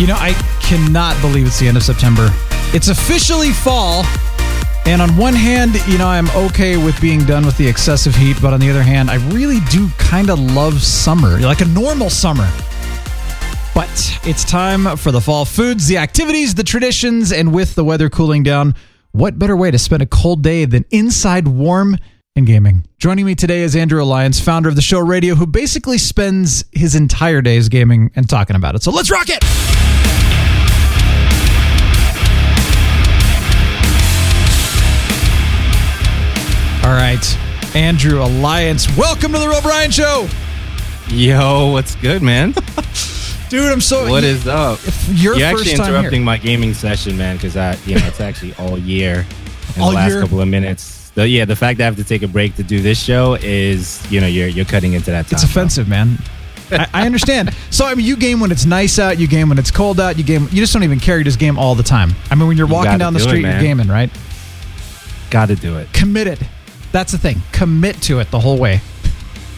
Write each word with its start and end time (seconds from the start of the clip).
You 0.00 0.06
know, 0.06 0.16
I 0.16 0.32
cannot 0.62 1.20
believe 1.20 1.46
it's 1.46 1.60
the 1.60 1.68
end 1.68 1.76
of 1.76 1.82
September. 1.82 2.30
It's 2.72 2.88
officially 2.88 3.50
fall. 3.50 4.06
And 4.86 5.02
on 5.02 5.14
one 5.14 5.34
hand, 5.34 5.74
you 5.86 5.98
know, 5.98 6.06
I'm 6.06 6.30
okay 6.30 6.78
with 6.78 6.98
being 7.02 7.22
done 7.26 7.44
with 7.44 7.58
the 7.58 7.68
excessive 7.68 8.14
heat, 8.14 8.38
but 8.40 8.54
on 8.54 8.60
the 8.60 8.70
other 8.70 8.82
hand, 8.82 9.10
I 9.10 9.16
really 9.28 9.60
do 9.70 9.90
kind 9.98 10.30
of 10.30 10.40
love 10.40 10.80
summer, 10.80 11.38
like 11.40 11.60
a 11.60 11.66
normal 11.66 12.08
summer. 12.08 12.50
But 13.74 13.90
it's 14.24 14.42
time 14.42 14.96
for 14.96 15.12
the 15.12 15.20
fall 15.20 15.44
foods, 15.44 15.86
the 15.86 15.98
activities, 15.98 16.54
the 16.54 16.64
traditions, 16.64 17.30
and 17.30 17.52
with 17.52 17.74
the 17.74 17.84
weather 17.84 18.08
cooling 18.08 18.42
down, 18.42 18.76
what 19.12 19.38
better 19.38 19.54
way 19.54 19.70
to 19.70 19.78
spend 19.78 20.00
a 20.00 20.06
cold 20.06 20.40
day 20.40 20.64
than 20.64 20.86
inside 20.90 21.46
warm 21.46 21.98
and 22.34 22.46
gaming? 22.46 22.86
Joining 22.96 23.26
me 23.26 23.34
today 23.34 23.60
is 23.60 23.76
Andrew 23.76 24.02
Alliance, 24.02 24.40
founder 24.40 24.70
of 24.70 24.76
the 24.76 24.82
show 24.82 25.00
Radio, 25.00 25.34
who 25.34 25.46
basically 25.46 25.98
spends 25.98 26.64
his 26.72 26.94
entire 26.94 27.42
days 27.42 27.68
gaming 27.68 28.10
and 28.16 28.30
talking 28.30 28.56
about 28.56 28.74
it. 28.74 28.82
So 28.82 28.92
let's 28.92 29.10
rock 29.10 29.28
it! 29.28 29.89
All 36.90 36.96
right, 36.96 37.38
Andrew 37.76 38.20
Alliance, 38.20 38.88
welcome 38.96 39.32
to 39.32 39.38
the 39.38 39.48
Real 39.48 39.62
Brian 39.62 39.92
Show. 39.92 40.28
Yo, 41.06 41.70
what's 41.70 41.94
good, 41.94 42.20
man? 42.20 42.50
Dude, 43.48 43.70
I'm 43.70 43.80
so. 43.80 44.10
What 44.10 44.24
is 44.24 44.48
up? 44.48 44.80
Your 45.10 45.36
You're 45.36 45.52
first 45.52 45.68
actually 45.68 45.84
interrupting 45.84 46.24
my 46.24 46.36
gaming 46.36 46.74
session, 46.74 47.16
man, 47.16 47.36
because 47.36 47.56
I, 47.56 47.76
you 47.86 47.94
know, 47.94 48.04
it's 48.06 48.20
actually 48.20 48.54
all 48.54 48.76
year. 48.76 49.24
In 49.76 49.82
All 49.82 49.90
the 49.90 49.94
last 49.94 50.10
year? 50.10 50.20
couple 50.20 50.40
of 50.40 50.48
minutes. 50.48 51.10
The, 51.10 51.28
yeah, 51.28 51.44
the 51.44 51.54
fact 51.54 51.78
that 51.78 51.84
I 51.84 51.86
have 51.86 51.94
to 51.94 52.02
take 52.02 52.22
a 52.22 52.28
break 52.28 52.56
to 52.56 52.64
do 52.64 52.82
this 52.82 53.00
show 53.00 53.34
is, 53.34 54.04
you 54.10 54.20
know, 54.20 54.26
you're 54.26 54.48
you're 54.48 54.64
cutting 54.64 54.94
into 54.94 55.12
that 55.12 55.28
time. 55.28 55.34
It's 55.36 55.44
offensive, 55.44 55.86
man. 55.86 56.18
I, 56.72 56.88
I 56.92 57.06
understand. 57.06 57.54
So 57.70 57.86
I 57.86 57.94
mean, 57.94 58.04
you 58.04 58.16
game 58.16 58.40
when 58.40 58.50
it's 58.50 58.66
nice 58.66 58.98
out. 58.98 59.16
You 59.16 59.28
game 59.28 59.48
when 59.48 59.58
it's 59.58 59.70
cold 59.70 60.00
out. 60.00 60.18
You 60.18 60.24
game. 60.24 60.48
You 60.50 60.56
just 60.56 60.72
don't 60.72 60.82
even 60.82 60.98
care. 60.98 61.18
You 61.18 61.24
just 61.24 61.38
game 61.38 61.56
all 61.56 61.76
the 61.76 61.84
time. 61.84 62.10
I 62.32 62.34
mean, 62.34 62.48
when 62.48 62.56
you're 62.56 62.66
walking 62.66 62.86
gotta 62.86 62.98
down 62.98 63.12
the 63.12 63.20
do 63.20 63.26
it, 63.26 63.28
street, 63.28 63.42
you're 63.42 63.60
gaming, 63.60 63.86
right? 63.86 64.10
Got 65.30 65.46
to 65.46 65.54
do 65.54 65.78
it. 65.78 65.92
Committed. 65.92 66.44
That's 66.92 67.12
the 67.12 67.18
thing. 67.18 67.36
Commit 67.52 68.00
to 68.02 68.18
it 68.20 68.30
the 68.30 68.40
whole 68.40 68.58
way. 68.58 68.80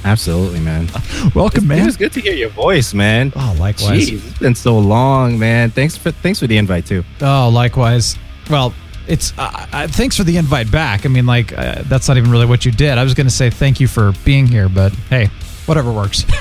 Absolutely, 0.04 0.60
man. 0.60 0.88
Welcome, 1.34 1.64
It 1.64 1.68
man. 1.68 1.78
It 1.80 1.86
was 1.86 1.96
good 1.96 2.12
to 2.12 2.20
hear 2.20 2.34
your 2.34 2.48
voice, 2.50 2.92
man. 2.92 3.32
Oh, 3.36 3.54
likewise. 3.58 4.10
Jeez, 4.10 4.26
it's 4.28 4.38
been 4.38 4.54
so 4.54 4.78
long, 4.78 5.38
man. 5.38 5.70
Thanks 5.70 5.96
for 5.96 6.10
thanks 6.10 6.40
for 6.40 6.46
the 6.48 6.58
invite 6.58 6.86
too. 6.86 7.04
Oh, 7.20 7.48
likewise. 7.52 8.18
Well, 8.50 8.74
it's 9.06 9.32
uh, 9.38 9.66
uh, 9.72 9.88
thanks 9.88 10.16
for 10.16 10.24
the 10.24 10.36
invite 10.36 10.70
back. 10.72 11.06
I 11.06 11.08
mean, 11.08 11.26
like 11.26 11.56
uh, 11.56 11.82
that's 11.86 12.08
not 12.08 12.16
even 12.16 12.30
really 12.30 12.46
what 12.46 12.64
you 12.64 12.72
did. 12.72 12.98
I 12.98 13.04
was 13.04 13.14
going 13.14 13.26
to 13.28 13.32
say 13.32 13.48
thank 13.50 13.78
you 13.78 13.86
for 13.86 14.12
being 14.24 14.46
here, 14.46 14.68
but 14.68 14.92
hey, 15.08 15.26
whatever 15.66 15.92
works. 15.92 16.24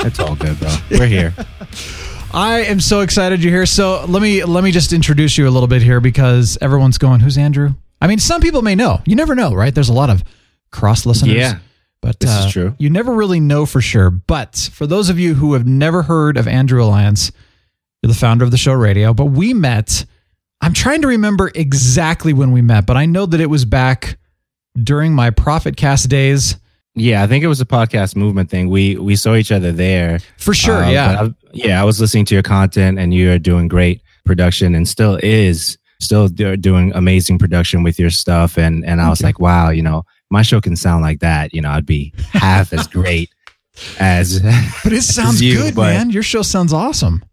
It's 0.00 0.20
all 0.20 0.36
good, 0.36 0.58
bro. 0.60 0.72
We're 0.92 1.06
here. 1.06 1.34
I 2.32 2.60
am 2.62 2.78
so 2.78 3.00
excited 3.00 3.42
you're 3.42 3.52
here. 3.52 3.66
So 3.66 4.04
let 4.06 4.22
me 4.22 4.44
let 4.44 4.62
me 4.62 4.70
just 4.70 4.92
introduce 4.92 5.36
you 5.36 5.48
a 5.48 5.50
little 5.50 5.66
bit 5.66 5.82
here 5.82 6.00
because 6.00 6.56
everyone's 6.60 6.98
going, 6.98 7.18
"Who's 7.20 7.36
Andrew?" 7.36 7.74
I 8.00 8.06
mean, 8.06 8.18
some 8.18 8.40
people 8.40 8.62
may 8.62 8.76
know. 8.76 9.00
You 9.06 9.16
never 9.16 9.34
know, 9.34 9.52
right? 9.52 9.74
There's 9.74 9.88
a 9.88 9.92
lot 9.92 10.08
of 10.08 10.22
cross 10.70 11.06
listeners. 11.06 11.36
Yeah. 11.36 11.58
but 12.00 12.20
This 12.20 12.30
is 12.30 12.46
uh, 12.46 12.50
true. 12.50 12.74
You 12.78 12.90
never 12.90 13.12
really 13.12 13.40
know 13.40 13.66
for 13.66 13.80
sure. 13.80 14.10
But 14.10 14.70
for 14.72 14.86
those 14.86 15.08
of 15.08 15.18
you 15.18 15.34
who 15.34 15.54
have 15.54 15.66
never 15.66 16.02
heard 16.02 16.36
of 16.36 16.46
Andrew 16.48 16.82
Alliance, 16.82 17.32
you're 18.02 18.12
the 18.12 18.18
founder 18.18 18.44
of 18.44 18.50
the 18.50 18.56
show 18.56 18.72
Radio. 18.72 19.12
But 19.14 19.26
we 19.26 19.54
met. 19.54 20.04
I'm 20.60 20.72
trying 20.72 21.02
to 21.02 21.08
remember 21.08 21.50
exactly 21.54 22.32
when 22.32 22.52
we 22.52 22.62
met, 22.62 22.84
but 22.86 22.96
I 22.96 23.06
know 23.06 23.26
that 23.26 23.40
it 23.40 23.48
was 23.48 23.64
back 23.64 24.18
during 24.82 25.14
my 25.14 25.30
Profit 25.30 25.76
Cast 25.76 26.08
days. 26.08 26.56
Yeah, 26.94 27.22
I 27.22 27.28
think 27.28 27.44
it 27.44 27.48
was 27.48 27.60
a 27.60 27.64
podcast 27.66 28.16
movement 28.16 28.50
thing. 28.50 28.68
We 28.68 28.96
we 28.96 29.14
saw 29.14 29.36
each 29.36 29.52
other 29.52 29.70
there. 29.70 30.18
For 30.36 30.54
sure, 30.54 30.82
Uh, 30.84 30.90
yeah. 30.90 31.22
I, 31.22 31.34
yeah, 31.52 31.80
I 31.80 31.84
was 31.84 32.00
listening 32.00 32.24
to 32.26 32.34
your 32.34 32.42
content 32.42 32.98
and 32.98 33.14
you're 33.14 33.38
doing 33.38 33.68
great 33.68 34.02
production 34.24 34.74
and 34.74 34.88
still 34.88 35.18
is 35.22 35.78
still 36.00 36.28
doing 36.28 36.92
amazing 36.94 37.38
production 37.38 37.82
with 37.82 37.98
your 37.98 38.10
stuff. 38.10 38.56
And, 38.58 38.84
and 38.84 39.00
I 39.00 39.10
was 39.10 39.22
like, 39.22 39.40
wow, 39.40 39.70
you 39.70 39.82
know, 39.82 40.04
my 40.30 40.42
show 40.42 40.60
can 40.60 40.76
sound 40.76 41.02
like 41.02 41.20
that. 41.20 41.52
You 41.54 41.60
know, 41.62 41.70
I'd 41.70 41.86
be 41.86 42.12
half 42.32 42.72
as 42.72 42.86
great 42.86 43.30
as, 43.98 44.40
But 44.84 44.92
it 44.92 45.02
sounds 45.02 45.40
you, 45.42 45.54
good, 45.56 45.76
man. 45.76 46.10
Your 46.10 46.22
show 46.22 46.42
sounds 46.42 46.72
awesome. 46.72 47.24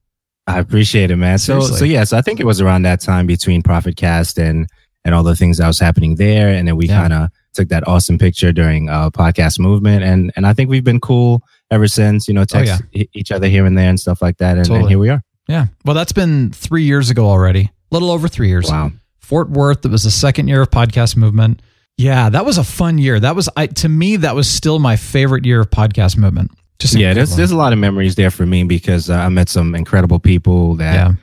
I 0.48 0.60
appreciate 0.60 1.10
it, 1.12 1.16
man. 1.16 1.38
So, 1.40 1.60
Seriously. 1.60 1.78
so 1.80 1.86
yeah, 1.86 2.04
so 2.04 2.18
I 2.18 2.22
think 2.22 2.40
it 2.40 2.46
was 2.46 2.62
around 2.62 2.84
that 2.84 3.02
time 3.02 3.26
between 3.26 3.62
Profit 3.64 3.96
Cast 3.98 4.38
and, 4.38 4.68
and 5.04 5.16
all 5.16 5.24
the 5.24 5.36
things 5.36 5.58
that 5.58 5.66
was 5.68 5.80
happening 5.80 6.16
there. 6.16 6.50
And 6.50 6.68
then 6.68 6.76
we 6.78 6.88
Yeah. 6.88 7.02
kind 7.02 7.14
of 7.14 7.30
took 7.54 7.70
that 7.70 7.88
awesome 7.88 8.18
picture 8.18 8.52
during 8.52 8.90
uh 8.90 9.10
podcast 9.10 9.60
movement. 9.60 10.04
And, 10.04 10.32
and 10.36 10.46
I 10.46 10.54
think 10.54 10.70
we've 10.70 10.84
been 10.84 11.00
cool 11.00 11.42
ever 11.72 11.88
since, 11.88 12.28
you 12.28 12.34
know, 12.34 12.44
text 12.46 12.82
e- 12.94 13.08
each 13.14 13.32
other 13.32 13.48
here 13.48 13.66
and 13.66 13.76
there 13.78 13.90
and 13.90 14.00
stuff 14.00 14.22
like 14.22 14.38
that. 14.38 14.58
And, 14.58 14.70
and 14.70 14.88
here 14.88 15.00
we 15.00 15.10
are. 15.10 15.22
Yeah. 15.48 15.68
Well, 15.84 15.96
that's 15.96 16.12
been 16.12 16.52
three 16.52 16.84
years 16.84 17.10
ago 17.10 17.28
already. 17.28 17.62
A 17.64 17.72
little 17.96 18.12
over 18.12 18.28
three 18.28 18.50
years. 18.50 18.70
Wow. 18.70 18.92
Fort 19.20 19.50
Worth. 19.50 19.84
It 19.86 19.90
was 19.92 20.04
the 20.04 20.12
second 20.12 20.48
year 20.48 20.62
of 20.62 20.70
podcast 20.70 21.16
movement. 21.18 21.62
Yeah, 21.98 22.30
that 22.30 22.46
was 22.46 22.58
a 22.58 22.64
fun 22.64 22.98
year. 22.98 23.20
That 23.20 23.36
was 23.36 23.48
I 23.56 23.68
to 23.68 23.90
me 23.90 24.18
that 24.18 24.36
was 24.36 24.50
still 24.50 24.80
my 24.80 24.96
favorite 24.98 25.46
year 25.46 25.62
of 25.62 25.70
podcast 25.70 26.18
movement. 26.18 26.52
Just 26.80 26.96
yeah, 26.96 27.14
there's 27.14 27.30
one. 27.32 27.38
there's 27.38 27.52
a 27.52 27.56
lot 27.56 27.72
of 27.74 27.80
memories 27.80 28.16
there 28.16 28.32
for 28.32 28.46
me 28.46 28.64
because 28.66 29.10
uh, 29.10 29.16
I 29.16 29.30
met 29.30 29.48
some 29.48 29.76
incredible 29.76 30.20
people 30.20 30.76
that 30.76 30.94
Yeah. 30.94 31.14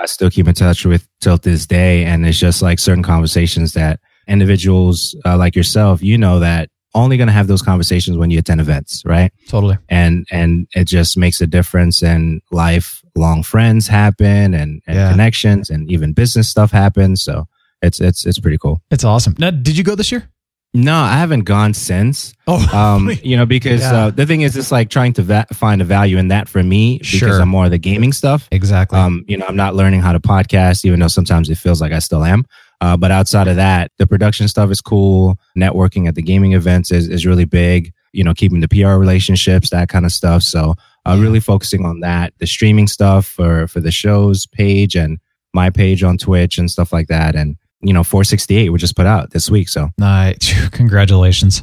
I 0.00 0.06
still 0.06 0.30
keep 0.30 0.46
in 0.46 0.54
touch 0.54 0.84
with 0.86 1.08
till 1.20 1.36
this 1.36 1.66
day, 1.66 2.04
and 2.04 2.24
it's 2.24 2.38
just 2.38 2.62
like 2.62 2.78
certain 2.78 3.02
conversations 3.02 3.72
that 3.72 3.98
individuals 4.28 5.16
uh, 5.26 5.36
like 5.36 5.56
yourself, 5.56 6.00
you 6.00 6.16
know, 6.16 6.38
that 6.38 6.68
only 6.94 7.16
going 7.16 7.26
to 7.26 7.32
have 7.32 7.48
those 7.48 7.62
conversations 7.62 8.16
when 8.16 8.30
you 8.30 8.38
attend 8.38 8.60
events, 8.60 9.02
right? 9.04 9.32
totally. 9.48 9.78
And 9.88 10.26
and 10.30 10.68
it 10.76 10.84
just 10.86 11.16
makes 11.16 11.40
a 11.40 11.46
difference, 11.48 12.04
and 12.04 12.40
lifelong 12.52 13.42
friends 13.42 13.88
happen, 13.88 14.54
and, 14.54 14.80
and 14.86 14.96
Yeah. 14.96 15.10
connections, 15.10 15.70
and 15.70 15.90
even 15.90 16.12
business 16.12 16.48
stuff 16.48 16.70
happens. 16.70 17.20
So 17.20 17.48
it's 17.82 18.00
it's 18.00 18.26
it's 18.26 18.38
pretty 18.38 18.58
cool. 18.58 18.80
It's 18.90 19.04
awesome. 19.04 19.34
Now, 19.38 19.50
did 19.50 19.76
you 19.76 19.84
go 19.84 19.94
this 19.94 20.10
year? 20.12 20.28
No, 20.72 20.94
I 20.94 21.14
haven't 21.18 21.40
gone 21.44 21.74
since. 21.74 22.32
Oh, 22.46 22.64
um, 22.76 23.10
you 23.24 23.36
know, 23.36 23.44
because 23.46 23.80
Yeah. 23.80 23.92
uh, 24.06 24.10
the 24.10 24.24
thing 24.24 24.42
is, 24.42 24.56
it's 24.56 24.70
like 24.70 24.88
trying 24.88 25.12
to 25.14 25.22
va- 25.22 25.46
find 25.52 25.82
a 25.82 25.84
value 25.84 26.16
in 26.16 26.28
that 26.28 26.48
for 26.48 26.62
me 26.62 26.98
because 26.98 27.08
Sure. 27.10 27.40
I'm 27.40 27.48
more 27.48 27.64
of 27.64 27.72
the 27.72 27.78
gaming 27.78 28.12
stuff. 28.12 28.46
exactly. 28.52 28.96
Um, 28.98 29.24
you 29.26 29.36
know, 29.36 29.46
I'm 29.48 29.56
not 29.56 29.74
learning 29.74 30.00
how 30.00 30.12
to 30.12 30.20
podcast, 30.20 30.84
even 30.84 31.00
though 31.00 31.08
sometimes 31.08 31.50
it 31.50 31.58
feels 31.58 31.80
like 31.80 31.90
I 31.92 31.98
still 31.98 32.22
am. 32.22 32.44
Uh, 32.80 32.96
but 32.96 33.10
outside 33.10 33.48
of 33.48 33.56
that, 33.56 33.90
the 33.98 34.06
production 34.06 34.46
stuff 34.46 34.70
is 34.70 34.80
cool. 34.80 35.36
Networking 35.58 36.06
at 36.06 36.14
the 36.14 36.22
gaming 36.22 36.52
events 36.52 36.92
is, 36.92 37.08
is 37.08 37.26
really 37.26 37.44
big. 37.44 37.92
You 38.12 38.22
know, 38.24 38.32
keeping 38.32 38.60
the 38.60 38.68
PR 38.68 38.94
relationships, 38.96 39.70
that 39.70 39.88
kind 39.88 40.04
of 40.06 40.12
stuff. 40.12 40.42
So, 40.44 40.74
uh, 41.04 41.14
Yeah. 41.16 41.20
really 41.22 41.40
focusing 41.40 41.84
on 41.84 41.98
that, 42.00 42.32
the 42.38 42.46
streaming 42.46 42.86
stuff 42.86 43.26
for 43.26 43.66
for 43.66 43.80
the 43.80 43.90
show's 43.90 44.46
page 44.46 44.94
and 44.94 45.18
my 45.52 45.68
page 45.68 46.04
on 46.04 46.16
Twitch 46.16 46.58
and 46.58 46.70
stuff 46.70 46.92
like 46.92 47.08
that. 47.08 47.34
And 47.34 47.56
you 47.82 47.92
know, 47.92 48.02
468 48.04 48.70
we 48.70 48.78
just 48.78 48.96
put 48.96 49.06
out 49.06 49.30
this 49.30 49.50
week. 49.50 49.68
So 49.68 49.88
Nice. 49.98 50.68
Congratulations. 50.72 51.62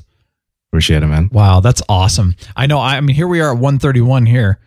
appreciate 0.72 1.04
it, 1.04 1.08
man. 1.08 1.30
Wow, 1.32 1.60
that's 1.60 1.82
awesome. 1.90 2.36
I 2.56 2.66
know. 2.68 2.80
I, 2.80 2.98
I 2.98 3.02
mean, 3.02 3.16
here 3.16 3.28
we 3.28 3.40
are 3.42 3.50
at 3.52 3.58
131 3.60 4.26
here. 4.26 4.60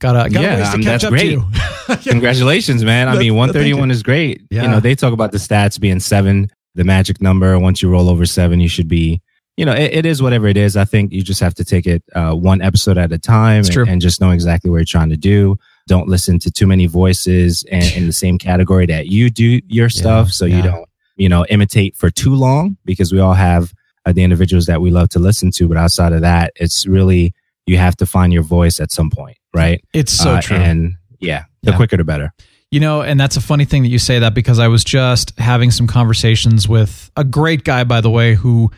Got 0.00 0.26
a 0.26 0.30
got 0.30 0.42
Yeah, 0.42 0.54
a 0.54 0.58
ways 0.58 0.68
to 0.70 0.74
um, 0.74 0.82
catch 0.82 1.02
that's 1.02 1.04
up 1.04 1.10
great. 1.10 1.38
to. 1.38 1.96
Congratulations, 2.10 2.84
man. 2.84 3.08
I 3.08 3.12
mean, 3.12 3.18
thank 3.20 3.26
you. 3.26 3.34
131 3.34 3.90
is 3.90 4.02
great. 4.02 4.42
Yeah. 4.50 4.62
You 4.62 4.68
know, 4.68 4.80
they 4.80 4.94
talk 4.94 5.12
about 5.12 5.32
the 5.32 5.38
stats 5.38 5.78
being 5.80 6.00
seven, 6.00 6.50
the 6.74 6.84
magic 6.84 7.20
number. 7.22 7.58
Once 7.58 7.80
you 7.82 7.88
roll 7.90 8.08
over 8.08 8.26
seven, 8.26 8.60
you 8.60 8.68
should 8.68 8.88
be, 8.88 9.22
you 9.56 9.64
know, 9.64 9.72
it, 9.72 9.92
it 9.94 10.06
is 10.06 10.20
whatever 10.20 10.48
it 10.48 10.56
is. 10.56 10.76
I 10.76 10.84
think 10.84 11.12
you 11.12 11.22
just 11.22 11.40
have 11.40 11.54
to 11.54 11.64
take 11.64 11.86
it 11.86 12.02
uh, 12.14 12.34
one 12.34 12.60
episode 12.60 12.98
at 12.98 13.12
a 13.12 13.18
time 13.18 13.64
and, 13.64 13.88
and 13.88 14.00
just 14.00 14.20
know 14.20 14.30
exactly 14.30 14.70
what 14.70 14.78
you're 14.78 14.84
trying 14.84 15.10
to 15.10 15.16
do. 15.16 15.56
Don't 15.86 16.08
listen 16.08 16.38
to 16.40 16.50
too 16.50 16.66
many 16.66 16.86
voices 16.86 17.64
and 17.70 17.84
in 17.94 18.06
the 18.06 18.12
same 18.12 18.38
category 18.38 18.86
that 18.86 19.06
you 19.08 19.28
do 19.30 19.60
your 19.68 19.88
stuff. 19.88 20.30
so 20.30 20.44
yeah. 20.46 20.56
you 20.56 20.62
don't, 20.62 20.88
you 21.16 21.28
know, 21.28 21.44
imitate 21.50 21.94
for 21.96 22.10
too 22.10 22.34
long 22.34 22.76
because 22.84 23.12
we 23.12 23.20
all 23.20 23.34
have 23.34 23.72
uh, 24.06 24.12
the 24.12 24.22
individuals 24.22 24.66
that 24.66 24.80
we 24.80 24.90
love 24.90 25.08
to 25.10 25.18
listen 25.18 25.50
to. 25.52 25.68
But 25.68 25.76
outside 25.76 26.12
of 26.12 26.22
that, 26.22 26.52
it's 26.56 26.86
really, 26.86 27.34
you 27.66 27.76
have 27.78 27.96
to 27.96 28.06
find 28.06 28.32
your 28.32 28.42
voice 28.42 28.80
at 28.80 28.90
some 28.92 29.10
point, 29.10 29.36
right? 29.54 29.82
It's 29.92 30.12
so 30.12 30.34
Uh, 30.36 30.40
true. 30.40 30.56
And 30.56 30.94
yeah, 31.20 31.44
the 31.62 31.70
Yeah. 31.72 31.76
quicker 31.76 31.96
the 31.96 32.04
better. 32.04 32.32
You 32.70 32.80
know, 32.80 33.02
and 33.02 33.20
that's 33.20 33.36
a 33.36 33.40
funny 33.40 33.64
thing 33.64 33.82
that 33.84 33.88
you 33.88 33.98
say 34.00 34.18
that 34.18 34.34
because 34.34 34.58
I 34.58 34.66
was 34.68 34.82
just 34.84 35.38
having 35.38 35.70
some 35.70 35.86
conversations 35.86 36.68
with 36.68 37.10
a 37.16 37.22
great 37.24 37.62
guy, 37.64 37.84
by 37.84 38.00
the 38.00 38.10
way, 38.10 38.34
who 38.34 38.70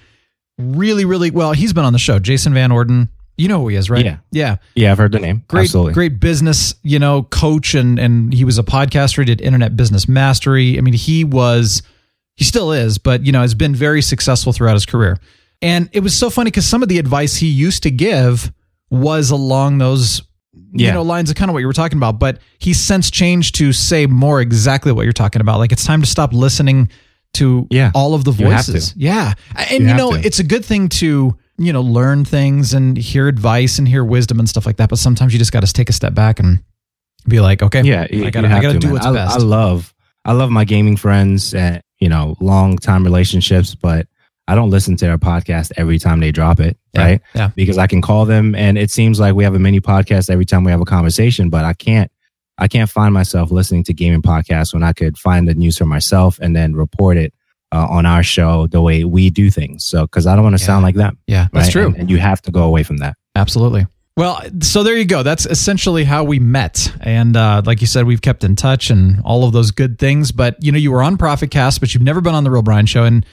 really, 0.59 1.05
really 1.05 1.31
well, 1.31 1.53
he's 1.53 1.73
been 1.73 1.85
on 1.85 1.93
the 1.93 1.99
show, 1.99 2.19
Jason 2.19 2.53
Van 2.55 2.73
Orden. 2.73 3.09
You 3.39 3.49
know 3.49 3.61
who 3.61 3.69
he 3.69 3.77
is, 3.77 3.91
right? 3.91 4.05
Yeah. 4.05 4.17
Yeah. 4.33 4.57
Yeah, 4.75 4.93
I've 4.93 4.99
heard 4.99 5.13
the 5.13 5.19
name. 5.21 5.45
Great, 5.49 5.65
Absolutely. 5.65 5.93
great 5.93 6.21
business, 6.21 6.75
you 6.83 6.99
know, 6.99 7.25
coach, 7.25 7.75
and 7.75 7.99
and 7.99 8.33
he 8.33 8.45
was 8.45 8.59
a 8.59 8.63
podcaster. 8.63 9.19
He 9.19 9.25
did 9.27 9.41
internet 9.43 9.77
business 9.77 10.09
mastery. 10.09 10.79
I 10.79 10.81
mean, 10.81 10.95
he 10.95 11.23
was, 11.25 11.83
he 12.37 12.45
still 12.45 12.73
is, 12.73 12.97
but 12.99 13.27
you 13.27 13.33
know, 13.33 13.43
has 13.43 13.55
been 13.55 13.75
very 13.75 14.01
successful 14.01 14.53
throughout 14.53 14.75
his 14.75 14.87
career. 14.87 15.19
And 15.63 15.89
it 15.93 16.01
was 16.01 16.17
so 16.17 16.31
funny 16.31 16.51
because 16.51 16.67
some 16.67 16.83
of 16.83 16.89
the 16.89 16.99
advice 16.99 17.37
he 17.37 17.47
used 17.49 17.83
to 17.83 17.91
give 17.91 18.53
was 18.91 19.31
along 19.31 19.79
those, 19.79 20.21
you 20.73 20.87
Yeah. 20.87 20.93
know, 20.95 21.03
lines 21.03 21.29
of 21.31 21.37
kind 21.37 21.51
of 21.51 21.53
what 21.55 21.61
you 21.61 21.67
were 21.67 21.73
talking 21.73 21.99
about. 21.99 22.19
But 22.19 22.39
he's 22.59 22.79
since 22.81 23.11
changed 23.11 23.55
to 23.57 23.73
say 23.73 24.07
more 24.07 24.41
exactly 24.41 24.93
what 24.93 25.03
you're 25.05 25.13
talking 25.13 25.41
about. 25.41 25.59
Like 25.59 25.73
it's 25.73 25.85
time 25.85 26.01
to 26.01 26.07
stop 26.09 26.33
listening 26.33 26.89
to 27.35 27.67
Yeah. 27.71 27.91
all 27.95 28.15
of 28.15 28.25
the 28.25 28.33
You 28.33 28.47
voices. 28.51 28.95
Yeah, 28.97 29.35
and 29.55 29.83
You 29.85 29.89
you, 29.91 29.95
know, 29.95 30.13
to. 30.17 30.27
it's 30.27 30.39
a 30.39 30.45
good 30.45 30.65
thing 30.65 30.89
to 30.91 31.37
you 31.59 31.73
know 31.73 31.81
learn 31.83 32.25
things 32.25 32.75
and 32.75 32.97
hear 32.97 33.29
advice 33.29 33.79
and 33.79 33.89
hear 33.89 34.05
wisdom 34.05 34.39
and 34.39 34.49
stuff 34.49 34.67
like 34.67 34.77
that. 34.77 34.89
But 34.89 34.99
sometimes 34.99 35.33
you 35.33 35.39
just 35.39 35.53
got 35.53 35.65
to 35.65 35.73
take 35.73 35.89
a 35.89 35.93
step 35.93 36.15
back 36.15 36.39
and 36.39 36.63
be 37.29 37.41
like, 37.41 37.63
okay, 37.63 37.83
Yeah, 37.83 38.03
I 38.11 38.31
gotta, 38.31 38.49
I 38.49 38.61
gotta 38.61 38.79
do 38.79 38.93
what's 38.93 39.07
I, 39.07 39.13
best. 39.13 39.39
I 39.39 39.43
love, 39.43 39.93
I 40.25 40.33
love 40.33 40.51
my 40.51 40.65
gaming 40.65 40.97
friends 40.97 41.55
and 41.55 41.83
you 41.99 42.09
know, 42.09 42.37
long 42.41 42.77
time 42.77 43.05
relationships, 43.05 43.75
but 43.75 44.07
I 44.49 44.55
don't 44.55 44.71
listen 44.71 44.97
to 44.99 45.07
their 45.07 45.19
podcast 45.19 45.73
every 45.77 45.99
time 45.99 46.21
they 46.21 46.31
drop 46.31 46.61
it, 46.61 46.77
Yeah, 46.93 47.03
right? 47.03 47.21
yeah. 47.35 47.51
Because 47.57 47.79
I 47.79 47.87
can 47.89 48.01
call 48.01 48.27
them, 48.27 48.55
and 48.55 48.79
it 48.79 48.91
seems 48.93 49.19
like 49.19 49.35
we 49.35 49.43
have 49.45 49.55
a 49.55 49.59
mini 49.59 49.81
podcast 49.81 50.31
every 50.31 50.45
time 50.45 50.63
we 50.63 50.71
have 50.71 50.81
a 50.81 50.85
conversation, 50.85 51.49
but 51.51 51.65
I 51.65 51.73
can't, 51.73 52.13
I 52.59 52.69
can't 52.69 52.89
find 52.89 53.13
myself 53.13 53.51
listening 53.51 53.83
to 53.85 53.95
gaming 53.95 54.23
podcasts 54.23 54.73
when 54.73 54.83
I 54.85 54.93
could 54.93 55.19
find 55.19 55.49
the 55.49 55.55
news 55.55 55.79
for 55.79 55.85
myself 55.87 56.39
and 56.39 56.55
then 56.55 56.75
report 56.77 57.17
it 57.17 57.33
uh, 57.77 57.87
on 57.89 58.07
our 58.07 58.23
show 58.23 58.67
the 58.67 58.81
way 58.81 59.05
we 59.05 59.31
do 59.31 59.51
things. 59.51 59.85
So, 59.85 60.03
because 60.03 60.27
I 60.27 60.35
don't 60.35 60.45
want 60.45 60.59
to 60.59 60.65
sound 60.65 60.83
like 60.83 60.95
them. 60.95 61.19
yeah, 61.27 61.49
that's 61.53 61.71
true. 61.71 61.87
And, 61.87 61.97
and 61.97 62.11
you 62.11 62.19
have 62.19 62.41
to 62.43 62.51
go 62.51 62.63
away 62.65 62.83
from 62.83 62.99
that. 62.99 63.17
Absolutely. 63.35 63.87
Well, 64.17 64.41
so 64.63 64.83
there 64.83 64.97
you 64.97 65.05
go. 65.05 65.23
That's 65.23 65.45
essentially 65.45 66.05
how 66.05 66.25
we 66.25 66.39
met. 66.39 66.91
And 67.03 67.37
uh, 67.37 67.61
like 67.67 67.83
you 67.83 67.87
said, 67.87 68.07
we've 68.07 68.23
kept 68.23 68.45
in 68.45 68.57
touch 68.57 68.89
and 68.89 69.21
all 69.25 69.45
of 69.45 69.53
those 69.53 69.71
good 69.73 69.99
things. 69.99 70.33
But, 70.33 70.57
you 70.61 70.73
know, 70.73 70.79
you 70.79 70.91
were 70.91 71.03
on 71.03 71.19
Profit 71.19 71.51
Cast, 71.51 71.81
but 71.81 71.93
you've 71.93 72.03
never 72.03 72.23
been 72.23 72.35
on 72.35 72.43
The 72.43 72.51
Real 72.51 72.63
Brian 72.63 72.87
Show. 72.87 73.05
And 73.05 73.27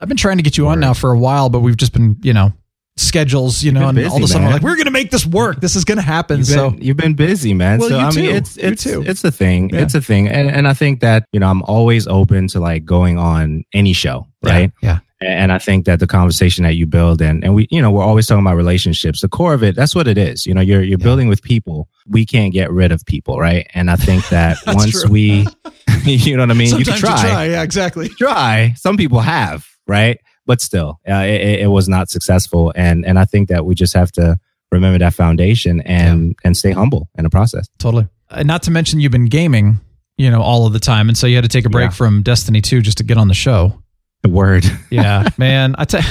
I've 0.00 0.08
been 0.08 0.16
trying 0.16 0.38
to 0.38 0.42
get 0.42 0.58
you 0.58 0.66
on 0.66 0.80
now 0.80 0.94
for 0.94 1.12
a 1.12 1.18
while, 1.18 1.48
but 1.48 1.60
we've 1.60 1.76
just 1.76 1.92
been, 1.92 2.16
you 2.22 2.32
know, 2.32 2.52
schedules, 2.96 3.62
you 3.62 3.72
know, 3.72 3.88
and 3.88 3.96
been 3.96 4.06
all 4.06 4.16
of 4.16 4.18
a 4.18 4.20
busy, 4.24 4.32
sudden 4.32 4.46
we're 4.46 4.52
like, 4.52 4.62
we're 4.62 4.76
going 4.76 4.84
to 4.86 4.90
make 4.90 5.10
this 5.10 5.26
work. 5.26 5.60
This 5.60 5.76
is 5.76 5.84
going 5.84 5.98
to 5.98 6.02
happen. 6.02 6.38
You've 6.38 6.46
so, 6.46 6.70
been, 6.70 6.82
you've 6.82 6.96
been 6.96 7.14
busy, 7.14 7.54
man. 7.54 7.78
Well, 7.78 7.88
so 7.88 7.98
you 7.98 8.04
I 8.04 8.10
mean, 8.12 8.24
too. 8.30 8.36
it's 8.36 8.56
You 8.56 8.68
it's 8.68 8.82
too. 8.84 9.02
it's 9.06 9.24
a 9.24 9.30
thing. 9.30 9.70
Yeah. 9.70 9.80
It's 9.80 9.94
a 9.94 10.00
thing, 10.00 10.28
and 10.28 10.50
and 10.50 10.68
I 10.68 10.74
think 10.74 11.00
that 11.00 11.24
you 11.32 11.40
know 11.40 11.48
I'm 11.48 11.62
always 11.62 12.06
open 12.06 12.48
to 12.48 12.60
like 12.60 12.84
going 12.84 13.18
on 13.18 13.64
any 13.72 13.92
show, 13.92 14.26
right? 14.42 14.72
Yeah. 14.82 14.98
And 15.22 15.52
I 15.52 15.58
think 15.58 15.84
that 15.84 16.00
the 16.00 16.06
conversation 16.06 16.64
that 16.64 16.76
you 16.76 16.86
build 16.86 17.20
and 17.20 17.44
and 17.44 17.54
we 17.54 17.66
you 17.70 17.82
know 17.82 17.90
we're 17.90 18.02
always 18.02 18.26
talking 18.26 18.42
about 18.42 18.56
relationships. 18.56 19.20
The 19.20 19.28
core 19.28 19.52
of 19.52 19.62
it, 19.62 19.76
that's 19.76 19.94
what 19.94 20.08
it 20.08 20.16
is. 20.16 20.46
You 20.46 20.54
know, 20.54 20.62
you're 20.62 20.82
you're 20.82 20.96
building 20.96 21.28
with 21.28 21.42
people. 21.42 21.88
We 22.06 22.24
can't 22.24 22.54
get 22.54 22.70
rid 22.70 22.90
of 22.90 23.04
people, 23.04 23.38
right? 23.38 23.66
And 23.74 23.90
I 23.90 23.96
think 23.96 24.26
that 24.30 24.56
once 24.66 25.06
we, 25.08 25.46
you 26.04 26.36
know 26.36 26.44
what 26.44 26.50
I 26.50 26.54
mean, 26.54 26.68
you 26.78 26.84
can 26.86 26.96
Sometimes 26.96 27.20
try, 27.20 27.44
Yeah, 27.46 27.62
exactly. 27.62 28.08
try. 28.08 28.72
Some 28.78 28.96
people 28.96 29.20
have, 29.20 29.66
right? 29.86 30.18
But 30.50 30.60
still, 30.60 30.98
uh, 31.08 31.14
it, 31.34 31.60
it- 31.62 31.70
was 31.70 31.88
not 31.88 32.10
successful, 32.10 32.72
and 32.74 33.06
and 33.06 33.18
I 33.18 33.24
think 33.24 33.48
that 33.50 33.64
we 33.64 33.74
just 33.76 33.94
have 33.94 34.10
to 34.12 34.38
remember 34.72 34.98
that 34.98 35.14
foundation 35.14 35.80
and 35.82 36.34
and 36.44 36.56
stay 36.56 36.72
humble 36.72 37.08
in 37.16 37.22
the 37.24 37.30
process. 37.30 37.68
Totally. 37.78 38.08
And 38.30 38.46
not 38.48 38.62
to 38.64 38.70
mention 38.72 38.98
you've 39.00 39.12
been 39.12 39.26
gaming, 39.28 39.78
you 40.16 40.28
know, 40.30 40.42
all 40.42 40.66
of 40.66 40.72
the 40.72 40.80
time. 40.80 41.08
And 41.08 41.16
so 41.16 41.26
you 41.28 41.36
had 41.36 41.44
to 41.44 41.48
take 41.48 41.66
a 41.66 41.70
break 41.70 41.90
Yeah. 41.90 41.96
from 42.00 42.22
Destiny 42.22 42.60
2 42.60 42.80
just 42.80 42.98
to 42.98 43.04
get 43.04 43.16
on 43.18 43.28
the 43.28 43.34
show. 43.34 43.80
The 44.22 44.28
word. 44.28 44.64
Yeah, 44.90 45.28
man. 45.38 45.74
I 45.78 45.84
tell 45.84 46.02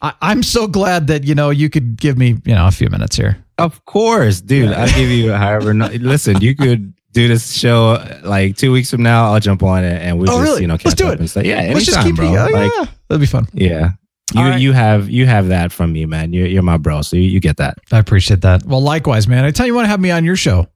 I, 0.00 0.12
I'm 0.22 0.42
so 0.42 0.66
glad 0.66 1.06
that, 1.08 1.24
you 1.24 1.34
know, 1.34 1.50
you 1.50 1.68
could 1.70 1.96
give 2.00 2.16
me, 2.18 2.36
you 2.44 2.54
know, 2.54 2.66
a 2.66 2.70
few 2.70 2.88
minutes 2.90 3.16
here. 3.16 3.36
Of 3.58 3.84
course, 3.84 4.40
dude. 4.40 4.72
I'll 4.72 4.88
give 4.94 5.10
you 5.10 5.32
however. 5.32 5.74
No, 5.74 5.86
listen, 5.88 6.40
you 6.40 6.54
could 6.54 6.94
do 7.18 7.28
this 7.28 7.52
show 7.52 7.90
uh, 7.92 8.20
like 8.24 8.56
two 8.56 8.72
weeks 8.72 8.90
from 8.90 9.02
now. 9.02 9.32
I'll 9.32 9.40
jump 9.40 9.62
on 9.62 9.84
it 9.84 10.00
and 10.00 10.18
we'll 10.18 10.30
Oh, 10.30 10.38
just 10.38 10.42
really? 10.42 10.62
you 10.62 10.68
know 10.68 10.78
Let's 10.84 10.94
do 10.94 11.06
up 11.06 11.14
it. 11.14 11.20
and 11.20 11.28
stuff. 11.30 11.44
Yeah, 11.44 11.70
Let's 11.72 11.84
just 11.84 11.98
anytime, 11.98 12.04
keep 12.04 12.16
bro. 12.16 12.32
yeah, 12.32 12.46
like, 12.46 12.72
yeah. 12.78 12.84
That'd 13.08 13.20
be 13.20 13.26
fun. 13.26 13.46
yeah. 13.52 13.92
You 14.34 14.42
right. 14.42 14.60
you 14.60 14.72
have 14.72 15.08
you 15.08 15.24
have 15.24 15.48
that 15.48 15.72
from 15.72 15.92
me, 15.94 16.04
man. 16.04 16.34
You're 16.34 16.46
you're 16.46 16.62
my 16.62 16.76
bro, 16.76 17.00
so 17.00 17.16
you, 17.16 17.22
you 17.22 17.40
get 17.40 17.56
that. 17.56 17.78
I 17.90 17.98
appreciate 17.98 18.42
that. 18.42 18.62
Well, 18.64 18.82
likewise, 18.82 19.26
man. 19.26 19.46
I 19.46 19.52
tell 19.52 19.66
you, 19.66 19.74
want 19.74 19.86
to 19.86 19.88
have 19.88 20.00
me 20.00 20.10
on 20.10 20.22
your 20.22 20.36
show. 20.36 20.66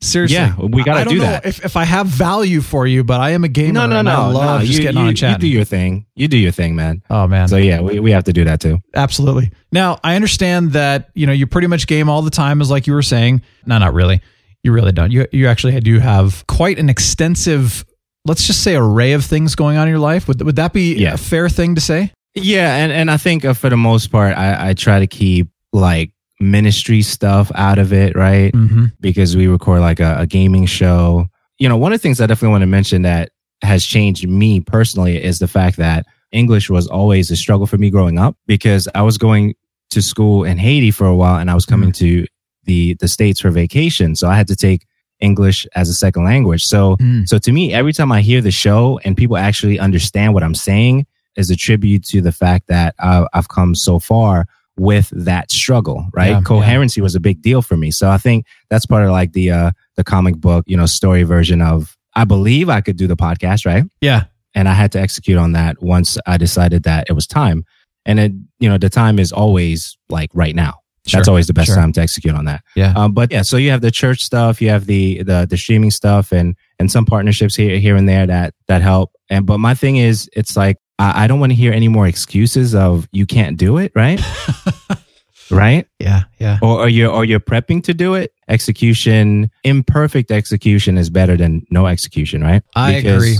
Seriously. 0.00 0.36
Yeah, 0.36 0.54
we 0.58 0.82
I 0.82 1.02
don't 1.02 1.16
know 1.16 1.22
that. 1.22 1.46
If, 1.46 1.64
if 1.64 1.76
I 1.76 1.84
have 1.84 2.06
value 2.06 2.60
for 2.60 2.86
you, 2.86 3.02
but 3.02 3.20
I 3.20 3.30
am 3.30 3.42
a 3.42 3.48
gamer. 3.48 3.72
No, 3.72 3.86
no, 3.86 3.96
and 3.98 4.06
no. 4.06 4.12
I 4.12 4.26
love 4.26 4.60
no. 4.60 4.66
just 4.66 4.78
you, 4.78 4.82
getting 4.84 4.98
you, 4.98 5.02
on 5.02 5.08
and 5.08 5.20
you 5.20 5.38
do 5.38 5.48
your 5.48 5.64
thing. 5.64 6.06
You 6.14 6.28
do 6.28 6.36
your 6.36 6.52
thing, 6.52 6.76
man. 6.76 7.02
oh, 7.10 7.26
man. 7.26 7.48
So 7.48 7.56
yeah, 7.56 7.80
we, 7.80 8.00
we 8.00 8.10
have 8.10 8.24
to 8.24 8.32
do 8.32 8.44
that 8.44 8.60
too. 8.60 8.78
Absolutely. 8.94 9.50
Now, 9.72 9.98
I 10.04 10.14
understand 10.14 10.72
that, 10.72 11.08
you 11.14 11.26
know, 11.26 11.32
you 11.32 11.46
pretty 11.46 11.68
much 11.68 11.86
game 11.86 12.08
all 12.10 12.22
the 12.22 12.30
time, 12.30 12.60
as 12.60 12.70
like 12.70 12.86
you 12.86 12.92
were 12.92 13.02
saying. 13.02 13.42
No, 13.66 13.78
not 13.78 13.94
really. 13.94 14.20
You 14.64 14.72
really 14.72 14.90
don't. 14.92 15.12
You, 15.12 15.26
you 15.30 15.46
actually 15.46 15.78
do 15.80 15.98
have 16.00 16.44
quite 16.48 16.78
an 16.78 16.88
extensive, 16.88 17.84
let's 18.24 18.46
just 18.46 18.62
say, 18.64 18.74
array 18.74 19.12
of 19.12 19.24
things 19.24 19.54
going 19.54 19.76
on 19.76 19.86
in 19.86 19.90
your 19.92 19.98
life. 20.00 20.26
Would, 20.26 20.42
would 20.42 20.56
that 20.56 20.72
be 20.72 20.94
Yeah. 20.96 21.14
a 21.14 21.16
fair 21.16 21.48
thing 21.48 21.74
to 21.76 21.80
say? 21.80 22.12
Yeah, 22.34 22.74
and 22.76 22.90
and 22.90 23.10
I 23.12 23.16
think 23.16 23.44
uh, 23.44 23.54
for 23.54 23.70
the 23.70 23.76
most 23.76 24.08
part, 24.10 24.36
I, 24.36 24.70
I 24.70 24.74
try 24.74 24.98
to 24.98 25.06
keep 25.06 25.48
like 25.72 26.10
ministry 26.40 27.02
stuff 27.02 27.52
out 27.54 27.78
of 27.78 27.92
it, 27.92 28.16
right? 28.16 28.52
Mm-hmm. 28.52 28.86
Because 29.00 29.36
we 29.36 29.46
record 29.46 29.80
like 29.80 30.00
a, 30.00 30.16
a 30.18 30.26
gaming 30.26 30.66
show. 30.66 31.28
You 31.60 31.68
know, 31.68 31.76
one 31.76 31.92
of 31.92 32.00
the 32.00 32.02
things 32.02 32.20
I 32.20 32.26
definitely 32.26 32.50
want 32.50 32.62
to 32.62 32.66
mention 32.66 33.02
that 33.02 33.30
has 33.62 33.84
changed 33.84 34.26
me 34.28 34.60
personally 34.60 35.22
is 35.22 35.38
the 35.38 35.46
fact 35.46 35.76
that 35.76 36.06
English 36.32 36.68
was 36.68 36.88
always 36.88 37.30
a 37.30 37.36
struggle 37.36 37.66
for 37.68 37.78
me 37.78 37.88
growing 37.90 38.18
up 38.18 38.36
because 38.48 38.88
I 38.96 39.02
was 39.02 39.16
going 39.16 39.54
to 39.90 40.02
school 40.02 40.42
in 40.42 40.58
Haiti 40.58 40.90
for 40.90 41.06
a 41.06 41.14
while 41.14 41.38
and 41.38 41.48
I 41.48 41.54
was 41.54 41.64
coming 41.66 41.92
to 41.92 42.26
the 42.64 42.94
the 42.94 43.08
states 43.08 43.40
for 43.40 43.50
vacation, 43.50 44.14
so 44.16 44.28
I 44.28 44.36
had 44.36 44.48
to 44.48 44.56
take 44.56 44.86
English 45.20 45.66
as 45.74 45.88
a 45.88 45.94
second 45.94 46.24
language. 46.24 46.64
So 46.64 46.96
Mm. 46.96 47.28
so 47.28 47.38
to 47.38 47.52
me, 47.52 47.72
every 47.72 47.92
time 47.92 48.10
I 48.12 48.20
hear 48.20 48.40
the 48.40 48.50
show 48.50 48.98
and 49.04 49.16
people 49.16 49.36
actually 49.36 49.78
understand 49.78 50.34
what 50.34 50.42
I'm 50.42 50.54
saying, 50.54 51.06
is 51.36 51.50
a 51.50 51.56
tribute 51.56 52.04
to 52.06 52.20
the 52.20 52.32
fact 52.32 52.66
that 52.68 52.94
uh, 52.98 53.26
I've 53.32 53.48
come 53.48 53.74
so 53.74 53.98
far 53.98 54.46
with 54.76 55.10
that 55.14 55.50
struggle, 55.52 56.08
right? 56.12 56.30
Yeah, 56.30 56.40
Coherency 56.40 57.00
was 57.00 57.14
a 57.14 57.20
big 57.20 57.42
deal 57.42 57.62
for 57.62 57.76
me. 57.76 57.90
So 57.92 58.10
I 58.10 58.18
think 58.18 58.44
that's 58.70 58.86
part 58.86 59.04
of 59.04 59.10
like 59.10 59.32
the 59.32 59.50
uh, 59.50 59.70
the 59.96 60.04
comic 60.04 60.36
book, 60.36 60.64
you 60.66 60.76
know, 60.76 60.86
story 60.86 61.22
version 61.22 61.62
of 61.62 61.96
I 62.16 62.24
believe 62.24 62.68
I 62.68 62.80
could 62.80 62.96
do 62.96 63.06
the 63.06 63.16
podcast, 63.16 63.64
right? 63.66 63.84
Yeah. 64.00 64.24
And 64.54 64.68
I 64.68 64.72
had 64.74 64.92
to 64.92 65.00
execute 65.00 65.36
on 65.38 65.52
that 65.52 65.82
once 65.82 66.16
I 66.26 66.36
decided 66.38 66.84
that 66.84 67.06
it 67.08 67.12
was 67.14 67.26
time. 67.26 67.64
And 68.06 68.20
it, 68.20 68.32
you 68.60 68.68
know, 68.68 68.78
the 68.78 68.90
time 68.90 69.18
is 69.18 69.32
always 69.32 69.96
like 70.08 70.30
right 70.34 70.54
now. 70.54 70.74
That's 71.04 71.26
Sure, 71.26 71.32
always 71.32 71.46
the 71.46 71.52
best 71.52 71.66
sure. 71.66 71.76
time 71.76 71.92
to 71.92 72.00
execute 72.00 72.34
on 72.34 72.46
that. 72.46 72.62
Yeah. 72.76 72.94
Um, 72.96 73.12
but 73.12 73.30
yeah, 73.30 73.42
so 73.42 73.58
you 73.58 73.70
have 73.70 73.82
the 73.82 73.90
church 73.90 74.24
stuff, 74.24 74.62
you 74.62 74.70
have 74.70 74.86
the 74.86 75.22
the 75.22 75.46
the 75.48 75.56
streaming 75.56 75.90
stuff, 75.90 76.32
and 76.32 76.56
and 76.78 76.90
some 76.90 77.04
partnerships 77.04 77.54
here 77.54 77.78
here 77.78 77.96
and 77.96 78.08
there 78.08 78.26
that 78.26 78.54
that 78.68 78.80
help. 78.80 79.12
And 79.28 79.44
but 79.44 79.58
my 79.58 79.74
thing 79.74 79.96
is, 79.96 80.30
it's 80.34 80.56
like 80.56 80.78
I, 80.98 81.24
I 81.24 81.26
don't 81.26 81.40
want 81.40 81.52
to 81.52 81.56
hear 81.56 81.72
any 81.72 81.88
more 81.88 82.06
excuses 82.06 82.74
of 82.74 83.06
you 83.12 83.26
can't 83.26 83.58
do 83.58 83.76
it, 83.76 83.92
right? 83.94 84.20
right? 85.50 85.86
Yeah. 85.98 86.22
Yeah. 86.38 86.58
Or, 86.62 86.80
or 86.80 86.88
you're 86.88 87.10
or 87.10 87.24
you're 87.24 87.40
prepping 87.40 87.82
to 87.84 87.94
do 87.94 88.14
it. 88.14 88.32
Execution, 88.48 89.50
imperfect 89.62 90.30
execution 90.30 90.98
is 90.98 91.10
better 91.10 91.36
than 91.36 91.66
no 91.70 91.86
execution, 91.86 92.42
right? 92.42 92.62
I 92.74 92.92
agree. 92.92 93.36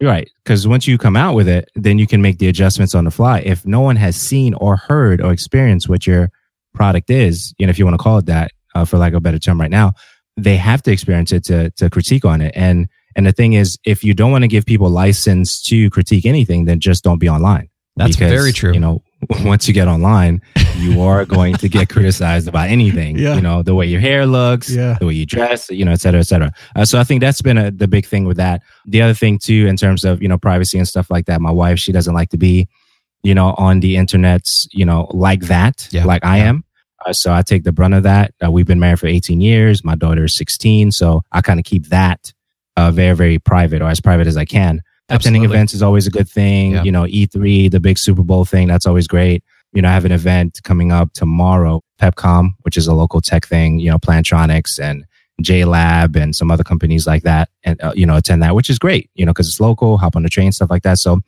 Right. 0.00 0.28
Because 0.42 0.66
once 0.66 0.86
you 0.86 0.98
come 0.98 1.16
out 1.16 1.34
with 1.34 1.48
it, 1.48 1.70
then 1.74 1.98
you 1.98 2.06
can 2.06 2.20
make 2.20 2.38
the 2.38 2.48
adjustments 2.48 2.94
on 2.94 3.04
the 3.04 3.10
fly. 3.10 3.40
If 3.40 3.64
no 3.64 3.80
one 3.80 3.96
has 3.96 4.16
seen 4.16 4.54
or 4.54 4.76
heard 4.76 5.20
or 5.20 5.32
experienced 5.32 5.88
what 5.88 6.06
your 6.06 6.30
product 6.74 7.10
is, 7.10 7.54
you 7.58 7.66
know, 7.66 7.70
if 7.70 7.78
you 7.78 7.84
want 7.84 7.94
to 7.98 8.02
call 8.02 8.18
it 8.18 8.26
that, 8.26 8.52
uh, 8.74 8.84
for 8.84 8.98
lack 8.98 9.12
of 9.12 9.18
a 9.18 9.20
better 9.20 9.38
term 9.38 9.60
right 9.60 9.70
now, 9.70 9.92
they 10.36 10.56
have 10.56 10.82
to 10.82 10.92
experience 10.92 11.32
it 11.32 11.44
to, 11.44 11.70
to 11.70 11.88
critique 11.88 12.24
on 12.24 12.40
it. 12.40 12.52
And, 12.56 12.88
and 13.16 13.24
the 13.26 13.32
thing 13.32 13.52
is, 13.52 13.78
if 13.84 14.02
you 14.02 14.12
don't 14.14 14.32
want 14.32 14.42
to 14.42 14.48
give 14.48 14.66
people 14.66 14.90
license 14.90 15.62
to 15.64 15.88
critique 15.90 16.26
anything, 16.26 16.64
then 16.64 16.80
just 16.80 17.04
don't 17.04 17.18
be 17.20 17.28
online. 17.28 17.68
That's 17.96 18.16
very 18.16 18.50
true. 18.52 18.72
You 18.72 18.80
know, 18.80 19.02
once 19.44 19.68
you 19.68 19.74
get 19.74 19.86
online, 19.86 20.42
you 20.78 21.00
are 21.00 21.24
going 21.36 21.54
to 21.54 21.68
get 21.68 21.88
criticized 21.88 22.48
about 22.48 22.68
anything. 22.68 23.16
Yeah. 23.16 23.36
You 23.36 23.40
know, 23.40 23.62
the 23.62 23.76
way 23.76 23.86
your 23.86 24.00
hair 24.00 24.26
looks, 24.26 24.68
Yeah. 24.68 24.96
the 24.98 25.06
way 25.06 25.14
you 25.14 25.24
dress, 25.24 25.70
you 25.70 25.84
know, 25.84 25.92
et 25.92 26.00
cetera, 26.00 26.18
et 26.18 26.24
cetera. 26.24 26.52
Uh, 26.74 26.84
so 26.84 26.98
I 26.98 27.04
think 27.04 27.20
that's 27.20 27.40
been 27.40 27.56
a, 27.56 27.70
the 27.70 27.86
big 27.86 28.04
thing 28.04 28.24
with 28.24 28.36
that. 28.38 28.62
The 28.86 29.00
other 29.00 29.14
thing 29.14 29.38
too, 29.38 29.68
in 29.68 29.76
terms 29.76 30.04
of, 30.04 30.20
you 30.20 30.28
know, 30.28 30.36
privacy 30.38 30.76
and 30.76 30.88
stuff 30.88 31.08
like 31.08 31.26
that, 31.26 31.40
my 31.40 31.52
wife, 31.52 31.78
she 31.78 31.92
doesn't 31.92 32.14
like 32.14 32.30
to 32.30 32.36
be, 32.36 32.66
you 33.22 33.32
know, 33.36 33.54
on 33.58 33.78
the 33.78 33.94
internets, 33.94 34.66
you 34.72 34.84
know, 34.84 35.06
like 35.12 35.42
that, 35.42 35.86
Yeah. 35.92 36.04
like 36.04 36.24
I 36.24 36.38
am. 36.38 36.63
Uh, 37.04 37.12
so 37.12 37.32
I 37.32 37.42
take 37.42 37.64
the 37.64 37.72
brunt 37.72 37.94
of 37.94 38.02
that. 38.04 38.34
Uh, 38.44 38.50
we've 38.50 38.66
been 38.66 38.80
married 38.80 39.00
for 39.00 39.06
18 39.06 39.40
years. 39.40 39.84
My 39.84 39.94
daughter 39.94 40.24
is 40.24 40.34
16. 40.36 40.92
So 40.92 41.22
I 41.32 41.40
kind 41.40 41.60
of 41.60 41.64
keep 41.64 41.86
that 41.86 42.32
uh, 42.76 42.90
very, 42.90 43.14
very 43.14 43.38
private 43.38 43.82
or 43.82 43.88
as 43.88 44.00
private 44.00 44.26
as 44.26 44.36
I 44.36 44.44
can. 44.44 44.82
Attending 45.10 45.44
events 45.44 45.74
is 45.74 45.82
always 45.82 46.06
a 46.06 46.10
good 46.10 46.28
thing. 46.28 46.72
Yeah. 46.72 46.82
You 46.82 46.92
know, 46.92 47.02
E3, 47.02 47.70
the 47.70 47.80
big 47.80 47.98
Super 47.98 48.22
Bowl 48.22 48.44
thing, 48.44 48.68
that's 48.68 48.86
always 48.86 49.06
great. 49.06 49.44
You 49.72 49.82
know, 49.82 49.88
I 49.88 49.92
have 49.92 50.06
an 50.06 50.12
event 50.12 50.60
coming 50.64 50.92
up 50.92 51.12
tomorrow, 51.12 51.82
Pepcom, 52.00 52.50
which 52.62 52.76
is 52.76 52.86
a 52.86 52.94
local 52.94 53.20
tech 53.20 53.46
thing, 53.46 53.80
you 53.80 53.90
know, 53.90 53.98
Plantronics 53.98 54.80
and 54.80 55.04
JLab 55.42 56.16
and 56.16 56.34
some 56.34 56.50
other 56.50 56.64
companies 56.64 57.06
like 57.06 57.24
that, 57.24 57.50
and, 57.64 57.82
uh, 57.82 57.92
you 57.94 58.06
know, 58.06 58.16
attend 58.16 58.42
that, 58.42 58.54
which 58.54 58.70
is 58.70 58.78
great, 58.78 59.10
you 59.14 59.26
know, 59.26 59.32
because 59.32 59.48
it's 59.48 59.60
local, 59.60 59.98
hop 59.98 60.16
on 60.16 60.22
the 60.22 60.28
train, 60.28 60.52
stuff 60.52 60.70
like 60.70 60.84
that. 60.84 60.98
So, 60.98 61.20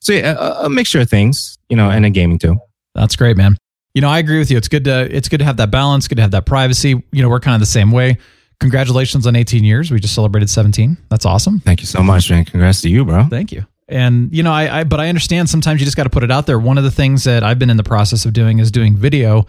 so 0.00 0.12
yeah, 0.12 0.36
a, 0.38 0.66
a 0.66 0.70
mixture 0.70 1.00
of 1.00 1.08
things, 1.08 1.58
you 1.68 1.76
know, 1.76 1.90
and 1.90 2.04
in 2.04 2.12
gaming 2.12 2.38
too. 2.38 2.58
That's 2.94 3.16
great, 3.16 3.36
man. 3.36 3.56
You 3.94 4.00
know, 4.00 4.08
I 4.08 4.18
agree 4.18 4.38
with 4.38 4.50
you. 4.50 4.56
It's 4.56 4.68
good 4.68 4.84
to 4.84 5.02
it's 5.16 5.28
good 5.28 5.38
to 5.38 5.44
have 5.44 5.56
that 5.58 5.70
balance, 5.70 6.08
good 6.08 6.16
to 6.16 6.22
have 6.22 6.32
that 6.32 6.46
privacy. 6.46 7.02
You 7.12 7.22
know, 7.22 7.28
we're 7.28 7.40
kind 7.40 7.54
of 7.54 7.60
the 7.60 7.66
same 7.66 7.90
way. 7.90 8.18
Congratulations 8.60 9.26
on 9.26 9.36
18 9.36 9.64
years. 9.64 9.90
We 9.90 9.98
just 10.00 10.14
celebrated 10.14 10.48
17. 10.48 10.96
That's 11.10 11.26
awesome. 11.26 11.60
Thank 11.60 11.80
you 11.80 11.86
so 11.86 12.02
much, 12.02 12.30
man. 12.30 12.44
Congrats 12.44 12.80
to 12.82 12.88
you, 12.88 13.04
bro. 13.04 13.24
Thank 13.28 13.52
you. 13.52 13.66
And 13.88 14.34
you 14.34 14.42
know, 14.42 14.52
I, 14.52 14.80
I 14.80 14.84
but 14.84 15.00
I 15.00 15.08
understand 15.08 15.50
sometimes 15.50 15.80
you 15.80 15.84
just 15.84 15.96
got 15.96 16.04
to 16.04 16.10
put 16.10 16.22
it 16.22 16.30
out 16.30 16.46
there. 16.46 16.58
One 16.58 16.78
of 16.78 16.84
the 16.84 16.90
things 16.90 17.24
that 17.24 17.42
I've 17.42 17.58
been 17.58 17.70
in 17.70 17.76
the 17.76 17.82
process 17.82 18.24
of 18.24 18.32
doing 18.32 18.58
is 18.58 18.70
doing 18.70 18.96
video, 18.96 19.46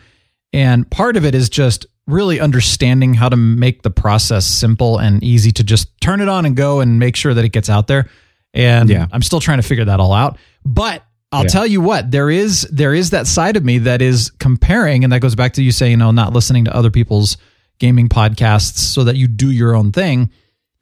and 0.52 0.90
part 0.92 1.16
of 1.18 1.24
it 1.26 1.34
is 1.36 1.50
just 1.50 1.86
really 2.08 2.40
understanding 2.40 3.14
how 3.14 3.30
to 3.30 3.38
make 3.38 3.82
the 3.84 3.90
process 3.90 4.46
simple 4.46 4.98
and 5.00 5.24
easy 5.24 5.52
to 5.54 5.64
just 5.64 5.90
turn 6.02 6.22
it 6.22 6.28
on 6.28 6.46
and 6.46 6.56
go 6.56 6.82
and 6.82 7.00
make 7.00 7.16
sure 7.16 7.34
that 7.34 7.44
it 7.46 7.50
gets 7.50 7.70
out 7.70 7.88
there. 7.88 8.10
And 8.54 8.90
Yeah. 8.90 9.08
I'm 9.12 9.22
still 9.24 9.40
trying 9.40 9.58
to 9.58 9.68
figure 9.68 9.86
that 9.86 10.00
all 10.00 10.14
out. 10.14 10.38
But 10.64 11.04
I'll 11.36 11.44
Yeah. 11.44 11.50
tell 11.50 11.68
you 11.68 11.82
what, 11.82 12.12
there 12.12 12.30
is 12.30 12.68
there 12.72 12.94
is 12.94 13.10
that 13.12 13.28
side 13.28 13.56
of 13.58 13.64
me 13.66 13.78
that 13.80 14.02
is 14.02 14.32
comparing, 14.40 15.04
and 15.04 15.14
that 15.14 15.20
goes 15.22 15.36
back 15.36 15.54
to 15.54 15.64
you 15.64 15.72
saying, 15.72 15.92
you 15.92 15.98
know, 15.98 16.12
not 16.12 16.34
listening 16.34 16.66
to 16.66 16.76
other 16.76 16.90
people's 16.92 17.38
gaming 17.80 18.08
podcasts 18.10 18.78
so 18.78 19.04
that 19.04 19.16
you 19.18 19.28
do 19.28 19.52
your 19.52 19.76
own 19.76 19.92
thing. 19.92 20.30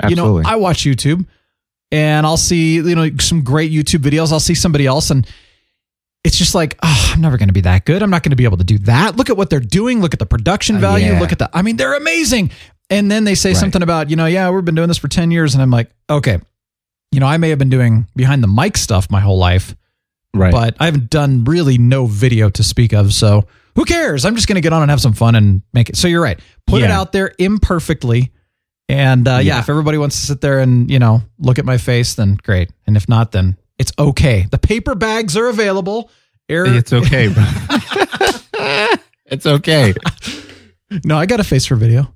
Absolutely. 0.02 0.38
You 0.40 0.44
know, 0.44 0.50
I 0.50 0.56
watch 0.58 0.84
YouTube 0.84 1.26
and 1.92 2.26
I'll 2.26 2.38
see, 2.38 2.76
you 2.76 2.96
know, 2.96 3.10
some 3.20 3.42
great 3.44 3.72
YouTube 3.72 4.00
videos. 4.02 4.32
I'll 4.32 4.40
see 4.40 4.54
somebody 4.56 4.86
else 4.86 5.10
and 5.10 5.26
it's 6.24 6.38
just 6.38 6.56
like, 6.56 6.78
oh, 6.84 7.12
I'm 7.14 7.20
never 7.22 7.38
going 7.38 7.50
to 7.50 7.54
be 7.54 7.62
that 7.62 7.86
good. 7.86 8.02
I'm 8.02 8.10
not 8.10 8.24
going 8.24 8.30
to 8.30 8.36
be 8.38 8.46
able 8.46 8.58
to 8.58 8.64
do 8.64 8.78
that. 8.80 9.18
Look 9.18 9.30
at 9.30 9.36
what 9.38 9.50
they're 9.50 9.60
doing. 9.60 10.02
Look 10.02 10.14
at 10.14 10.20
the 10.20 10.26
production 10.26 10.78
Uh, 10.78 10.80
value. 10.80 11.08
yeah. 11.14 11.20
Look 11.20 11.32
at 11.34 11.40
the, 11.40 11.50
I 11.54 11.62
mean, 11.64 11.76
they're 11.78 11.96
amazing. 11.96 12.52
And 12.90 13.12
then 13.12 13.24
they 13.26 13.36
say 13.36 13.50
Right. 13.50 13.58
something 13.58 13.82
about, 13.82 14.10
you 14.10 14.16
know, 14.16 14.26
yeah, 14.26 14.50
we've 14.50 14.64
been 14.64 14.76
doing 14.76 14.88
this 14.88 14.98
for 14.98 15.08
10 15.10 15.32
years. 15.32 15.54
And 15.54 15.62
I'm 15.62 15.72
like, 15.72 15.90
okay, 16.10 16.40
you 17.12 17.20
know, 17.20 17.26
I 17.28 17.38
may 17.38 17.50
have 17.50 17.60
been 17.60 17.70
doing 17.70 18.08
behind 18.16 18.42
the 18.44 18.48
mic 18.48 18.78
stuff 18.78 19.10
my 19.12 19.20
whole 19.20 19.38
life, 19.38 19.76
right. 20.34 20.52
but 20.52 20.76
I 20.80 20.86
haven't 20.86 21.10
done 21.10 21.44
really 21.46 21.78
no 21.78 22.06
video 22.06 22.50
to 22.52 22.64
speak 22.64 22.94
of. 22.94 23.14
So 23.14 23.46
who 23.76 23.86
cares? 23.86 24.26
I'm 24.26 24.36
just 24.36 24.48
going 24.48 24.56
to 24.56 24.62
get 24.62 24.74
on 24.74 24.82
and 24.82 24.92
have 24.92 25.02
some 25.02 25.14
fun 25.14 25.36
and 25.36 25.62
make 25.74 25.90
it. 25.90 25.96
So 25.96 26.08
you're 26.08 26.22
right. 26.22 26.40
Put 26.68 26.82
it 26.82 26.92
out 26.92 27.12
there 27.12 27.34
imperfectly. 27.40 28.32
And 28.90 29.28
uh, 29.28 29.32
yeah. 29.36 29.40
Yeah. 29.42 29.60
if 29.60 29.70
everybody 29.70 29.98
wants 29.98 30.20
to 30.20 30.26
sit 30.28 30.42
there 30.42 30.60
and, 30.60 30.90
you 30.92 31.00
know, 31.00 31.22
look 31.40 31.58
at 31.60 31.66
my 31.66 31.78
face, 31.78 32.16
then 32.16 32.38
great. 32.44 32.70
And 32.86 32.96
if 32.98 33.08
not, 33.10 33.32
then 33.32 33.58
it's 33.80 33.92
okay. 33.98 34.46
The 34.52 34.58
paper 34.60 34.94
bags 34.96 35.36
are 35.38 35.48
available. 35.48 36.10
Air, 36.50 36.66
it's 36.68 36.92
okay, 36.94 37.30
bro. 37.30 37.44
it's 39.26 39.46
okay. 39.46 39.94
no, 41.06 41.18
I 41.18 41.26
got 41.26 41.40
a 41.40 41.44
face 41.44 41.66
for 41.66 41.76
video. 41.76 42.14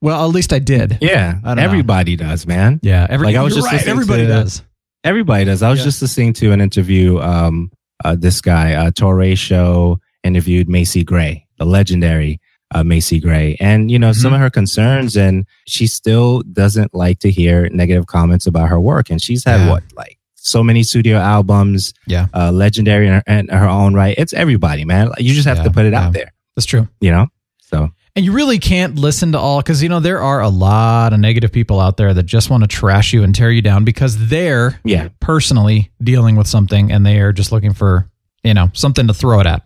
Well, 0.00 0.22
at 0.22 0.34
least 0.34 0.52
I 0.52 0.58
did. 0.58 0.98
Yeah. 1.00 1.38
I 1.42 1.48
don't 1.48 1.56
know. 1.56 1.62
Everybody 1.62 2.16
does, 2.16 2.46
man. 2.46 2.80
Yeah. 2.82 3.06
Every, 3.08 3.26
Like, 3.26 3.36
I 3.36 3.42
was 3.42 3.54
just 3.54 3.66
right. 3.70 3.86
Everybody 3.86 4.22
to- 4.22 4.28
does. 4.28 4.62
Everybody 5.04 5.44
does. 5.44 5.62
I 5.62 5.70
was 5.70 5.78
Yeah. 5.80 5.84
just 5.86 6.02
listening 6.02 6.32
to 6.34 6.52
an 6.52 6.60
interview. 6.60 7.18
Um, 7.20 7.70
uh, 8.04 8.16
this 8.18 8.40
guy, 8.40 8.74
uh, 8.74 8.90
Torre 8.90 9.34
Show, 9.36 10.00
interviewed 10.24 10.68
Macy 10.68 11.04
Gray, 11.04 11.46
the 11.58 11.64
legendary 11.64 12.40
uh, 12.74 12.84
Macy 12.84 13.18
Gray, 13.18 13.56
and 13.60 13.90
you 13.90 13.98
know 13.98 14.12
some 14.12 14.32
Mhm. 14.32 14.34
of 14.34 14.40
her 14.42 14.50
concerns, 14.50 15.16
and 15.16 15.46
she 15.66 15.86
still 15.86 16.42
doesn't 16.52 16.94
like 16.94 17.18
to 17.20 17.30
hear 17.30 17.66
negative 17.70 18.06
comments 18.06 18.46
about 18.46 18.68
her 18.68 18.78
work. 18.78 19.08
And 19.08 19.22
she's 19.22 19.42
had 19.44 19.60
Yeah. 19.60 19.70
what, 19.70 19.84
like 19.96 20.18
so 20.34 20.62
many 20.62 20.82
studio 20.82 21.16
albums, 21.18 21.94
Yeah. 22.06 22.26
uh, 22.34 22.52
legendary 22.52 23.06
in 23.06 23.14
her, 23.14 23.22
in 23.26 23.48
her 23.48 23.66
own 23.68 23.94
right. 23.94 24.14
It's 24.18 24.34
everybody, 24.34 24.84
man. 24.84 25.10
You 25.18 25.32
just 25.32 25.46
have 25.48 25.56
Yeah, 25.58 25.62
to 25.64 25.70
put 25.70 25.86
it 25.86 25.94
out 25.94 26.12
there, 26.12 26.30
That's 26.56 26.66
true. 26.66 26.88
you 27.00 27.10
know. 27.10 27.28
So 27.62 27.90
And 28.18 28.24
you 28.24 28.32
really 28.32 28.58
can't 28.58 28.96
listen 28.96 29.30
to 29.30 29.38
all 29.38 29.60
because 29.60 29.80
you 29.80 29.88
know 29.88 30.00
there 30.00 30.20
are 30.20 30.42
a 30.42 30.48
lot 30.48 31.12
of 31.12 31.20
negative 31.20 31.52
people 31.52 31.78
out 31.78 31.96
there 31.96 32.12
that 32.12 32.24
just 32.24 32.50
want 32.50 32.64
to 32.64 32.66
trash 32.66 33.12
you 33.12 33.22
and 33.22 33.32
tear 33.32 33.52
you 33.52 33.62
down 33.62 33.84
because 33.84 34.26
they're 34.26 34.80
yeah, 34.82 35.10
personally 35.20 35.92
dealing 36.02 36.34
with 36.34 36.48
something 36.48 36.90
and 36.90 37.06
they 37.06 37.20
are 37.20 37.32
just 37.32 37.52
looking 37.52 37.74
for 37.74 38.10
you 38.42 38.54
know 38.54 38.70
something 38.72 39.06
to 39.06 39.14
throw 39.14 39.38
it 39.38 39.46
at. 39.46 39.64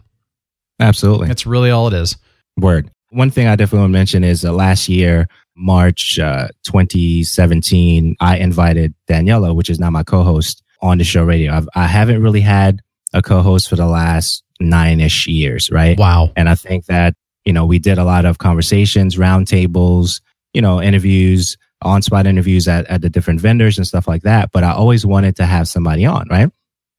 absolutely. 0.80 1.28
That's 1.28 1.46
really 1.46 1.70
all 1.70 1.86
it 1.86 1.94
is. 1.94 2.18
Word. 2.58 2.90
One 3.08 3.30
thing 3.30 3.46
I 3.46 3.56
definitely 3.56 3.84
want 3.84 3.94
to 3.94 3.98
mention 3.98 4.22
is 4.22 4.44
uh, 4.44 4.52
last 4.52 4.86
year, 4.86 5.28
March 5.56 6.18
uh, 6.18 6.48
2017, 6.64 8.16
I 8.20 8.36
invited 8.36 8.94
Daniela, 9.08 9.54
which 9.54 9.70
is 9.70 9.80
now 9.80 9.88
my 9.88 10.02
co-host 10.02 10.62
on 10.82 10.98
the 10.98 11.04
show 11.04 11.24
radio. 11.24 11.54
I've, 11.54 11.70
I 11.74 11.86
haven't 11.86 12.20
really 12.20 12.42
had 12.42 12.82
a 13.14 13.22
co-host 13.22 13.70
for 13.70 13.76
the 13.76 13.86
last 13.86 14.44
nine-ish 14.60 15.26
years, 15.26 15.70
right? 15.70 15.98
Wow. 15.98 16.32
And 16.36 16.50
I 16.50 16.54
think 16.54 16.84
that, 16.86 17.14
you 17.44 17.52
know, 17.52 17.66
we 17.66 17.78
did 17.78 17.98
a 17.98 18.04
lot 18.04 18.24
of 18.24 18.38
conversations, 18.38 19.16
roundtables, 19.16 20.20
you 20.52 20.62
know, 20.62 20.80
interviews, 20.80 21.56
on-spot 21.82 22.26
interviews 22.26 22.68
at, 22.68 22.86
at 22.86 23.00
the 23.00 23.10
different 23.10 23.40
vendors 23.40 23.78
and 23.78 23.86
stuff 23.86 24.06
like 24.06 24.22
that. 24.22 24.50
But 24.52 24.64
I 24.64 24.72
always 24.72 25.04
wanted 25.04 25.36
to 25.36 25.46
have 25.46 25.68
somebody 25.68 26.06
on, 26.06 26.28
right? 26.30 26.50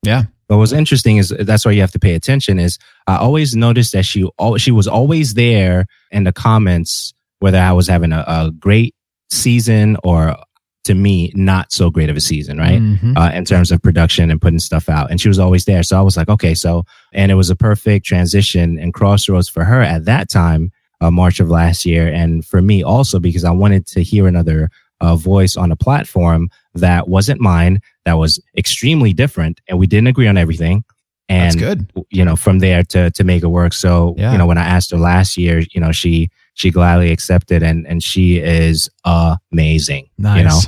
Yeah. 0.04 0.24
But 0.48 0.58
what's 0.58 0.74
interesting 0.74 1.18
is 1.18 1.30
that's 1.30 1.66
why 1.66 1.72
you 1.72 1.82
have 1.82 1.94
to 1.94 2.00
pay 2.00 2.16
attention. 2.16 2.60
Is 2.60 2.78
I 3.08 3.18
always 3.18 3.56
noticed 3.56 3.94
that 3.94 4.06
she 4.06 4.30
she 4.58 4.72
was 4.72 4.88
always 4.88 5.34
there 5.34 5.86
in 6.12 6.26
the 6.26 6.34
comments, 6.34 7.14
whether 7.40 7.58
I 7.58 7.72
was 7.72 7.88
having 7.88 8.12
a, 8.12 8.24
a 8.28 8.52
great 8.52 8.94
season 9.32 9.98
or 10.04 10.36
to 10.84 10.94
me 10.94 11.32
not 11.36 11.72
so 11.72 11.90
great 11.90 12.10
of 12.10 12.18
a 12.18 12.22
season, 12.22 12.58
right? 12.58 12.82
Mhm. 12.82 13.18
Uh, 13.18 13.32
in 13.34 13.46
terms 13.46 13.72
of 13.72 13.82
production 13.82 14.30
and 14.30 14.42
putting 14.42 14.60
stuff 14.60 14.90
out, 14.90 15.10
and 15.10 15.20
she 15.22 15.28
was 15.30 15.40
always 15.40 15.66
there. 15.66 15.84
So 15.84 15.98
I 15.98 16.02
was 16.02 16.18
like, 16.18 16.30
okay, 16.30 16.54
so 16.54 16.86
and 17.14 17.32
it 17.32 17.36
was 17.36 17.50
a 17.50 17.56
perfect 17.56 18.06
transition 18.06 18.78
and 18.78 18.94
crossroads 18.94 19.48
for 19.50 19.64
her 19.64 19.82
at 19.82 20.06
that 20.06 20.30
time, 20.30 20.72
uh, 21.02 21.10
March 21.12 21.40
of 21.40 21.50
last 21.50 21.86
year, 21.86 22.08
and 22.12 22.46
for 22.46 22.62
me 22.62 22.84
also 22.84 23.20
because 23.20 23.44
I 23.46 23.52
wanted 23.52 23.86
to 23.88 24.04
hear 24.04 24.28
another 24.28 24.70
uh, 25.02 25.16
voice 25.16 25.58
on 25.58 25.72
a 25.72 25.76
platform 25.76 26.50
that 26.76 27.08
wasn't 27.10 27.42
mine, 27.42 27.80
that 28.06 28.14
was 28.18 28.40
extremely 28.58 29.14
different, 29.14 29.60
and 29.68 29.78
we 29.80 29.88
didn't 29.88 30.08
agree 30.08 30.28
on 30.28 30.38
everything. 30.38 30.84
That's 31.30 31.56
And 31.56 31.60
good. 31.62 32.06
you 32.12 32.24
know, 32.26 32.36
from 32.36 32.60
there 32.60 32.84
to 32.84 33.10
to 33.12 33.24
make 33.24 33.44
it 33.44 33.48
work. 33.48 33.74
So 33.74 34.16
Yeah. 34.18 34.32
you 34.34 34.38
know, 34.38 34.46
when 34.46 34.58
I 34.58 34.66
asked 34.66 34.92
her 34.92 34.98
last 34.98 35.38
year, 35.38 35.64
you 35.74 35.80
know, 35.82 35.92
she 35.94 36.30
she 36.54 36.72
gladly 36.72 37.12
accepted, 37.12 37.64
and 37.64 37.88
and 37.88 38.04
she 38.04 38.38
is 38.38 38.90
amazing. 39.06 40.10
Nice. 40.18 40.38
You 40.38 40.44
know, 40.44 40.60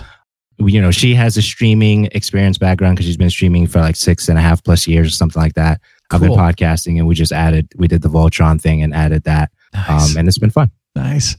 you 0.58 0.82
know, 0.82 0.92
she 0.92 1.16
has 1.16 1.36
a 1.38 1.42
streaming 1.42 2.06
experience 2.14 2.58
background 2.58 2.96
because 2.96 3.06
she's 3.06 3.18
been 3.18 3.30
streaming 3.30 3.68
for 3.68 3.80
like 3.80 3.96
six 3.96 4.30
and 4.30 4.38
a 4.38 4.42
half 4.42 4.64
plus 4.64 4.88
years 4.88 5.08
or 5.08 5.12
something 5.12 5.42
like 5.42 5.56
that. 5.56 5.82
I've 6.12 6.22
been 6.22 6.32
podcasting, 6.32 6.98
and 6.98 7.08
we 7.08 7.16
just 7.16 7.32
added, 7.32 7.68
we 7.76 7.88
did 7.88 8.04
the 8.04 8.10
Voltron 8.10 8.62
thing 8.62 8.84
and 8.84 8.94
added 8.94 9.24
that, 9.24 9.52
Nice. 9.74 10.12
um, 10.12 10.18
and 10.18 10.28
it's 10.28 10.38
been 10.38 10.52
fun. 10.52 10.70
Nice. 10.96 11.36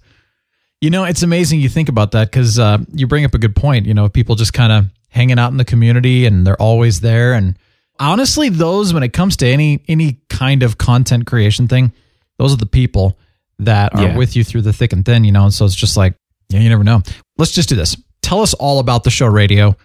You 0.81 0.91
know, 0.91 1.05
it's 1.05 1.23
amazing 1.23 1.61
you 1.61 1.69
think 1.69 1.89
about 1.89 2.11
that 2.11 2.31
because 2.31 2.59
uh, 2.59 2.79
you 2.93 3.07
bring 3.07 3.25
up 3.25 3.33
a 3.33 3.39
good 3.39 3.57
point. 3.57 3.87
You 3.87 3.95
know, 3.95 4.09
people 4.09 4.35
just 4.35 4.53
kind 4.53 4.73
of 4.73 4.87
hanging 5.09 5.39
out 5.39 5.51
in 5.51 5.57
the 5.57 5.65
community 5.65 6.27
and 6.27 6.47
they're 6.47 6.61
always 6.61 7.01
there. 7.01 7.33
And 7.33 7.57
honestly, 7.99 8.51
those 8.51 8.93
when 8.93 9.03
it 9.03 9.15
comes 9.15 9.37
to 9.39 9.47
any 9.47 9.83
any 9.89 10.21
kind 10.29 10.63
of 10.63 10.77
content 10.77 11.27
creation 11.27 11.67
thing, 11.69 11.93
those 12.39 12.53
are 12.53 12.59
the 12.59 12.67
people 12.67 13.19
that 13.59 13.95
are 13.95 14.03
Yeah. 14.03 14.17
with 14.17 14.37
you 14.37 14.45
through 14.45 14.63
the 14.63 14.73
thick 14.73 14.93
and 14.93 15.05
thin. 15.05 15.25
You 15.25 15.33
know, 15.33 15.45
and 15.45 15.55
so 15.55 15.65
it's 15.65 15.75
just 15.75 15.97
like, 15.97 16.15
yeah, 16.49 16.61
you 16.61 16.69
never 16.69 16.85
know. 16.85 17.03
Let's 17.39 17.53
just 17.53 17.69
do 17.69 17.77
this. 17.77 17.97
Tell 18.23 18.41
us 18.41 18.55
all 18.55 18.79
about 18.81 19.05
the 19.05 19.11
show 19.11 19.27
radio, 19.27 19.77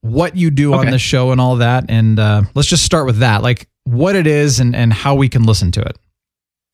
what 0.00 0.36
you 0.36 0.50
do 0.50 0.74
on 0.74 0.90
the 0.90 0.98
show, 0.98 1.32
and 1.32 1.40
all 1.40 1.56
that. 1.56 1.86
And 1.88 2.18
uh, 2.18 2.42
let's 2.54 2.68
just 2.68 2.84
start 2.84 3.06
with 3.06 3.18
that, 3.18 3.42
like 3.42 3.68
what 3.84 4.16
it 4.16 4.26
is 4.26 4.60
and 4.60 4.74
and 4.74 4.92
how 4.92 5.14
we 5.14 5.28
can 5.28 5.44
listen 5.44 5.70
to 5.72 5.80
it. 5.82 5.96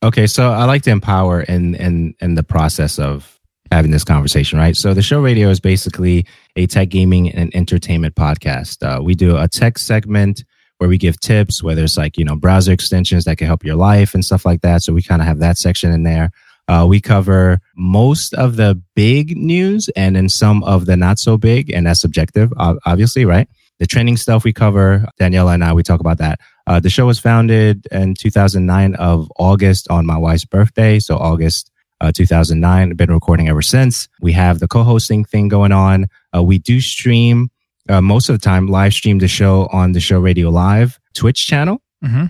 Okay, 0.03 0.27
so 0.27 0.51
I 0.51 0.65
like 0.65 0.83
to 0.83 0.91
empower 0.91 1.43
in 1.43 1.75
in 1.75 2.15
in 2.21 2.35
the 2.35 2.43
process 2.43 2.99
of 2.99 3.39
having 3.71 3.91
this 3.93 4.03
conversation, 4.03 4.59
right? 4.59 4.77
So 4.77 4.95
the 4.95 5.03
show 5.03 5.21
radio 5.21 5.49
is 5.51 5.61
basically 5.61 6.27
a 6.57 6.67
tech 6.67 6.89
gaming 6.89 7.31
and 7.31 7.55
entertainment 7.55 8.15
podcast. 8.17 8.83
Uh, 8.83 9.01
we 9.03 9.15
do 9.15 9.37
a 9.37 9.47
tech 9.47 9.79
segment 9.79 10.43
where 10.81 10.89
we 10.89 10.97
give 10.97 11.21
tips, 11.21 11.63
whether 11.63 11.85
it's 11.85 11.99
like 11.99 12.17
you 12.17 12.25
know 12.25 12.35
browser 12.35 12.73
extensions 12.73 13.25
that 13.27 13.37
can 13.37 13.47
help 13.47 13.63
your 13.63 13.77
life 13.77 14.15
and 14.15 14.25
stuff 14.25 14.47
like 14.47 14.63
that. 14.63 14.83
So 14.83 14.95
we 14.95 15.03
kind 15.03 15.21
of 15.21 15.29
have 15.29 15.39
that 15.41 15.59
section 15.59 15.93
in 15.93 16.05
there. 16.05 16.31
Uh, 16.69 16.87
we 16.89 17.01
cover 17.01 17.61
most 17.77 18.33
of 18.33 18.57
the 18.57 18.81
big 18.95 19.37
news 19.37 19.91
and 19.95 20.17
then 20.17 20.29
some 20.31 20.65
of 20.65 20.87
the 20.87 20.97
not 20.97 21.19
so 21.19 21.37
big, 21.37 21.71
and 21.71 21.87
that's 21.87 22.01
subjective, 22.01 22.51
obviously, 22.57 23.27
right? 23.27 23.47
The 23.79 23.87
trending 23.87 24.17
stuff 24.17 24.45
we 24.45 24.55
cover, 24.55 25.05
Daniela 25.21 25.53
and 25.53 25.65
I, 25.65 25.75
we 25.75 25.83
talk 25.83 26.01
about 26.01 26.19
that. 26.19 26.41
Uh, 26.67 26.81
the 26.81 26.89
show 26.89 27.07
was 27.07 27.19
founded 27.19 27.87
in 27.91 28.15
2009 28.15 28.95
of 28.95 29.31
August 29.37 29.91
on 29.91 30.07
my 30.07 30.17
wife's 30.17 30.45
birthday. 30.47 30.99
So 30.99 31.17
August 31.17 31.71
uh, 32.01 32.13
2009. 32.15 32.95
Been 32.95 33.13
recording 33.13 33.49
ever 33.49 33.63
since. 33.63 34.09
We 34.21 34.33
have 34.33 34.59
the 34.59 34.69
co-hosting 34.69 35.25
thing 35.25 35.49
going 35.49 35.73
on. 35.73 36.07
Uh, 36.35 36.43
we 36.43 36.59
do 36.59 36.81
stream 36.81 37.51
uh, 37.91 38.01
most 38.01 38.29
of 38.29 38.35
the 38.39 38.45
time, 38.45 38.69
live 38.69 38.95
stream 38.95 39.19
the 39.19 39.29
show 39.29 39.69
on 39.73 39.93
the 39.93 40.01
show 40.01 40.19
radio 40.19 40.51
live 40.51 40.99
Twitch 41.15 41.47
channel. 41.47 41.83
Mm-hmm. 42.05 42.27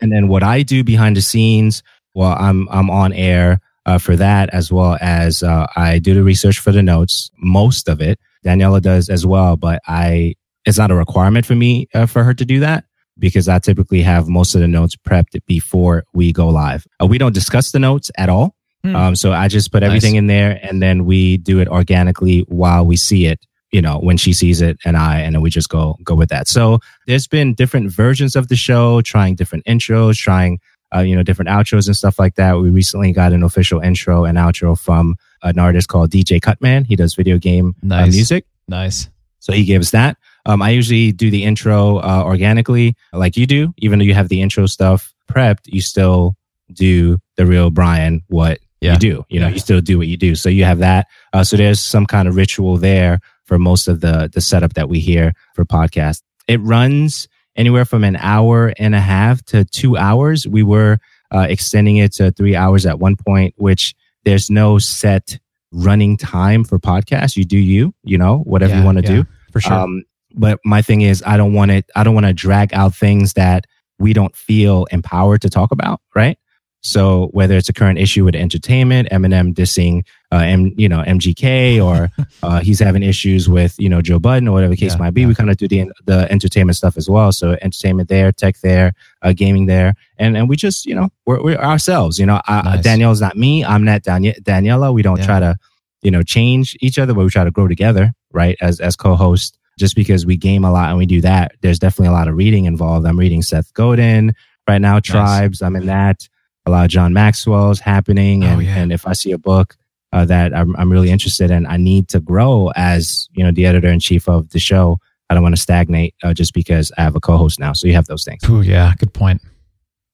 And 0.00 0.12
then 0.12 0.28
what 0.28 0.42
I 0.42 0.62
do 0.62 0.84
behind 0.84 1.16
the 1.16 1.22
scenes, 1.22 1.82
well, 2.14 2.36
I'm 2.38 2.68
I'm 2.70 2.90
on 2.90 3.12
air 3.12 3.60
uh, 3.86 3.98
for 3.98 4.16
that 4.16 4.50
as 4.50 4.70
well 4.70 4.98
as 5.00 5.42
uh, 5.42 5.66
I 5.74 5.98
do 5.98 6.14
the 6.14 6.22
research 6.22 6.58
for 6.58 6.72
the 6.72 6.82
notes, 6.82 7.30
most 7.38 7.88
of 7.88 8.00
it. 8.00 8.18
Daniela 8.44 8.80
does 8.80 9.08
as 9.08 9.26
well, 9.26 9.56
but 9.56 9.80
I 9.86 10.34
it's 10.64 10.78
not 10.78 10.90
a 10.90 10.94
requirement 10.94 11.46
for 11.46 11.54
me 11.54 11.88
uh, 11.94 12.06
for 12.06 12.22
her 12.22 12.34
to 12.34 12.44
do 12.44 12.60
that 12.60 12.84
because 13.18 13.48
I 13.48 13.58
typically 13.58 14.02
have 14.02 14.28
most 14.28 14.54
of 14.54 14.60
the 14.60 14.68
notes 14.68 14.94
prepped 14.94 15.38
before 15.46 16.04
we 16.12 16.32
go 16.32 16.48
live. 16.48 16.86
Uh, 17.02 17.06
we 17.06 17.18
don't 17.18 17.34
discuss 17.34 17.72
the 17.72 17.78
notes 17.78 18.10
at 18.16 18.28
all. 18.28 18.54
Hmm. 18.84 18.94
Um, 18.94 19.16
so 19.16 19.32
I 19.32 19.48
just 19.48 19.72
put 19.72 19.82
everything 19.82 20.12
Nice. 20.12 20.18
in 20.18 20.26
there 20.28 20.60
and 20.62 20.80
then 20.80 21.04
we 21.04 21.38
do 21.38 21.58
it 21.58 21.66
organically 21.68 22.40
while 22.48 22.86
we 22.86 22.96
see 22.96 23.26
it, 23.26 23.44
you 23.72 23.82
know, 23.82 23.98
when 23.98 24.16
she 24.16 24.32
sees 24.32 24.60
it 24.62 24.78
and 24.84 24.96
I, 24.96 25.20
and 25.20 25.34
then 25.34 25.42
we 25.42 25.50
just 25.50 25.68
go, 25.68 25.96
go 26.02 26.14
with 26.14 26.30
that. 26.30 26.48
So 26.48 26.80
there's 27.06 27.26
been 27.26 27.54
different 27.54 27.90
versions 27.90 28.34
of 28.36 28.48
the 28.48 28.56
show, 28.56 29.00
trying 29.02 29.34
different 29.34 29.64
intros, 29.66 30.16
trying 30.16 30.58
uh, 30.96 31.00
you 31.00 31.14
know, 31.14 31.22
different 31.22 31.50
outros 31.50 31.86
and 31.86 31.94
stuff 31.94 32.18
like 32.18 32.36
that. 32.36 32.56
We 32.58 32.70
recently 32.70 33.12
got 33.12 33.34
an 33.34 33.42
official 33.42 33.80
intro 33.80 34.24
and 34.24 34.38
outro 34.38 34.78
from 34.78 35.16
an 35.42 35.58
artist 35.58 35.88
called 35.88 36.10
DJ 36.10 36.40
Cutman. 36.40 36.84
He 36.84 36.96
does 36.96 37.14
video 37.14 37.36
game 37.36 37.74
uh, 37.90 38.06
music. 38.06 38.46
Nice. 38.68 39.08
So 39.40 39.52
he 39.52 39.64
gives 39.64 39.90
that. 39.90 40.16
Um, 40.46 40.62
I 40.62 40.70
usually 40.70 41.12
do 41.12 41.30
the 41.30 41.44
intro 41.44 41.98
uh, 41.98 42.22
organically, 42.24 42.96
like 43.12 43.36
you 43.36 43.46
do. 43.46 43.74
Even 43.76 43.98
though 43.98 44.06
you 44.06 44.14
have 44.14 44.30
the 44.30 44.40
intro 44.40 44.64
stuff 44.64 45.12
prepped, 45.30 45.66
you 45.66 45.82
still 45.82 46.36
do 46.72 47.18
the 47.36 47.44
real 47.44 47.68
Brian 47.70 48.22
what 48.28 48.58
Yeah. 48.80 48.94
you 48.94 48.98
do. 48.98 49.24
You 49.28 49.40
know, 49.40 49.48
Yeah. 49.48 49.52
you 49.54 49.58
still 49.58 49.80
do 49.82 49.98
what 49.98 50.06
you 50.06 50.16
do. 50.16 50.34
So 50.36 50.48
you 50.48 50.64
have 50.64 50.78
that. 50.78 51.06
Uh, 51.34 51.44
so 51.44 51.58
there's 51.58 51.80
some 51.80 52.06
kind 52.06 52.28
of 52.28 52.34
ritual 52.36 52.78
there 52.78 53.20
for 53.48 53.58
most 53.58 53.88
of 53.88 54.00
the 54.00 54.30
the 54.32 54.40
setup 54.40 54.74
that 54.74 54.88
we 54.88 55.00
hear 55.00 55.32
for 55.54 55.64
podcasts. 55.64 56.22
It 56.46 56.60
runs 56.60 57.26
anywhere 57.56 57.84
from 57.84 58.04
an 58.04 58.16
hour 58.16 58.72
and 58.78 58.94
a 58.94 59.00
half 59.00 59.42
to 59.46 59.64
two 59.64 59.96
hours. 59.96 60.46
We 60.46 60.62
were 60.62 60.98
uh, 61.34 61.46
extending 61.48 61.96
it 61.96 62.12
to 62.14 62.30
three 62.30 62.54
hours 62.54 62.86
at 62.86 63.00
one 63.00 63.16
point, 63.16 63.54
which 63.56 63.94
there's 64.24 64.48
no 64.48 64.78
set 64.78 65.38
running 65.72 66.16
time 66.16 66.64
for 66.64 66.78
podcasts. 66.78 67.36
You 67.36 67.44
do 67.44 67.58
you, 67.58 67.94
you 68.04 68.16
know, 68.16 68.38
whatever 68.38 68.72
Yeah, 68.74 68.80
you 68.80 68.84
want 68.86 68.98
to 68.98 69.04
yeah, 69.04 69.22
do. 69.22 69.26
For 69.52 69.60
sure. 69.60 69.72
Um, 69.72 70.04
but 70.34 70.60
my 70.64 70.82
thing 70.82 71.00
is, 71.00 71.22
I 71.26 71.36
don't 71.36 71.52
want 71.52 71.70
it. 71.70 71.90
I 71.96 72.04
don't 72.04 72.14
want 72.14 72.26
to 72.26 72.32
drag 72.32 72.72
out 72.72 72.94
things 72.94 73.32
that 73.34 73.66
we 73.98 74.12
don't 74.12 74.34
feel 74.36 74.86
empowered 74.90 75.42
to 75.42 75.50
talk 75.50 75.72
about, 75.72 76.00
right? 76.14 76.38
So 76.80 77.26
whether 77.32 77.56
it's 77.56 77.68
a 77.68 77.72
current 77.72 77.98
issue 77.98 78.24
with 78.24 78.36
entertainment, 78.36 79.08
Eminem 79.10 79.52
dissing, 79.52 80.04
uh, 80.30 80.36
M, 80.36 80.72
you 80.76 80.88
know, 80.88 81.02
MGK, 81.02 81.84
or 81.84 82.08
uh, 82.42 82.60
he's 82.60 82.78
having 82.78 83.02
issues 83.02 83.48
with 83.48 83.74
you 83.78 83.88
know 83.88 84.00
Joe 84.00 84.18
Budden 84.20 84.46
or 84.48 84.52
whatever 84.52 84.70
the 84.70 84.76
case 84.76 84.92
Yeah, 84.92 84.98
might 84.98 85.10
be, 85.14 85.22
yeah. 85.22 85.26
we 85.28 85.34
kind 85.34 85.50
of 85.50 85.56
do 85.56 85.66
the 85.66 85.90
the 86.06 86.30
entertainment 86.30 86.76
stuff 86.76 86.96
as 86.96 87.08
well. 87.10 87.32
So 87.32 87.56
entertainment 87.62 88.08
there, 88.08 88.30
tech 88.30 88.58
there, 88.60 88.92
uh, 89.22 89.32
gaming 89.32 89.66
there, 89.66 89.94
and 90.18 90.36
and 90.36 90.48
we 90.48 90.54
just 90.56 90.86
you 90.86 90.94
know 90.94 91.08
we're, 91.26 91.42
we're 91.42 91.56
ourselves. 91.58 92.18
You 92.18 92.26
know, 92.26 92.40
Nice. 92.48 92.82
Danielle's 92.84 93.20
not 93.20 93.36
me. 93.36 93.64
I'm 93.64 93.84
not 93.84 94.02
Danie- 94.02 94.40
Daniela. 94.42 94.94
We 94.94 95.02
don't 95.02 95.18
Yeah. 95.18 95.26
try 95.26 95.40
to 95.40 95.56
you 96.02 96.12
know 96.12 96.22
change 96.22 96.76
each 96.80 96.98
other, 96.98 97.12
but 97.12 97.24
we 97.24 97.30
try 97.30 97.42
to 97.44 97.50
grow 97.50 97.66
together, 97.66 98.12
right? 98.32 98.56
As 98.60 98.78
as 98.80 98.94
co-hosts 98.94 99.58
just 99.80 99.94
because 99.96 100.24
we 100.26 100.36
game 100.36 100.64
a 100.64 100.70
lot 100.72 100.88
and 100.90 100.98
we 100.98 101.06
do 101.06 101.20
that, 101.22 101.52
there's 101.60 101.78
definitely 101.80 102.08
a 102.08 102.12
lot 102.12 102.28
of 102.28 102.36
reading 102.36 102.66
involved. 102.66 103.04
I'm 103.06 103.18
reading 103.18 103.42
Seth 103.42 103.72
Godin 103.74 104.32
right 104.68 104.80
now, 104.80 105.00
Tribes. 105.00 105.60
I'm 105.62 105.74
in 105.76 105.86
that. 105.86 106.28
A 106.68 106.70
lot 106.70 106.84
of 106.84 106.90
John 106.90 107.14
Maxwell's 107.14 107.80
happening. 107.80 108.44
Oh, 108.44 108.48
And, 108.48 108.62
yeah. 108.62 108.76
and 108.76 108.92
if 108.92 109.06
I 109.06 109.14
see 109.14 109.32
a 109.32 109.38
book 109.38 109.74
uh, 110.12 110.26
that 110.26 110.54
I'm, 110.54 110.76
I'm 110.76 110.92
really 110.92 111.10
interested 111.10 111.50
in, 111.50 111.66
I 111.66 111.78
need 111.78 112.08
to 112.08 112.20
grow 112.20 112.70
as, 112.76 113.26
you 113.32 113.42
know, 113.42 113.50
the 113.50 113.64
editor 113.64 113.88
in 113.88 114.00
chief 114.00 114.28
of 114.28 114.50
the 114.50 114.58
show. 114.58 114.98
I 115.30 115.34
don't 115.34 115.42
want 115.42 115.56
to 115.56 115.60
stagnate 115.60 116.14
uh, 116.22 116.34
just 116.34 116.52
because 116.52 116.92
I 116.98 117.02
have 117.02 117.16
a 117.16 117.20
co-host 117.20 117.58
now. 117.58 117.72
So 117.72 117.86
you 117.86 117.94
have 117.94 118.06
those 118.06 118.24
things. 118.24 118.42
Ooh, 118.48 118.60
yeah, 118.60 118.92
good 118.98 119.12
point. 119.14 119.40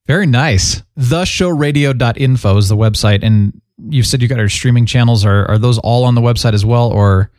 Very 0.06 0.26
nice. 0.26 0.82
Theshowradio.info 0.99 2.56
is 2.56 2.68
the 2.68 2.76
website. 2.76 3.23
And 3.23 3.61
you've 3.88 4.06
said 4.06 4.23
you 4.23 4.28
got 4.28 4.38
our 4.38 4.49
streaming 4.49 4.87
channels. 4.87 5.25
Are, 5.25 5.49
are 5.50 5.58
those 5.58 5.78
all 5.78 6.04
on 6.04 6.14
the 6.14 6.20
website 6.20 6.52
as 6.52 6.64
well? 6.64 6.90
Or 6.90 7.30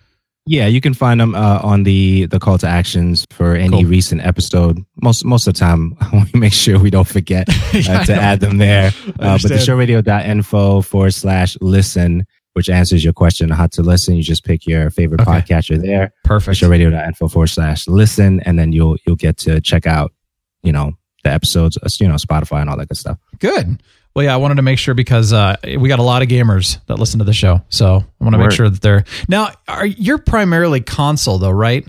Yeah, 0.48 0.68
you 0.68 0.80
can 0.80 0.94
find 0.94 1.20
them 1.20 1.34
uh, 1.34 1.60
on 1.64 1.84
the 1.84 2.28
the 2.28 2.40
call 2.40 2.58
to 2.60 2.68
actions 2.68 3.26
for 3.32 3.56
any 3.56 3.82
Cool. 3.82 3.86
recent 3.90 4.22
episode. 4.22 4.78
Most 5.02 5.26
most 5.26 5.48
of 5.48 5.54
the 5.56 5.60
time, 5.60 5.98
we 6.34 6.40
make 6.40 6.54
sure 6.54 6.78
we 6.80 6.92
don't 6.92 7.08
forget 7.08 7.50
uh, 7.50 7.54
I 7.74 8.04
to 8.06 8.14
add 8.14 8.42
them 8.42 8.58
there. 8.60 8.92
Uh, 9.20 9.40
but 9.42 9.50
the 9.50 9.56
showradio.info 9.56 10.82
forward 10.82 11.14
slash 11.16 11.58
listen, 11.62 12.26
which 12.54 12.70
answers 12.70 13.04
your 13.04 13.14
question 13.14 13.52
on 13.52 13.58
how 13.58 13.68
to 13.68 13.82
listen. 13.82 14.16
You 14.16 14.22
just 14.24 14.46
pick 14.46 14.68
your 14.68 14.92
favorite 14.92 15.22
Okay. 15.22 15.32
podcatcher 15.32 15.82
there. 15.82 16.14
perfect. 16.24 16.60
Showradio.info 16.60 17.28
forward 17.28 17.48
slash 17.48 17.88
listen, 17.88 18.40
and 18.42 18.60
then 18.60 18.72
you'll 18.72 18.98
you'll 19.08 19.16
get 19.16 19.38
to 19.40 19.60
check 19.62 19.88
out, 19.88 20.14
you 20.62 20.72
know, 20.72 20.94
the 21.24 21.32
episodes, 21.32 21.76
uh, 21.78 21.90
you 22.00 22.08
know, 22.08 22.16
Spotify 22.16 22.62
and 22.62 22.70
all 22.70 22.78
that 22.78 22.88
good 22.88 22.98
stuff. 22.98 23.18
Good. 23.40 23.82
Well, 24.16 24.24
yeah, 24.24 24.34
I 24.34 24.38
wanted 24.38 24.56
to 24.56 24.62
make 24.62 24.80
sure 24.80 24.94
because 24.94 25.34
uh, 25.34 25.58
we 25.78 25.90
got 25.90 26.00
a 26.00 26.04
lot 26.04 26.22
of 26.22 26.30
gamers 26.30 26.80
that 26.88 26.98
listen 27.00 27.20
to 27.20 27.26
the 27.26 27.34
show. 27.34 27.62
So 27.70 27.98
I 27.98 28.24
want 28.24 28.34
to 28.34 28.38
make 28.40 28.52
sure 28.52 28.70
that 28.70 28.82
they're 28.82 29.04
now. 29.28 29.52
Are 29.68 29.86
you're 29.86 30.18
primarily 30.20 30.80
console 30.80 31.38
though, 31.38 31.50
right? 31.52 31.86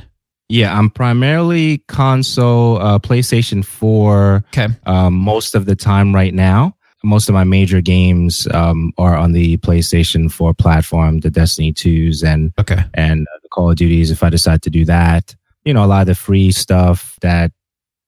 Yeah, 0.48 0.76
I'm 0.76 0.90
primarily 0.90 1.78
console, 1.88 2.78
uh, 2.78 2.98
PlayStation 3.00 3.64
4. 3.64 4.44
Okay. 4.48 4.68
um, 4.86 5.14
most 5.14 5.54
of 5.56 5.66
the 5.66 5.74
time 5.76 6.14
right 6.14 6.32
now. 6.34 6.72
Most 7.04 7.28
of 7.28 7.34
my 7.34 7.44
major 7.44 7.80
games 7.80 8.48
um, 8.52 8.92
are 8.98 9.16
on 9.16 9.30
the 9.32 9.58
PlayStation 9.58 10.30
4 10.32 10.54
platform, 10.54 11.20
the 11.20 11.30
Destiny 11.30 11.72
2s 11.72 12.24
and 12.24 12.52
Okay. 12.58 12.82
and 12.94 13.26
uh, 13.28 13.38
the 13.42 13.48
Call 13.50 13.70
of 13.70 13.76
Duties. 13.76 14.10
If 14.10 14.24
I 14.24 14.30
decide 14.30 14.62
to 14.62 14.70
do 14.70 14.84
that, 14.86 15.34
you 15.64 15.72
know, 15.74 15.84
a 15.84 15.86
lot 15.86 16.00
of 16.00 16.06
the 16.08 16.14
free 16.16 16.50
stuff 16.50 17.16
that 17.22 17.52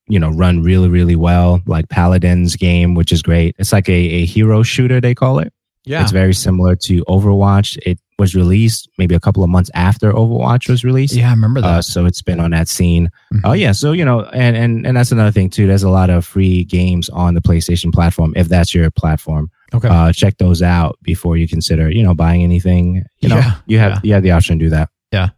you 0.08 0.18
know 0.18 0.30
run 0.30 0.62
really 0.62 0.88
really 0.88 1.16
well, 1.16 1.60
like 1.66 1.88
Paladins 1.88 2.56
game, 2.56 2.94
which 2.94 3.12
is 3.12 3.22
great. 3.22 3.54
It's 3.58 3.72
like 3.72 3.88
a, 3.88 3.92
a 3.92 4.24
hero 4.26 4.62
shooter 4.62 5.00
they 5.00 5.14
call 5.14 5.38
it. 5.38 5.52
Yeah. 5.84 6.02
It's 6.02 6.12
very 6.12 6.34
similar 6.34 6.76
to 6.76 7.02
Overwatch. 7.06 7.78
It 7.86 7.98
was 8.18 8.34
released 8.34 8.90
maybe 8.98 9.14
a 9.14 9.20
couple 9.20 9.42
of 9.42 9.48
months 9.48 9.70
after 9.72 10.12
Overwatch 10.12 10.68
was 10.68 10.84
released. 10.84 11.14
yeah, 11.14 11.28
I 11.28 11.30
remember 11.30 11.62
that. 11.62 11.66
Uh, 11.66 11.80
so 11.82 12.04
it's 12.04 12.20
been 12.20 12.40
on 12.40 12.50
that 12.50 12.68
scene. 12.68 13.08
Mhm. 13.32 13.40
Oh 13.44 13.52
yeah, 13.52 13.72
so 13.72 13.92
you 13.92 14.04
know, 14.04 14.24
and 14.24 14.54
and 14.56 14.86
and 14.86 14.96
that's 14.96 15.12
another 15.12 15.30
thing 15.30 15.48
too. 15.48 15.66
There's 15.66 15.84
a 15.84 15.88
lot 15.88 16.10
of 16.10 16.26
free 16.26 16.64
games 16.64 17.08
on 17.08 17.32
the 17.34 17.40
PlayStation 17.40 17.90
platform. 17.92 18.34
If 18.36 18.48
that's 18.48 18.74
your 18.74 18.90
platform, 18.90 19.50
okay. 19.72 19.88
uh, 19.88 20.12
check 20.12 20.36
those 20.38 20.60
out 20.62 20.98
before 21.02 21.36
you 21.38 21.48
consider, 21.48 21.90
you 21.90 22.02
know, 22.02 22.12
buying 22.12 22.42
anything. 22.42 23.04
You 23.20 23.30
know, 23.30 23.36
Yeah, 23.36 23.54
you 23.66 23.78
have 23.78 24.04
you 24.04 24.12
have 24.12 24.22
the 24.22 24.32
option 24.32 24.58
to 24.58 24.64
do 24.66 24.70
that. 24.70 24.90
Yeah. 25.10 25.30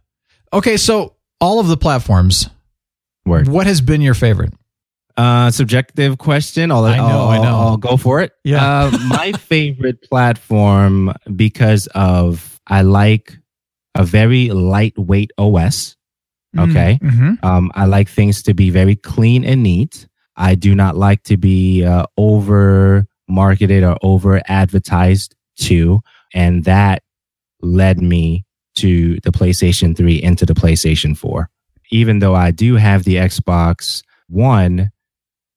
Okay. 0.51 0.75
So 0.75 1.15
all 1.39 1.59
of 1.61 1.67
the 1.67 1.77
platforms. 1.77 2.49
Word. 3.25 3.47
What 3.47 3.67
has 3.67 3.79
been 3.81 4.01
your 4.01 4.15
favorite? 4.15 4.51
Uh, 5.21 5.51
subjective 5.51 6.17
question. 6.17 6.71
I'll, 6.71 6.83
I 6.83 6.97
know, 6.97 7.05
I'll, 7.05 7.29
I 7.29 7.37
know. 7.37 7.59
I'll 7.59 7.77
go 7.77 7.95
for 7.95 8.21
it. 8.21 8.31
Yeah. 8.43 8.85
Uh, 8.85 8.97
my 9.07 9.33
favorite 9.33 10.01
platform 10.01 11.13
because 11.35 11.87
of 11.93 12.59
I 12.65 12.81
like 12.81 13.37
a 13.93 14.03
very 14.03 14.49
lightweight 14.49 15.31
OS. 15.37 15.95
Okay. 16.57 16.97
Mm-hmm. 17.01 17.45
Um, 17.45 17.71
I 17.75 17.85
like 17.85 18.09
things 18.09 18.41
to 18.43 18.55
be 18.55 18.71
very 18.71 18.95
clean 18.95 19.45
and 19.45 19.61
neat. 19.61 20.07
I 20.35 20.55
do 20.55 20.73
not 20.73 20.97
like 20.97 21.21
to 21.23 21.37
be 21.37 21.85
uh, 21.85 22.07
over 22.17 23.05
marketed 23.27 23.83
or 23.83 23.97
over 24.01 24.41
advertised 24.47 25.35
to. 25.59 26.01
And 26.33 26.63
that 26.63 27.03
led 27.61 28.01
me 28.01 28.43
to 28.77 29.19
the 29.19 29.31
PlayStation 29.31 29.95
3 29.95 30.21
into 30.21 30.47
the 30.47 30.55
PlayStation 30.55 31.15
4. 31.15 31.47
Even 31.91 32.19
though 32.19 32.35
I 32.35 32.49
do 32.49 32.75
have 32.75 33.03
the 33.03 33.17
Xbox 33.17 34.01
One, 34.27 34.91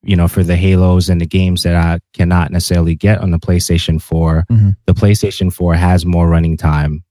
you 0.06 0.16
know, 0.16 0.28
for 0.28 0.42
the 0.42 0.56
Halos 0.56 1.08
and 1.08 1.20
the 1.20 1.26
games 1.26 1.62
that 1.62 1.74
I 1.74 2.00
cannot 2.12 2.50
necessarily 2.50 2.94
get 2.94 3.18
on 3.18 3.30
the 3.30 3.38
PlayStation 3.38 4.00
4, 4.00 4.44
Mhm. 4.50 4.76
the 4.86 4.94
PlayStation 4.94 5.52
4 5.52 5.74
has 5.74 6.04
more 6.04 6.28
running 6.28 6.56
time 6.56 7.02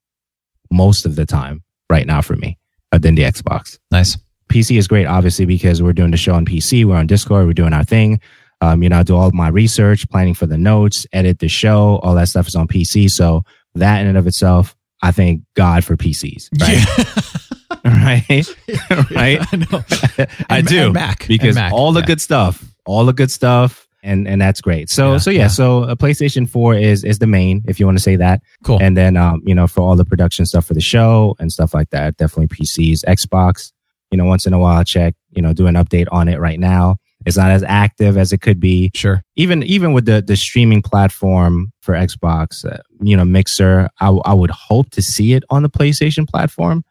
most 0.71 1.05
of 1.05 1.15
the 1.15 1.25
time 1.25 1.63
right 1.89 2.07
now 2.07 2.21
for 2.21 2.35
me 2.35 2.57
uh, 2.91 2.97
than 2.97 3.15
the 3.15 3.23
Xbox. 3.23 3.77
Nice. 3.91 4.17
PC 4.49 4.77
is 4.77 4.87
great, 4.87 5.05
obviously, 5.05 5.45
because 5.45 5.81
we're 5.81 5.93
doing 5.93 6.11
the 6.11 6.17
show 6.17 6.33
on 6.33 6.45
PC. 6.45 6.85
We're 6.85 6.95
on 6.97 7.07
Discord. 7.07 7.45
We're 7.47 7.53
doing 7.53 7.73
our 7.73 7.83
thing. 7.83 8.19
Um, 8.61 8.81
you 8.83 8.89
know, 8.89 8.99
I 8.99 9.03
do 9.03 9.15
all 9.15 9.27
of 9.27 9.33
my 9.33 9.47
research, 9.49 10.07
planning 10.09 10.33
for 10.33 10.45
the 10.45 10.57
notes, 10.57 11.05
edit 11.11 11.39
the 11.39 11.47
show. 11.49 11.97
All 12.03 12.15
that 12.15 12.29
stuff 12.29 12.47
is 12.47 12.55
on 12.55 12.67
PC. 12.67 13.09
So 13.09 13.43
that 13.75 13.99
in 14.01 14.07
and 14.07 14.17
of 14.17 14.27
itself, 14.27 14.75
I 15.03 15.11
thank 15.11 15.43
God 15.55 15.83
for 15.85 15.95
PCs. 15.97 16.49
Right. 16.59 17.37
right. 17.85 19.11
right. 19.15 19.39
I 19.51 19.55
know. 19.57 19.83
I 20.49 20.57
And- 20.59 20.67
do 20.67 20.85
and 20.85 20.93
Mac. 20.93 21.27
because 21.27 21.55
Mac, 21.55 21.71
all 21.73 21.91
the 21.91 21.99
yeah. 22.01 22.05
good 22.07 22.21
stuff, 22.21 22.63
all 22.85 23.05
the 23.05 23.13
good 23.13 23.29
stuff, 23.31 23.87
and 24.01 24.27
and 24.27 24.41
that's 24.41 24.61
great. 24.61 24.89
So 24.89 25.11
Yeah, 25.13 25.17
so 25.17 25.29
yeah, 25.31 25.39
yeah. 25.41 25.47
so 25.47 25.83
a 25.83 25.95
PlayStation 25.95 26.47
Four 26.49 26.75
is 26.75 27.03
is 27.03 27.19
the 27.19 27.27
main, 27.27 27.63
if 27.67 27.79
you 27.79 27.85
want 27.85 27.97
to 27.97 28.03
say 28.03 28.15
that. 28.17 28.41
Cool. 28.63 28.79
And 28.81 28.97
then, 28.97 29.15
um, 29.17 29.41
you 29.45 29.53
know, 29.55 29.67
for 29.67 29.81
all 29.81 29.95
the 29.95 30.05
production 30.05 30.45
stuff 30.45 30.65
for 30.65 30.73
the 30.73 30.81
show 30.81 31.35
and 31.39 31.51
stuff 31.51 31.73
like 31.73 31.89
that, 31.91 32.17
definitely 32.17 32.47
PCs, 32.47 33.03
Xbox. 33.05 33.71
You 34.11 34.17
know, 34.17 34.25
once 34.25 34.45
in 34.45 34.53
a 34.53 34.59
while, 34.59 34.77
I 34.79 34.83
check. 34.83 35.15
You 35.31 35.41
know, 35.41 35.53
do 35.53 35.67
an 35.67 35.75
update 35.75 36.07
on 36.11 36.27
it 36.29 36.39
right 36.39 36.59
now. 36.59 36.97
It's 37.25 37.37
not 37.37 37.51
as 37.51 37.63
active 37.63 38.17
as 38.17 38.33
it 38.33 38.39
could 38.41 38.59
be. 38.59 38.91
sure. 38.93 39.23
Even 39.37 39.63
even 39.63 39.93
with 39.93 40.05
the 40.05 40.21
the 40.21 40.35
streaming 40.35 40.81
platform 40.81 41.71
for 41.81 41.93
Xbox, 41.95 42.65
uh, 42.69 42.77
you 43.03 43.15
know, 43.17 43.25
Mixer. 43.25 43.89
I 43.99 44.33
would 44.33 44.51
hope 44.51 44.89
to 44.91 45.01
see 45.01 45.33
it 45.33 45.43
on 45.49 45.63
the 45.63 45.69
PlayStation 45.69 46.27
platform. 46.27 46.83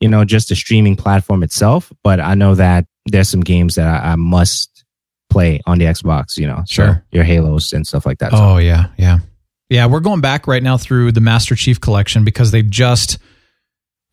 You 0.00 0.08
know, 0.08 0.24
just 0.24 0.48
the 0.48 0.54
streaming 0.56 0.94
platform 0.96 1.42
itself. 1.42 1.92
But 2.04 2.20
I 2.20 2.34
know 2.34 2.54
that 2.54 2.86
there's 3.06 3.28
some 3.28 3.40
games 3.40 3.74
that 3.74 3.86
I, 4.04 4.12
I 4.12 4.16
must 4.16 4.84
play 5.30 5.60
on 5.66 5.78
the 5.78 5.86
Xbox. 5.86 6.36
You 6.36 6.46
know, 6.46 6.58
so 6.66 6.84
Sure. 6.84 7.04
your 7.12 7.24
Halos 7.24 7.72
and 7.72 7.86
stuff 7.86 8.06
like 8.06 8.18
that. 8.18 8.30
So- 8.32 8.38
Oh 8.38 8.56
yeah, 8.58 8.86
yeah, 8.96 9.18
yeah. 9.68 9.86
We're 9.86 10.00
going 10.00 10.20
back 10.20 10.46
right 10.46 10.62
now 10.62 10.76
through 10.76 11.12
the 11.12 11.20
Master 11.20 11.54
Chief 11.54 11.80
collection 11.80 12.24
because 12.24 12.50
they 12.52 12.62
just 12.62 13.18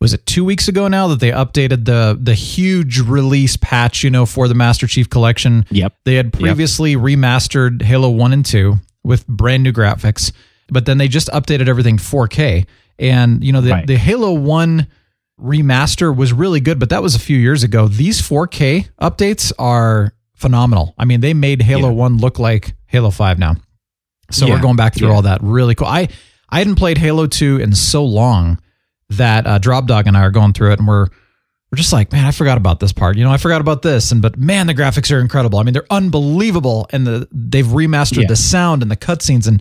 was 0.00 0.12
it 0.12 0.26
two 0.26 0.44
weeks 0.44 0.68
ago 0.68 0.88
now 0.88 1.08
that 1.08 1.20
they 1.20 1.30
updated 1.30 1.84
the 1.86 2.18
the 2.20 2.34
huge 2.34 3.00
release 3.00 3.56
patch. 3.56 4.02
You 4.04 4.10
know, 4.10 4.26
for 4.26 4.48
the 4.48 4.54
Master 4.54 4.86
Chief 4.86 5.08
collection. 5.08 5.64
Yep. 5.70 5.94
They 6.04 6.16
had 6.16 6.32
previously 6.32 6.96
remastered 6.96 7.80
Halo 7.82 8.10
1 8.10 8.32
and 8.32 8.44
2 8.44 8.74
with 9.04 9.26
brand 9.28 9.62
new 9.62 9.72
graphics, 9.72 10.32
but 10.68 10.86
then 10.86 10.98
they 10.98 11.08
just 11.08 11.28
updated 11.28 11.68
everything 11.68 11.96
4K. 11.98 12.66
And, 12.98 13.44
you 13.44 13.52
know, 13.52 13.60
the, 13.60 13.70
Right. 13.70 13.86
the 13.86 13.96
Halo 13.96 14.32
1 14.32 14.86
remaster 15.40 16.14
was 16.16 16.32
really 16.32 16.60
good, 16.60 16.78
but 16.78 16.88
that 16.90 17.02
was 17.02 17.14
a 17.14 17.18
few 17.18 17.36
years 17.38 17.62
ago. 17.62 17.88
These 17.88 18.20
4K 18.22 18.88
updates 19.00 19.52
are 19.58 20.12
phenomenal. 20.34 20.94
I 20.98 21.04
mean, 21.04 21.20
they 21.20 21.34
made 21.34 21.62
Halo 21.62 21.88
Yeah. 21.88 21.94
1 21.94 22.18
look 22.18 22.38
like 22.38 22.74
Halo 22.86 23.10
5 23.10 23.38
now. 23.38 23.56
So 24.30 24.46
Yeah. 24.46 24.54
we're 24.54 24.60
going 24.62 24.76
back 24.76 24.94
through 24.94 25.08
Yeah. 25.08 25.14
all 25.14 25.22
that. 25.22 25.42
Really 25.42 25.74
cool. 25.74 25.86
I 25.88 26.08
I 26.48 26.58
hadn't 26.58 26.76
played 26.76 26.96
Halo 26.98 27.26
2 27.26 27.58
in 27.58 27.74
so 27.74 28.04
long 28.04 28.58
that 29.10 29.46
uh, 29.46 29.58
Drop 29.58 29.86
Dog 29.86 30.06
and 30.06 30.16
I 30.16 30.20
are 30.20 30.30
going 30.30 30.52
through 30.52 30.72
it 30.72 30.78
and 30.78 30.88
we're 30.88 31.06
we're 31.72 31.76
just 31.76 31.92
like, 31.92 32.12
man, 32.12 32.24
I 32.24 32.30
forgot 32.30 32.56
about 32.58 32.78
this 32.78 32.92
part. 32.92 33.16
You 33.16 33.24
know, 33.24 33.32
I 33.32 33.36
forgot 33.38 33.60
about 33.60 33.82
this. 33.82 34.12
And 34.12 34.22
but 34.22 34.38
man, 34.38 34.68
the 34.68 34.74
graphics 34.74 35.14
are 35.14 35.18
incredible. 35.20 35.58
I 35.58 35.64
mean, 35.64 35.74
they're 35.74 35.86
unbelievable, 35.90 36.86
and 36.92 37.04
the 37.06 37.28
they've 37.32 37.66
remastered 37.66 38.22
Yeah. 38.22 38.28
the 38.28 38.36
sound 38.36 38.82
and 38.82 38.90
the 38.90 38.96
cutscenes, 38.96 39.48
and 39.48 39.60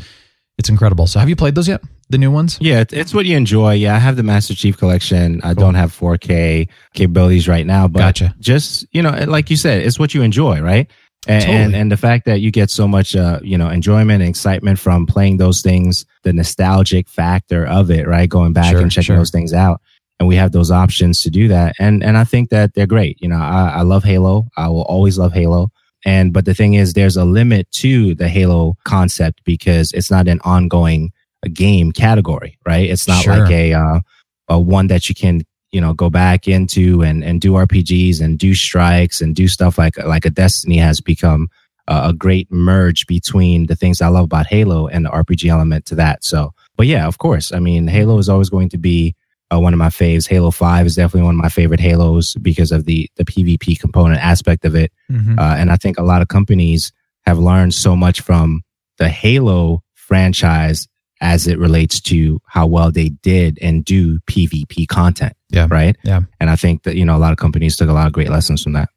it's 0.58 0.70
incredible. 0.70 1.08
So 1.08 1.20
have 1.20 1.30
you 1.30 1.36
played 1.36 1.56
those 1.56 1.68
yet? 1.68 1.82
The 2.10 2.18
new 2.20 2.30
ones? 2.32 2.58
Yeah, 2.62 2.84
it's 2.92 3.14
what 3.14 3.26
you 3.26 3.36
enjoy. 3.36 3.74
Yeah, 3.74 3.96
I 3.96 4.00
have 4.00 4.16
the 4.16 4.24
Master 4.24 4.54
Chief 4.54 4.78
collection. 4.78 5.42
I 5.44 5.54
don't 5.56 5.74
have 5.76 5.92
4K 5.92 6.70
capabilities 6.94 7.48
right 7.48 7.66
now, 7.66 7.88
but 7.88 8.00
Gotcha. 8.00 8.36
just 8.40 8.86
you 8.92 9.02
know, 9.02 9.10
like 9.28 9.50
you 9.50 9.58
said, 9.58 9.82
it's 9.82 9.98
what 9.98 10.14
you 10.14 10.22
enjoy, 10.22 10.62
right? 10.62 10.90
And, 11.28 11.42
Totally. 11.44 11.64
and 11.64 11.76
and 11.76 11.92
the 11.92 11.98
fact 11.98 12.26
that 12.26 12.40
you 12.42 12.52
get 12.52 12.70
so 12.70 12.88
much, 12.88 13.16
uh, 13.16 13.40
you 13.42 13.58
know, 13.58 13.70
enjoyment 13.70 14.22
and 14.22 14.30
excitement 14.30 14.78
from 14.78 15.08
playing 15.08 15.38
those 15.38 15.62
things, 15.64 16.06
the 16.22 16.32
nostalgic 16.32 17.10
factor 17.10 17.66
of 17.66 17.90
it, 17.90 18.08
right? 18.08 18.30
Going 18.30 18.54
back 18.54 18.72
Sure, 18.74 18.82
and 18.82 18.92
checking 18.92 19.06
sure. 19.08 19.18
those 19.18 19.32
things 19.32 19.52
out, 19.52 19.82
and 20.20 20.28
we 20.30 20.36
have 20.36 20.52
those 20.52 20.70
options 20.70 21.22
to 21.22 21.32
do 21.32 21.48
that. 21.48 21.76
And 21.80 22.04
and 22.04 22.16
I 22.20 22.24
think 22.26 22.52
that 22.52 22.76
they're 22.76 22.86
great. 22.86 23.18
You 23.20 23.30
know, 23.30 23.38
I, 23.38 23.78
I 23.78 23.82
love 23.82 24.04
Halo. 24.04 24.46
I 24.56 24.68
will 24.68 24.84
always 24.84 25.18
love 25.18 25.34
Halo. 25.34 25.72
And 26.06 26.32
but 26.32 26.46
the 26.46 26.54
thing 26.54 26.76
is, 26.76 26.94
there's 26.94 27.18
a 27.18 27.26
limit 27.26 27.70
to 27.74 28.14
the 28.16 28.28
Halo 28.30 28.78
concept 28.86 29.44
because 29.44 29.92
it's 29.92 30.12
not 30.12 30.28
an 30.28 30.40
ongoing 30.44 31.12
game 31.54 31.92
category, 31.92 32.58
right? 32.66 32.90
It's 32.90 33.08
not 33.08 33.24
Sure. 33.24 33.38
like 33.40 33.52
a 33.52 33.74
uh, 33.74 34.00
a 34.48 34.60
one 34.60 34.88
that 34.88 35.10
you 35.10 35.16
can 35.16 35.42
you 35.72 35.82
know 35.82 35.94
go 35.94 36.10
back 36.10 36.48
into 36.48 37.02
and 37.02 37.24
and 37.24 37.42
do 37.42 37.54
RPGs 37.54 38.22
and 38.22 38.38
do 38.38 38.54
strikes 38.56 39.20
and 39.22 39.36
do 39.36 39.48
stuff 39.48 39.78
like 39.78 39.98
like 40.06 40.26
a 40.26 40.30
Destiny 40.30 40.78
has 40.78 41.02
become 41.02 41.50
a, 41.88 42.10
a 42.10 42.14
great 42.14 42.52
merge 42.52 43.08
between 43.08 43.66
the 43.66 43.76
things 43.76 44.02
I 44.02 44.08
love 44.08 44.26
about 44.26 44.46
Halo 44.48 44.88
and 44.88 45.06
the 45.06 45.10
RPG 45.10 45.50
element 45.50 45.86
to 45.88 45.96
that. 45.96 46.24
So, 46.24 46.54
but 46.78 46.88
yeah, 46.88 47.08
of 47.08 47.18
course, 47.18 47.52
I 47.52 47.60
mean 47.60 47.88
Halo 47.88 48.20
is 48.20 48.30
always 48.30 48.50
going 48.50 48.70
to 48.70 48.78
be 48.78 49.16
uh, 49.54 49.60
one 49.60 49.74
of 49.74 49.80
my 49.80 49.90
faves. 49.90 50.28
Halo 50.28 50.52
Five 50.52 50.86
is 50.86 50.96
definitely 50.96 51.26
one 51.26 51.36
of 51.36 51.42
my 51.42 51.50
favorite 51.50 51.80
Halos 51.80 52.34
because 52.36 52.72
of 52.72 52.86
the 52.86 53.10
the 53.16 53.26
PvP 53.26 53.80
component 53.80 54.22
aspect 54.22 54.66
of 54.66 54.76
it. 54.76 54.92
Mhm. 55.12 55.38
Uh, 55.38 55.56
and 55.58 55.72
I 55.72 55.76
think 55.78 55.98
a 55.98 56.04
lot 56.04 56.22
of 56.22 56.28
companies 56.28 56.92
have 57.26 57.38
learned 57.40 57.74
so 57.74 57.96
much 57.96 58.22
from 58.22 58.62
the 58.98 59.10
Halo 59.10 59.84
franchise 59.94 60.88
as 61.22 61.48
it 61.48 61.58
relates 61.58 62.02
to 62.02 62.40
how 62.46 62.68
well 62.68 62.92
they 62.92 63.10
did 63.10 63.58
and 63.62 63.84
do 63.86 64.20
PvP 64.30 64.88
content. 64.88 65.34
Yeah. 65.50 65.68
Right. 65.70 65.96
Yeah. 66.04 66.22
And 66.40 66.50
I 66.50 66.56
think 66.56 66.84
that, 66.84 66.96
you 66.96 67.06
know, 67.06 67.16
a 67.16 67.20
lot 67.20 67.32
of 67.32 67.38
companies 67.38 67.78
took 67.78 67.90
a 67.90 67.94
lot 67.94 68.06
of 68.08 68.14
great 68.14 68.30
lessons 68.30 68.64
from 68.64 68.74
that. 68.74 68.90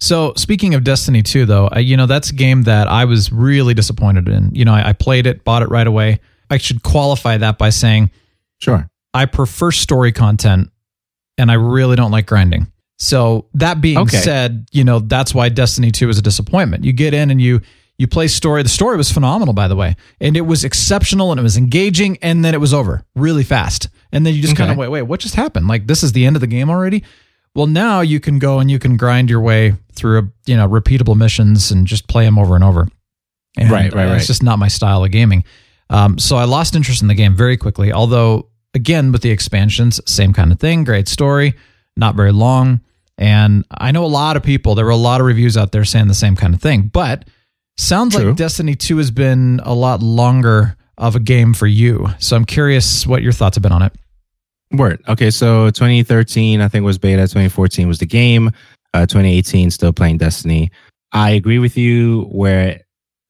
So 0.00 0.32
speaking 0.36 0.74
of 0.74 0.84
Destiny 0.84 1.22
2, 1.22 1.46
though, 1.46 1.68
uh, 1.74 1.78
you 1.78 1.96
know 1.96 2.06
that's 2.06 2.30
a 2.30 2.34
game 2.34 2.62
that 2.62 2.88
I 2.88 3.04
was 3.04 3.32
really 3.32 3.74
disappointed 3.74 4.28
in. 4.28 4.50
You 4.54 4.64
know, 4.64 4.72
I, 4.74 4.90
I 4.90 4.92
played 4.92 5.26
it, 5.26 5.44
bought 5.44 5.62
it 5.62 5.68
right 5.68 5.86
away. 5.86 6.20
I 6.50 6.58
should 6.58 6.82
qualify 6.82 7.36
that 7.38 7.58
by 7.58 7.70
saying 7.70 8.10
Sure. 8.60 8.88
I 9.14 9.26
prefer 9.26 9.70
story 9.70 10.12
content, 10.12 10.70
and 11.38 11.50
I 11.50 11.54
really 11.54 11.96
don't 11.96 12.10
like 12.10 12.26
grinding. 12.26 12.66
So 12.98 13.46
that 13.54 13.80
being 13.80 13.98
Okay. 13.98 14.18
said, 14.18 14.66
you 14.72 14.84
know 14.84 14.98
that's 14.98 15.34
why 15.34 15.48
Destiny 15.48 15.90
2 15.90 16.08
is 16.08 16.18
a 16.18 16.22
disappointment. 16.22 16.84
You 16.84 16.92
get 16.92 17.14
in 17.14 17.30
and 17.30 17.40
you 17.40 17.60
you 17.96 18.08
play 18.08 18.26
story. 18.26 18.62
The 18.64 18.68
story 18.68 18.96
was 18.96 19.10
phenomenal, 19.12 19.54
by 19.54 19.68
the 19.68 19.76
way, 19.76 19.94
and 20.20 20.36
it 20.36 20.40
was 20.42 20.64
exceptional 20.64 21.30
and 21.30 21.38
it 21.38 21.42
was 21.44 21.56
engaging, 21.56 22.18
and 22.22 22.44
then 22.44 22.52
it 22.54 22.60
was 22.60 22.74
over 22.74 23.02
really 23.14 23.44
fast. 23.44 23.88
And 24.12 24.26
then 24.26 24.34
you 24.34 24.42
just 24.42 24.56
kind 24.56 24.70
of 24.70 24.76
wait, 24.76 24.88
wait, 24.88 25.02
what 25.02 25.20
just 25.20 25.34
happened? 25.36 25.68
Like 25.68 25.86
this 25.86 26.02
is 26.02 26.12
the 26.12 26.26
end 26.26 26.36
of 26.36 26.40
the 26.40 26.46
game 26.48 26.70
already. 26.70 27.02
Well, 27.54 27.68
now 27.68 28.00
you 28.00 28.18
can 28.18 28.40
go 28.40 28.58
and 28.58 28.68
you 28.68 28.80
can 28.80 28.96
grind 28.96 29.30
your 29.30 29.40
way 29.40 29.74
through, 29.92 30.18
a, 30.18 30.22
you 30.46 30.56
know, 30.56 30.68
repeatable 30.68 31.14
missions 31.16 31.70
and 31.70 31.86
just 31.86 32.08
play 32.08 32.24
them 32.24 32.36
over 32.36 32.56
and 32.56 32.64
over. 32.64 32.88
And, 33.56 33.70
Right, 33.70 33.94
right, 33.94 34.06
uh, 34.06 34.10
right. 34.10 34.16
It's 34.16 34.26
just 34.26 34.42
not 34.42 34.58
my 34.58 34.66
style 34.66 35.04
of 35.04 35.12
gaming. 35.12 35.44
Um, 35.88 36.18
so 36.18 36.34
I 36.36 36.44
lost 36.44 36.74
interest 36.74 37.00
in 37.02 37.06
the 37.06 37.14
game 37.14 37.36
very 37.36 37.56
quickly. 37.56 37.92
Although, 37.92 38.48
again, 38.74 39.12
with 39.12 39.22
the 39.22 39.30
expansions, 39.30 40.00
same 40.06 40.32
kind 40.32 40.52
of 40.52 40.60
thing. 40.60 40.84
Great 40.84 41.08
story, 41.08 41.54
not 41.96 42.14
very 42.14 42.32
long. 42.32 42.80
And 43.16 43.64
I 43.70 43.92
know 43.92 44.04
a 44.04 44.06
lot 44.06 44.36
of 44.36 44.42
people, 44.42 44.74
there 44.74 44.84
were 44.84 44.90
a 44.90 44.96
lot 44.96 45.20
of 45.20 45.26
reviews 45.26 45.56
out 45.56 45.72
there 45.72 45.84
saying 45.84 46.08
the 46.08 46.14
same 46.14 46.36
kind 46.36 46.52
of 46.54 46.60
thing. 46.60 46.90
But 46.92 47.28
sounds 47.76 48.14
True. 48.14 48.28
like 48.28 48.36
Destiny 48.36 48.74
2 48.74 48.98
has 48.98 49.10
been 49.10 49.60
a 49.64 49.74
lot 49.74 50.02
longer 50.02 50.76
of 50.98 51.16
a 51.16 51.20
game 51.20 51.54
for 51.54 51.66
you. 51.66 52.08
So 52.18 52.36
I'm 52.36 52.44
curious 52.44 53.06
what 53.06 53.22
your 53.22 53.32
thoughts 53.32 53.56
have 53.56 53.62
been 53.62 53.72
on 53.72 53.82
it. 53.82 53.92
Word. 54.72 55.02
Okay. 55.08 55.30
So 55.30 55.70
2013, 55.70 56.60
I 56.60 56.68
think 56.68 56.84
was 56.84 56.98
beta. 56.98 57.22
2014 57.22 57.86
was 57.86 57.98
the 57.98 58.06
game. 58.06 58.50
Uh, 58.92 59.06
2018, 59.06 59.70
still 59.70 59.92
playing 59.92 60.18
Destiny. 60.18 60.70
I 61.12 61.30
agree 61.30 61.58
with 61.58 61.76
you 61.76 62.22
where 62.32 62.80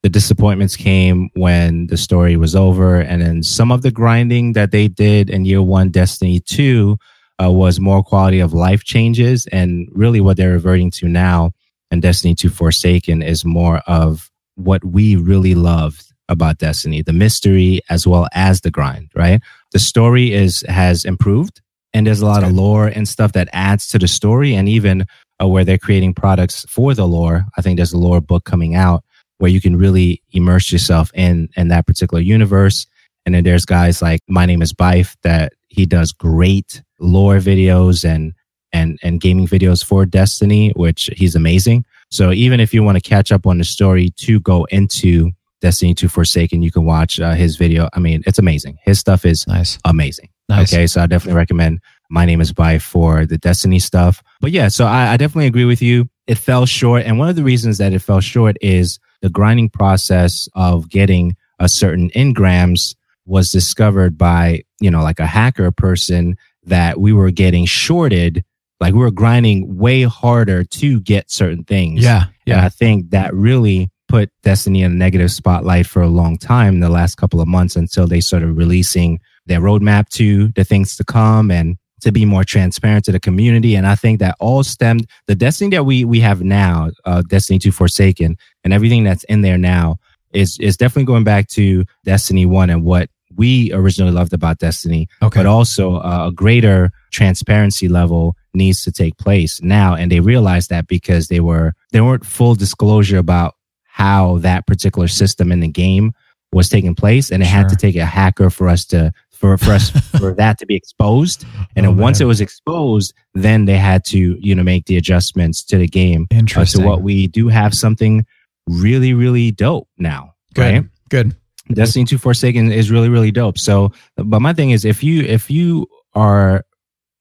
the 0.05 0.09
disappointments 0.09 0.75
came 0.75 1.31
when 1.33 1.87
the 1.87 1.97
story 1.97 2.37
was 2.37 2.55
over. 2.55 2.97
And 2.97 3.23
then 3.23 3.41
some 3.41 3.71
of 3.71 3.81
the 3.81 3.89
grinding 3.89 4.53
that 4.53 4.69
they 4.69 4.87
did 4.87 5.31
in 5.31 5.45
year 5.45 5.63
one, 5.63 5.89
Destiny 5.89 6.39
2, 6.41 6.95
uh, 7.43 7.51
was 7.51 7.79
more 7.79 8.03
quality 8.03 8.39
of 8.39 8.53
life 8.53 8.83
changes. 8.83 9.47
And 9.47 9.89
really 9.93 10.21
what 10.21 10.37
they're 10.37 10.51
reverting 10.51 10.91
to 10.91 11.07
now 11.07 11.53
in 11.89 12.01
Destiny 12.01 12.35
2 12.35 12.49
Forsaken 12.49 13.23
is 13.23 13.43
more 13.43 13.77
of 13.87 14.29
what 14.53 14.85
we 14.85 15.15
really 15.15 15.55
loved 15.55 16.13
about 16.29 16.59
Destiny, 16.59 17.01
the 17.01 17.11
mystery 17.11 17.81
as 17.89 18.05
well 18.05 18.27
as 18.31 18.61
the 18.61 18.69
grind, 18.69 19.09
right? 19.15 19.41
The 19.71 19.79
story 19.79 20.33
is 20.33 20.63
has 20.69 21.03
improved 21.03 21.61
and 21.95 22.05
there's 22.05 22.21
a 22.21 22.27
lot 22.27 22.43
of 22.43 22.51
lore 22.51 22.85
and 22.85 23.07
stuff 23.07 23.31
that 23.31 23.49
adds 23.53 23.87
to 23.87 23.97
the 23.97 24.07
story 24.07 24.53
and 24.53 24.69
even 24.69 25.07
uh, 25.41 25.47
where 25.47 25.65
they're 25.65 25.79
creating 25.79 26.13
products 26.13 26.63
for 26.69 26.93
the 26.93 27.07
lore. 27.07 27.45
I 27.57 27.63
think 27.63 27.77
there's 27.77 27.93
a 27.93 27.97
lore 27.97 28.21
book 28.21 28.45
coming 28.45 28.75
out 28.75 29.03
where 29.37 29.51
you 29.51 29.61
can 29.61 29.75
really 29.77 30.21
immerse 30.31 30.71
yourself 30.71 31.11
in 31.13 31.49
in 31.57 31.67
that 31.69 31.85
particular 31.85 32.21
universe. 32.21 32.85
And 33.25 33.33
then 33.35 33.43
there's 33.43 33.65
guys 33.65 34.01
like 34.01 34.19
my 34.27 34.45
name 34.45 34.61
is 34.61 34.73
Byf 34.73 35.15
that 35.23 35.53
he 35.67 35.85
does 35.85 36.11
great 36.11 36.81
lore 36.99 37.37
videos 37.37 38.03
and 38.05 38.33
and 38.71 38.99
and 39.03 39.19
gaming 39.21 39.47
videos 39.47 39.83
for 39.83 40.05
Destiny, 40.05 40.71
which 40.75 41.09
he's 41.15 41.35
amazing. 41.35 41.85
So 42.11 42.31
even 42.31 42.59
if 42.59 42.73
you 42.73 42.83
want 42.83 42.97
to 43.01 43.09
catch 43.09 43.31
up 43.31 43.47
on 43.47 43.57
the 43.57 43.63
story 43.63 44.11
to 44.17 44.39
go 44.41 44.65
into 44.65 45.31
Destiny 45.61 45.95
2 45.95 46.07
Forsaken, 46.07 46.61
you 46.61 46.71
can 46.71 46.85
watch 46.85 47.19
uh, 47.19 47.33
his 47.33 47.55
video. 47.57 47.89
I 47.93 47.99
mean, 47.99 48.21
it's 48.27 48.37
amazing. 48.37 48.77
His 48.83 48.99
stuff 48.99 49.25
is 49.25 49.47
Nice. 49.47 49.79
amazing. 49.85 50.29
Nice. 50.47 50.71
Okay, 50.71 50.85
so 50.85 51.01
I 51.01 51.07
definitely 51.07 51.37
recommend 51.37 51.79
My 52.11 52.23
Name 52.25 52.41
is 52.41 52.53
By 52.53 52.77
for 52.77 53.25
the 53.25 53.37
Destiny 53.39 53.79
stuff. 53.79 54.21
But 54.41 54.51
yeah, 54.51 54.67
so 54.67 54.85
I, 54.85 55.13
I 55.13 55.17
definitely 55.17 55.47
agree 55.47 55.65
with 55.65 55.81
you. 55.81 56.07
It 56.27 56.37
fell 56.37 56.67
short. 56.67 57.03
And 57.03 57.17
one 57.17 57.29
of 57.29 57.35
the 57.35 57.43
reasons 57.43 57.79
that 57.79 57.93
it 57.93 57.99
fell 57.99 58.19
short 58.21 58.57
is 58.61 58.99
the 59.21 59.29
grinding 59.29 59.69
process 59.69 60.47
of 60.53 60.89
getting 60.89 61.35
a 61.59 61.69
certain 61.69 62.09
engrams 62.11 62.95
was 63.25 63.51
discovered 63.51 64.17
by, 64.17 64.63
you 64.79 64.91
know, 64.91 65.01
like 65.01 65.19
a 65.19 65.25
hacker 65.25 65.71
person 65.71 66.37
that 66.63 66.99
we 66.99 67.13
were 67.13 67.31
getting 67.31 67.65
shorted. 67.65 68.43
Like 68.79 68.93
we 68.93 68.99
were 68.99 69.11
grinding 69.11 69.77
way 69.77 70.03
harder 70.03 70.63
to 70.63 70.99
get 70.99 71.31
certain 71.31 71.63
things. 71.63 72.03
Yeah. 72.03 72.25
And 72.45 72.61
I 72.61 72.69
think 72.69 73.11
that 73.11 73.33
really 73.33 73.89
put 74.07 74.29
Destiny 74.43 74.83
in 74.83 74.91
a 74.91 74.95
negative 74.95 75.31
spotlight 75.31 75.87
for 75.87 76.01
a 76.01 76.07
long 76.07 76.37
time 76.37 76.79
the 76.79 76.89
last 76.89 77.15
couple 77.15 77.41
of 77.41 77.47
months 77.47 77.75
until 77.75 78.07
they 78.07 78.21
started 78.21 78.51
releasing 78.51 79.19
their 79.47 79.59
roadmap 79.59 80.09
to 80.09 80.49
the 80.49 80.63
things 80.63 80.95
to 80.97 81.03
come 81.03 81.49
and 81.49 81.77
to 82.05 82.11
be 82.11 82.23
more 82.23 82.43
transparent 82.43 83.03
to 83.05 83.11
the 83.11 83.19
community. 83.19 83.75
And 83.75 83.85
I 83.85 83.95
think 83.95 84.19
that 84.19 84.35
all 84.39 84.63
stemmed 84.63 85.07
the 85.27 85.35
Destiny 85.35 85.71
that 85.75 85.83
we 85.83 86.05
we 86.05 86.19
have 86.21 86.41
now, 86.41 86.91
uh, 87.03 87.21
Destiny 87.27 87.59
2 87.59 87.71
Forsaken, 87.71 88.37
and 88.63 88.73
everything 88.73 89.03
that's 89.03 89.23
in 89.25 89.41
there 89.41 89.57
now 89.57 89.97
is 90.31 90.57
is 90.59 90.77
definitely 90.77 91.05
going 91.05 91.23
back 91.23 91.47
to 91.49 91.83
Destiny 92.03 92.45
1 92.45 92.69
and 92.69 92.83
what 92.83 93.09
we 93.35 93.73
originally 93.73 94.13
loved 94.13 94.33
about 94.33 94.59
Destiny 94.59 95.07
Okay. 95.21 95.39
but 95.39 95.45
also 95.45 95.95
uh, 95.97 96.27
a 96.27 96.31
greater 96.31 96.91
transparency 97.11 97.87
level 97.89 98.35
needs 98.53 98.83
to 98.83 98.91
take 98.91 99.17
place 99.17 99.61
now 99.61 99.95
and 99.95 100.11
they 100.11 100.19
realized 100.19 100.69
that 100.69 100.87
because 100.87 101.27
they 101.27 101.39
were 101.39 101.73
they 101.91 102.01
weren't 102.01 102.25
full 102.25 102.55
disclosure 102.55 103.17
about 103.17 103.55
how 103.83 104.37
that 104.39 104.65
particular 104.67 105.07
system 105.07 105.51
in 105.51 105.59
the 105.59 105.67
game 105.67 106.13
was 106.53 106.69
taking 106.69 106.95
place 106.95 107.31
and 107.31 107.41
it 107.43 107.47
had 107.47 107.67
to 107.67 107.75
take 107.75 107.95
a 107.97 108.05
hacker 108.05 108.49
for 108.49 108.69
us 108.69 108.85
to 108.85 109.11
for, 109.45 109.57
for 109.65 109.71
us 109.73 109.89
for 110.19 110.33
that 110.33 110.57
to 110.59 110.65
be 110.65 110.75
exposed 110.75 111.45
and 111.75 111.85
Oh, 111.85 111.89
then 111.91 111.97
once 111.97 112.19
it 112.21 112.25
was 112.25 112.41
exposed 112.41 113.13
then 113.33 113.65
they 113.65 113.77
had 113.77 114.03
to 114.05 114.37
you 114.39 114.55
know 114.55 114.63
make 114.63 114.85
the 114.85 114.97
adjustments 114.97 115.63
to 115.65 115.77
the 115.77 115.87
game 115.87 116.27
uh, 116.31 116.35
Interesting. 116.37 116.81
to 116.81 116.87
what 116.87 117.01
we 117.01 117.27
do 117.27 117.47
have 117.47 117.73
something 117.73 118.25
really 118.67 119.13
really 119.13 119.51
dope 119.51 119.87
now 119.97 120.33
Good. 120.53 120.61
right 120.61 120.83
Good. 121.09 121.35
Destiny 121.73 122.05
2 122.05 122.17
Forsaken 122.19 122.71
is 122.71 122.91
really, 122.91 123.09
really 123.09 123.31
dope. 123.31 123.57
So, 123.57 123.91
but 124.17 124.39
my 124.39 124.53
thing 124.53 124.69
is, 124.69 124.85
if 124.85 125.03
you, 125.03 125.23
if 125.23 125.49
you 125.49 125.87
are 126.13 126.63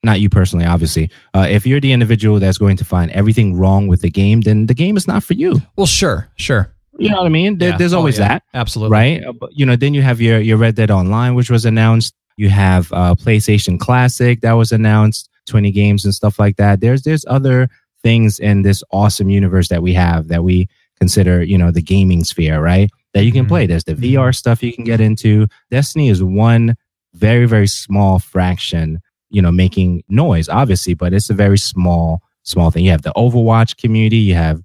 not 0.02 0.20
you 0.20 0.28
personally, 0.28 0.66
obviously, 0.66 1.10
uh, 1.34 1.46
if 1.48 1.66
you're 1.66 1.80
the 1.80 1.92
individual 1.92 2.38
that's 2.38 2.58
going 2.58 2.76
to 2.76 2.84
find 2.84 3.10
everything 3.12 3.56
wrong 3.56 3.88
with 3.88 4.02
the 4.02 4.10
game, 4.10 4.42
then 4.42 4.66
the 4.66 4.74
game 4.74 4.98
is 4.98 5.06
not 5.06 5.24
for 5.24 5.32
you. 5.32 5.62
Well, 5.76 5.87
sure. 5.87 6.28
Sure. 6.37 6.70
You 6.98 7.11
know 7.11 7.18
what 7.18 7.26
I 7.26 7.30
mean? 7.30 7.59
There, 7.59 7.70
Yeah. 7.70 7.76
There's 7.76 7.92
Oh, 7.92 7.98
always 7.98 8.18
yeah. 8.18 8.28
that, 8.28 8.42
Absolutely. 8.54 8.92
right? 8.92 9.22
But, 9.40 9.50
you 9.59 9.66
know, 9.66 9.76
then 9.76 9.94
you 9.94 10.02
have 10.02 10.20
your, 10.20 10.38
your 10.40 10.57
Red 10.57 10.74
Dead 10.76 10.90
Online, 10.90 11.35
which 11.35 11.50
was 11.50 11.64
announced. 11.64 12.14
You 12.37 12.48
have 12.50 12.92
uh, 12.92 13.14
PlayStation 13.14 13.78
Classic 13.78 14.40
that 14.42 14.52
was 14.52 14.72
announced, 14.72 15.28
20 15.46 15.70
games 15.72 16.04
and 16.04 16.14
stuff 16.14 16.38
like 16.38 16.57
that. 16.57 16.80
There's, 16.80 17.02
there's 17.02 17.24
other 17.28 17.68
things 18.02 18.38
in 18.38 18.62
this 18.62 18.83
awesome 18.92 19.28
universe 19.30 19.68
that 19.68 19.83
we 19.83 19.92
have 19.94 20.28
that 20.28 20.44
we 20.44 20.68
consider, 20.98 21.42
you 21.42 21.59
know, 21.59 21.70
the 21.70 21.83
gaming 21.83 22.24
sphere, 22.24 22.61
right? 22.61 22.90
that 23.12 23.24
you 23.24 23.30
can 23.30 23.44
Mhm. 23.44 23.48
play. 23.48 23.66
There's 23.66 23.85
the 23.85 23.94
VR 23.94 24.33
stuff 24.35 24.61
you 24.61 24.72
can 24.72 24.83
get 24.83 25.00
into. 25.00 25.46
Destiny 25.70 26.09
is 26.09 26.20
one 26.20 26.74
very, 27.14 27.46
very 27.46 27.68
small 27.68 28.18
fraction, 28.18 28.98
you 29.30 29.40
know, 29.40 29.52
making 29.52 30.02
noise, 30.09 30.48
obviously, 30.48 30.94
but 30.94 31.12
it's 31.14 31.30
a 31.30 31.35
very 31.35 31.57
small, 31.57 32.20
small 32.42 32.72
thing. 32.72 32.85
You 32.85 32.90
have 32.90 33.02
the 33.02 33.12
Overwatch 33.16 33.76
community, 33.76 34.16
you 34.16 34.35
have 34.35 34.62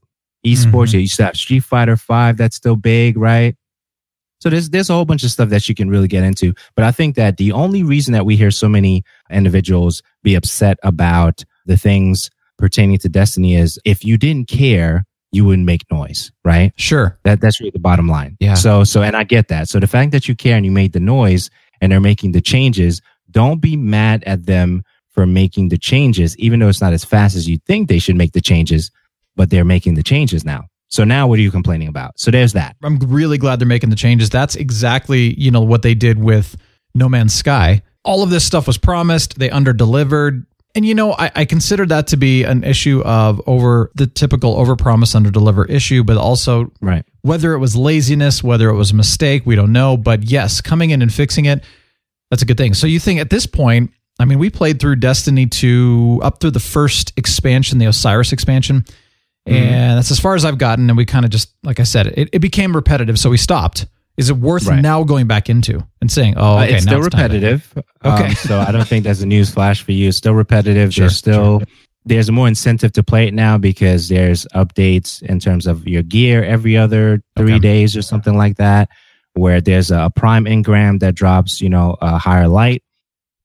esports, 0.54 0.90
Mhm. 0.90 0.94
you 0.94 1.00
used 1.02 1.18
to 1.18 1.26
have 1.26 1.36
Street 1.38 1.62
Fighter 1.62 1.98
Five, 1.98 2.38
that's 2.38 2.56
still 2.56 2.76
big, 2.76 3.18
right? 3.18 3.56
So 4.42 4.50
there's 4.50 4.70
there's 4.70 4.90
a 4.90 4.94
whole 4.94 5.06
bunch 5.06 5.24
of 5.24 5.32
stuff 5.32 5.50
that 5.50 5.68
you 5.68 5.76
can 5.76 5.90
really 5.90 6.08
get 6.08 6.24
into. 6.24 6.54
But 6.76 6.86
I 6.86 6.92
think 6.92 7.16
that 7.16 7.38
the 7.38 7.52
only 7.52 7.84
reason 7.84 8.14
that 8.14 8.26
we 8.26 8.36
hear 8.38 8.52
so 8.52 8.70
many 8.70 9.04
individuals 9.30 10.02
be 10.24 10.36
upset 10.36 10.78
about 10.84 11.44
the 11.66 11.76
things 11.78 12.30
pertaining 12.58 12.98
to 13.00 13.10
Destiny 13.10 13.56
is 13.56 13.78
if 13.86 14.04
you 14.06 14.18
didn't 14.18 14.48
care, 14.48 15.06
you 15.32 15.46
wouldn't 15.46 15.66
make 15.66 15.84
noise, 15.92 16.32
right? 16.46 16.72
Sure. 16.78 17.18
That 17.24 17.42
that's 17.42 17.60
really 17.60 17.72
the 17.72 17.80
bottom 17.80 18.08
line. 18.08 18.38
Yeah. 18.40 18.54
So 18.56 18.84
so 18.86 19.02
and 19.04 19.16
I 19.16 19.24
get 19.26 19.50
that. 19.50 19.68
So 19.68 19.80
the 19.80 19.88
fact 19.88 20.12
that 20.12 20.28
you 20.28 20.36
care 20.36 20.56
and 20.56 20.66
you 20.66 20.72
made 20.72 20.94
the 20.94 21.00
noise 21.02 21.50
and 21.82 21.92
they're 21.92 22.00
making 22.00 22.32
the 22.32 22.42
changes, 22.42 23.02
don't 23.30 23.60
be 23.62 23.76
mad 23.76 24.24
at 24.26 24.46
them 24.46 24.84
for 25.10 25.26
making 25.26 25.68
the 25.70 25.78
changes, 25.78 26.38
even 26.38 26.60
though 26.60 26.70
it's 26.70 26.82
not 26.82 26.94
as 26.94 27.04
fast 27.04 27.36
as 27.36 27.48
you 27.50 27.58
think 27.68 27.90
they 27.90 28.00
should 28.00 28.16
make 28.16 28.32
the 28.32 28.42
changes, 28.42 28.90
but 29.36 29.50
they're 29.50 29.66
making 29.66 29.96
the 29.96 30.04
changes 30.04 30.44
now. 30.46 30.66
So 30.88 31.04
now 31.04 31.28
what 31.28 31.38
are 31.38 31.42
you 31.44 31.52
complaining 31.52 31.88
about? 31.88 32.20
So 32.20 32.32
there's 32.32 32.54
that. 32.54 32.76
I'm 32.84 32.98
really 33.00 33.38
glad 33.38 33.60
they're 33.60 33.68
making 33.68 33.92
the 33.92 33.96
changes. 33.96 34.30
That's 34.30 34.56
exactly, 34.56 35.40
you 35.40 35.52
know, 35.52 35.62
what 35.62 35.84
they 35.84 35.94
did 35.94 36.18
with 36.20 36.58
No 36.96 37.08
Man's 37.08 37.34
Sky. 37.34 37.84
All 38.04 38.24
of 38.24 38.30
this 38.32 38.44
stuff 38.44 38.66
was 38.66 38.78
promised, 38.78 39.38
they 39.38 39.50
under 39.52 39.72
delivered. 39.74 40.46
And 40.76 40.86
you 40.86 40.96
know, 40.96 41.14
I, 41.14 41.32
I 41.36 41.46
consider 41.46 41.86
that 41.88 42.08
to 42.08 42.18
be 42.18 42.44
an 42.44 42.64
issue 42.64 43.02
of 43.04 43.42
over 43.48 43.92
the 43.96 44.08
typical 44.08 44.56
over 44.56 44.76
promise, 44.76 45.14
under 45.16 45.30
deliver 45.32 45.66
issue, 45.66 46.04
but 46.04 46.18
also 46.18 46.72
Right. 46.82 47.04
whether 47.22 47.54
it 47.54 47.60
was 47.60 47.76
laziness, 47.76 48.44
whether 48.44 48.70
it 48.70 48.76
was 48.76 48.92
a 48.92 48.96
mistake, 48.96 49.46
we 49.46 49.56
don't 49.56 49.72
know. 49.74 49.98
But 49.98 50.24
yes, 50.24 50.62
coming 50.62 50.92
in 50.92 51.02
and 51.02 51.14
fixing 51.14 51.46
it, 51.46 51.64
that's 52.32 52.42
a 52.42 52.46
good 52.46 52.58
thing. 52.58 52.74
So 52.74 52.88
you 52.88 53.00
think 53.00 53.20
at 53.20 53.30
this 53.30 53.46
point, 53.46 53.92
I 54.20 54.26
mean, 54.26 54.38
we 54.40 54.50
played 54.50 54.80
through 54.80 54.98
Destiny 54.98 55.46
2 55.48 56.22
up 56.24 56.40
through 56.40 56.52
the 56.52 56.60
first 56.60 57.14
expansion, 57.18 57.78
the 57.80 57.86
Osiris 57.86 58.32
expansion. 58.32 58.86
And 59.56 59.98
that's 59.98 60.12
as 60.12 60.20
far 60.20 60.36
as 60.36 60.46
I've 60.46 60.58
gotten. 60.58 60.90
And 60.90 60.98
we 60.98 61.06
kind 61.06 61.26
of 61.26 61.32
just, 61.32 61.50
like 61.64 61.80
I 61.80 61.84
said, 61.84 62.08
it, 62.08 62.30
it 62.34 62.40
became 62.40 62.76
repetitive. 62.76 63.18
So 63.20 63.30
we 63.30 63.38
stopped. 63.38 63.86
Is 64.18 64.30
it 64.30 64.36
worth 64.38 64.68
Right. 64.68 64.82
now 64.82 65.04
going 65.04 65.28
back 65.28 65.50
into 65.50 65.82
and 66.02 66.12
saying, 66.12 66.34
oh, 66.38 66.58
Uh, 66.58 66.64
it's 66.64 66.86
now 66.86 66.92
still 66.92 67.06
it's 67.06 67.16
repetitive. 67.16 67.74
Okay. 68.04 68.26
Um, 68.28 68.36
so 68.36 68.60
I 68.60 68.72
don't 68.72 68.88
think 68.88 69.06
that's 69.06 69.22
a 69.22 69.26
news 69.26 69.50
flash 69.50 69.82
for 69.82 69.94
you. 69.94 70.10
It's 70.10 70.18
still 70.18 70.34
repetitive. 70.34 70.94
Sure, 70.94 71.04
there's 71.04 71.18
still 71.18 71.62
there's 72.06 72.30
more 72.32 72.48
incentive 72.48 72.92
to 72.94 73.04
play 73.04 73.28
it 73.28 73.34
now 73.34 73.58
because 73.58 74.08
there's 74.10 74.46
updates 74.56 75.22
in 75.22 75.40
terms 75.40 75.68
of 75.68 75.88
your 75.88 76.02
gear 76.04 76.44
every 76.44 76.76
other 76.78 77.22
three 77.38 77.54
Okay. 77.54 77.60
days 77.60 77.96
or 77.96 78.02
something 78.02 78.36
like 78.38 78.58
that. 78.58 78.90
Where 79.34 79.62
there's 79.62 79.90
a 79.92 80.12
prime 80.16 80.46
engram 80.46 81.00
that 81.00 81.16
drops, 81.16 81.62
you 81.62 81.70
know, 81.70 81.96
a 82.02 82.18
higher 82.18 82.48
light. 82.48 82.84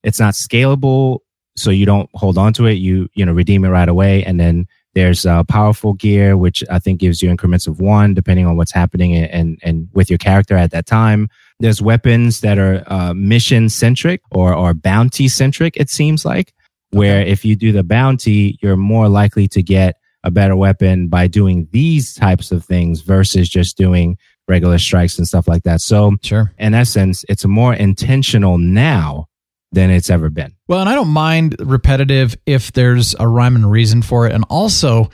It's 0.02 0.18
not 0.18 0.34
scalable, 0.34 1.18
so 1.56 1.70
you 1.70 1.86
don't 1.86 2.10
hold 2.14 2.36
on 2.36 2.52
to 2.54 2.66
it. 2.66 2.74
You 2.74 3.08
you 3.14 3.24
know 3.24 3.32
redeem 3.32 3.64
it 3.64 3.68
right 3.68 3.88
away, 3.88 4.24
and 4.24 4.40
then 4.40 4.66
there's 4.94 5.26
uh, 5.26 5.44
powerful 5.44 5.92
gear, 5.92 6.36
which 6.36 6.62
I 6.70 6.78
think 6.78 7.00
gives 7.00 7.20
you 7.22 7.30
increments 7.30 7.66
of 7.66 7.80
one, 7.80 8.14
depending 8.14 8.46
on 8.46 8.56
what's 8.56 8.72
happening 8.72 9.14
and, 9.14 9.30
and, 9.30 9.58
and 9.62 9.88
with 9.92 10.08
your 10.10 10.18
character 10.18 10.56
at 10.56 10.70
that 10.70 10.86
time. 10.86 11.28
There's 11.60 11.82
weapons 11.82 12.40
that 12.40 12.58
are 12.58 12.84
uh, 12.86 13.14
mission 13.14 13.68
centric 13.68 14.20
or, 14.30 14.54
or 14.54 14.74
bounty 14.74 15.28
centric, 15.28 15.76
it 15.76 15.90
seems 15.90 16.24
like, 16.24 16.52
where 16.90 17.20
if 17.20 17.44
you 17.44 17.56
do 17.56 17.72
the 17.72 17.82
bounty, 17.82 18.58
you're 18.62 18.76
more 18.76 19.08
likely 19.08 19.48
to 19.48 19.62
get 19.62 19.96
a 20.22 20.30
better 20.30 20.56
weapon 20.56 21.08
by 21.08 21.26
doing 21.26 21.68
these 21.72 22.14
types 22.14 22.50
of 22.50 22.64
things 22.64 23.02
versus 23.02 23.48
just 23.48 23.76
doing 23.76 24.16
regular 24.48 24.78
strikes 24.78 25.18
and 25.18 25.26
stuff 25.26 25.48
like 25.48 25.62
that. 25.64 25.80
So, 25.80 26.16
Sure. 26.22 26.52
in 26.58 26.74
essence, 26.74 27.24
it's 27.28 27.44
a 27.44 27.48
more 27.48 27.74
intentional 27.74 28.58
now 28.58 29.26
than 29.74 29.90
it's 29.90 30.08
ever 30.10 30.30
been. 30.30 30.54
Well, 30.68 30.80
and 30.80 30.88
I 30.88 30.94
don't 30.94 31.08
mind 31.08 31.56
repetitive 31.60 32.36
if 32.46 32.72
there's 32.72 33.14
a 33.18 33.28
rhyme 33.28 33.56
and 33.56 33.70
reason 33.70 34.02
for 34.02 34.26
it. 34.26 34.32
And 34.32 34.44
also 34.48 35.10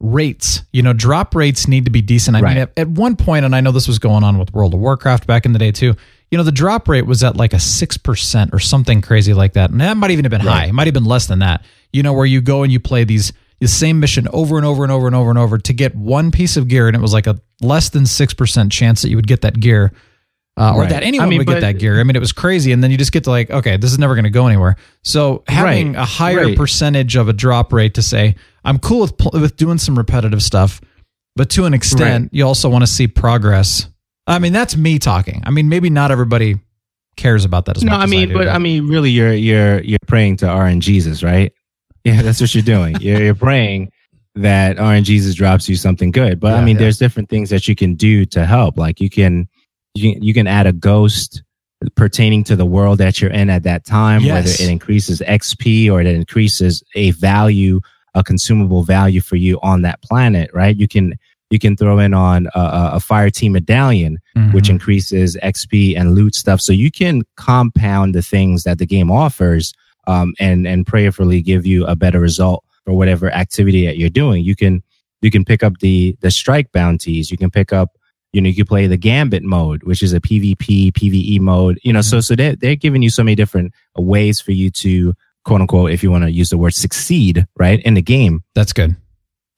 rates, 0.00 0.62
you 0.72 0.82
know, 0.82 0.92
drop 0.92 1.34
rates 1.34 1.68
need 1.68 1.84
to 1.84 1.90
be 1.90 2.00
decent. 2.02 2.36
I 2.36 2.40
Right. 2.40 2.54
mean, 2.54 2.62
at, 2.62 2.72
at 2.76 2.88
one 2.88 3.16
point, 3.16 3.44
and 3.44 3.54
I 3.54 3.60
know 3.60 3.70
this 3.72 3.86
was 3.88 3.98
going 3.98 4.24
on 4.24 4.38
with 4.38 4.52
World 4.52 4.72
of 4.74 4.80
Warcraft 4.80 5.26
back 5.26 5.44
in 5.44 5.52
the 5.52 5.58
day 5.58 5.72
too, 5.72 5.94
you 6.30 6.38
know, 6.38 6.44
the 6.44 6.52
drop 6.52 6.88
rate 6.88 7.06
was 7.06 7.22
at 7.22 7.36
like 7.36 7.52
a 7.52 7.56
6% 7.56 8.52
or 8.52 8.58
something 8.58 9.02
crazy 9.02 9.34
like 9.34 9.54
that. 9.54 9.70
And 9.70 9.80
that 9.80 9.96
might 9.96 10.10
even 10.10 10.24
have 10.24 10.30
been 10.30 10.40
high. 10.40 10.66
It 10.66 10.72
might 10.72 10.86
have 10.86 10.94
been 10.94 11.04
less 11.04 11.26
than 11.26 11.40
that, 11.40 11.64
you 11.92 12.02
know, 12.02 12.12
where 12.12 12.26
you 12.26 12.40
go 12.40 12.62
and 12.62 12.72
you 12.72 12.80
play 12.80 13.04
these, 13.04 13.32
the 13.58 13.68
same 13.68 14.00
mission 14.00 14.26
over 14.32 14.56
and 14.56 14.64
over 14.64 14.82
and 14.84 14.92
over 14.92 15.06
and 15.06 15.14
over 15.16 15.28
and 15.28 15.38
over 15.38 15.58
to 15.58 15.72
get 15.72 15.94
one 15.94 16.30
piece 16.30 16.56
of 16.56 16.68
gear. 16.68 16.86
And 16.88 16.96
it 16.96 17.00
was 17.00 17.12
like 17.12 17.26
a 17.26 17.38
less 17.60 17.90
than 17.90 18.04
6% 18.04 18.70
chance 18.70 19.02
that 19.02 19.10
you 19.10 19.16
would 19.16 19.26
get 19.26 19.42
that 19.42 19.58
gear. 19.60 19.92
Uh, 20.58 20.74
or 20.74 20.80
Right. 20.82 20.90
that 20.90 21.02
anyone 21.02 21.26
I 21.26 21.30
mean, 21.30 21.38
would 21.38 21.46
get 21.46 21.60
that 21.60 21.78
gear. 21.78 22.00
I 22.00 22.02
mean, 22.04 22.16
it 22.16 22.20
was 22.20 22.32
crazy. 22.32 22.72
And 22.72 22.82
then 22.84 22.90
you 22.90 22.98
just 22.98 23.12
get 23.12 23.24
to 23.24 23.30
like, 23.30 23.50
okay, 23.50 23.76
this 23.78 23.92
is 23.92 23.98
never 23.98 24.14
going 24.14 24.24
to 24.24 24.30
go 24.30 24.46
anywhere. 24.46 24.76
So 25.02 25.42
having 25.48 25.92
Right. 25.94 26.02
a 26.02 26.04
higher 26.04 26.44
Right. 26.46 26.56
percentage 26.56 27.16
of 27.16 27.28
a 27.28 27.32
drop 27.32 27.72
rate 27.72 27.94
to 27.94 28.02
say, 28.02 28.34
I'm 28.64 28.78
cool 28.78 29.00
with 29.00 29.14
with 29.32 29.56
doing 29.56 29.78
some 29.78 29.96
repetitive 29.96 30.42
stuff, 30.42 30.80
but 31.36 31.48
to 31.50 31.64
an 31.64 31.72
extent, 31.72 32.30
you 32.32 32.44
also 32.46 32.68
want 32.68 32.82
to 32.82 32.86
see 32.86 33.06
progress. 33.06 33.88
I 34.26 34.38
mean, 34.38 34.52
that's 34.52 34.76
me 34.76 34.98
talking. 34.98 35.42
I 35.46 35.50
mean, 35.50 35.68
maybe 35.68 35.88
not 35.88 36.10
everybody 36.10 36.58
cares 37.16 37.44
about 37.44 37.64
that 37.66 37.76
as 37.78 37.82
No, 37.84 37.92
much. 37.92 38.00
I 38.00 38.04
as 38.04 38.10
mean, 38.10 38.28
do, 38.28 38.34
but 38.34 38.48
I 38.48 38.58
mean, 38.58 38.86
really, 38.88 39.10
you're 39.10 39.32
you're 39.32 39.80
you're 39.80 39.98
praying 40.06 40.36
to 40.38 40.46
RNGesus, 40.46 41.24
right? 41.24 41.52
Yeah, 42.04 42.22
that's 42.22 42.40
what 42.40 42.54
you're 42.54 42.62
doing. 42.62 42.96
you're, 43.00 43.22
you're 43.22 43.34
praying 43.34 43.90
that 44.34 44.78
RNGesus 44.78 45.34
drops 45.34 45.68
you 45.68 45.76
something 45.76 46.10
good. 46.10 46.40
But 46.40 46.54
I 46.54 46.64
mean, 46.64 46.76
yeah. 46.76 46.80
there's 46.82 46.96
different 46.98 47.28
things 47.28 47.50
that 47.50 47.68
you 47.68 47.74
can 47.76 47.94
do 47.94 48.24
to 48.26 48.46
help. 48.46 48.78
Like 48.78 49.00
you 49.02 49.10
can 49.10 49.48
you 49.94 50.14
can, 50.14 50.22
you 50.22 50.34
can 50.34 50.46
add 50.46 50.66
a 50.66 50.72
ghost 50.72 51.42
pertaining 51.94 52.44
to 52.44 52.56
the 52.56 52.66
world 52.66 52.98
that 52.98 53.20
you're 53.20 53.30
in 53.30 53.48
at 53.50 53.62
that 53.62 53.84
time, 53.84 54.20
Yes. 54.22 54.34
whether 54.34 54.64
it 54.64 54.70
increases 54.70 55.20
XP 55.20 55.90
or 55.90 56.00
it 56.00 56.06
increases 56.06 56.82
a 56.94 57.10
value, 57.12 57.80
a 58.14 58.22
consumable 58.22 58.82
value 58.82 59.20
for 59.20 59.36
you 59.36 59.58
on 59.62 59.82
that 59.82 60.02
planet, 60.02 60.50
right? 60.52 60.76
You 60.76 60.86
can 60.88 61.14
you 61.52 61.58
can 61.58 61.76
throw 61.76 61.98
in 61.98 62.14
on 62.14 62.46
a, 62.54 62.90
a- 62.94 63.00
fire 63.00 63.28
team 63.30 63.52
medallion 63.52 64.18
Mhm. 64.36 64.52
which 64.54 64.68
increases 64.70 65.36
XP 65.42 65.96
and 65.98 66.14
loot 66.14 66.36
stuff. 66.36 66.60
So 66.60 66.72
you 66.72 66.92
can 66.92 67.22
compound 67.36 68.14
the 68.14 68.22
things 68.22 68.62
that 68.62 68.78
the 68.78 68.86
game 68.86 69.10
offers 69.10 69.72
um, 70.06 70.34
and 70.38 70.66
and 70.66 70.86
prayerfully 70.86 71.42
give 71.42 71.66
you 71.66 71.84
a 71.86 71.96
better 71.96 72.20
result 72.20 72.62
for 72.84 72.92
whatever 72.92 73.32
activity 73.32 73.84
that 73.86 73.96
you're 73.98 74.08
doing. 74.10 74.44
You 74.44 74.54
can 74.54 74.82
you 75.22 75.30
can 75.30 75.44
pick 75.44 75.62
up 75.64 75.78
the 75.80 76.14
the 76.20 76.30
strike 76.30 76.70
bounties. 76.72 77.30
You 77.30 77.36
can 77.38 77.50
pick 77.50 77.72
up 77.72 77.96
you 78.32 78.40
know 78.40 78.48
you 78.48 78.54
can 78.54 78.66
play 78.66 78.86
the 78.86 78.96
gambit 78.96 79.42
mode, 79.42 79.82
which 79.84 80.02
is 80.02 80.12
a 80.12 80.20
PvP 80.20 80.92
PvE 80.92 81.40
mode. 81.40 81.78
You 81.82 81.92
know, 81.92 82.00
so 82.02 82.16
mm-hmm. 82.18 82.20
so 82.22 82.36
they 82.36 82.54
they're 82.54 82.76
giving 82.76 83.02
you 83.02 83.10
so 83.10 83.22
many 83.24 83.34
different 83.34 83.72
ways 83.96 84.40
for 84.40 84.52
you 84.52 84.70
to 84.70 85.14
quote 85.44 85.60
unquote, 85.62 85.90
if 85.90 86.02
you 86.02 86.10
want 86.10 86.22
to 86.24 86.30
use 86.30 86.50
the 86.50 86.58
word 86.58 86.74
succeed, 86.74 87.46
right 87.58 87.80
in 87.82 87.94
the 87.94 88.02
game 88.02 88.42
that's 88.54 88.72
good. 88.74 88.94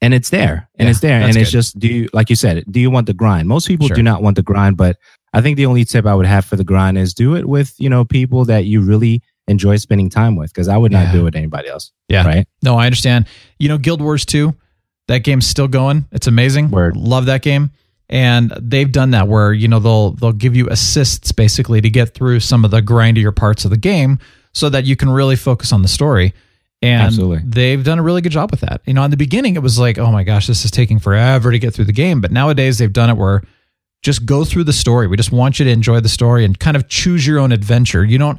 and 0.01 0.15
it's 0.15 0.31
there 0.31 0.69
and 0.79 0.87
Yeah, 0.87 0.91
it's 0.91 1.01
there 1.01 1.21
and 1.21 1.37
it's 1.37 1.51
good. 1.51 1.57
just 1.59 1.79
do 1.79 1.89
you 1.89 2.09
like 2.13 2.31
you 2.31 2.37
said 2.37 2.65
do 2.71 2.79
you 2.81 2.91
want 2.91 3.07
the 3.09 3.13
grind 3.15 3.49
most 3.49 3.67
people 3.67 3.89
Sure. 3.89 3.97
do 3.97 4.03
not 4.03 4.23
want 4.23 4.37
the 4.37 4.43
grind 4.43 4.77
but 4.77 4.97
i 5.33 5.41
think 5.41 5.57
the 5.57 5.67
only 5.67 5.85
tip 5.85 6.07
i 6.07 6.15
would 6.15 6.27
have 6.27 6.45
for 6.45 6.57
the 6.57 6.65
grind 6.65 6.99
is 6.99 7.13
do 7.15 7.35
it 7.37 7.47
with 7.49 7.75
you 7.79 7.89
know 7.91 8.05
people 8.05 8.45
that 8.47 8.65
you 8.65 8.81
really 8.81 9.23
enjoy 9.49 9.77
spending 9.77 10.09
time 10.09 10.35
with 10.37 10.53
because 10.53 10.69
i 10.69 10.77
would 10.77 10.93
not 10.93 11.07
Yeah. 11.07 11.13
do 11.13 11.21
it 11.21 11.25
with 11.25 11.37
anybody 11.37 11.69
else 11.69 11.91
Yeah. 12.09 12.25
right 12.27 12.47
No, 12.63 12.77
I 12.79 12.87
understand. 12.87 13.27
You 13.59 13.69
know, 13.69 13.77
Guild 13.79 14.01
Wars 14.01 14.25
2, 14.25 14.55
that 15.09 15.19
game's 15.25 15.47
still 15.49 15.69
going. 15.69 16.07
It's 16.13 16.27
amazing. 16.29 16.71
Word. 16.71 16.97
Love 16.97 17.27
that 17.27 17.43
game. 17.43 17.71
And 18.13 18.53
they've 18.61 18.93
done 18.93 19.13
that 19.13 19.27
where, 19.27 19.55
you 19.55 19.69
know, 19.69 19.79
they'll 19.79 20.11
they'll 20.11 20.33
give 20.33 20.55
you 20.55 20.69
assists 20.69 21.33
basically 21.33 21.81
to 21.81 21.89
get 21.89 22.13
through 22.13 22.41
some 22.41 22.63
of 22.63 22.71
the 22.71 22.83
grindier 22.83 23.35
parts 23.35 23.65
of 23.65 23.71
the 23.71 23.79
game 23.79 24.19
so 24.53 24.69
that 24.69 24.85
you 24.85 24.97
can 24.97 25.09
really 25.09 25.35
focus 25.35 25.73
on 25.73 25.81
the 25.81 25.89
story. 25.89 26.35
And 26.83 27.05
Absolutely. 27.05 27.41
they've 27.43 27.83
done 27.83 27.99
a 27.99 28.03
really 28.03 28.21
good 28.21 28.33
job 28.33 28.51
with 28.51 28.61
that. 28.61 28.83
You 28.85 28.93
know, 28.93 29.03
in 29.05 29.11
the 29.11 29.17
beginning 29.17 29.57
it 29.57 29.63
was 29.63 29.79
like, 29.79 29.97
oh 29.97 30.13
my 30.13 30.25
gosh, 30.25 30.47
this 30.47 30.67
is 30.67 30.71
taking 30.71 30.99
forever 30.99 31.51
to 31.51 31.59
get 31.59 31.73
through 31.73 31.87
the 31.87 31.93
game. 31.93 32.21
But 32.21 32.33
nowadays 32.33 32.77
they've 32.77 32.93
done 32.93 33.09
it 33.09 33.17
where 33.17 33.45
just 34.03 34.27
go 34.27 34.45
through 34.45 34.65
the 34.65 34.75
story. 34.75 35.07
We 35.07 35.17
just 35.17 35.33
want 35.33 35.59
you 35.59 35.65
to 35.65 35.71
enjoy 35.71 36.01
the 36.01 36.11
story 36.11 36.45
and 36.45 36.59
kind 36.59 36.77
of 36.77 36.89
choose 36.89 37.27
your 37.27 37.39
own 37.39 37.51
adventure. 37.51 38.05
You 38.05 38.19
don't 38.19 38.39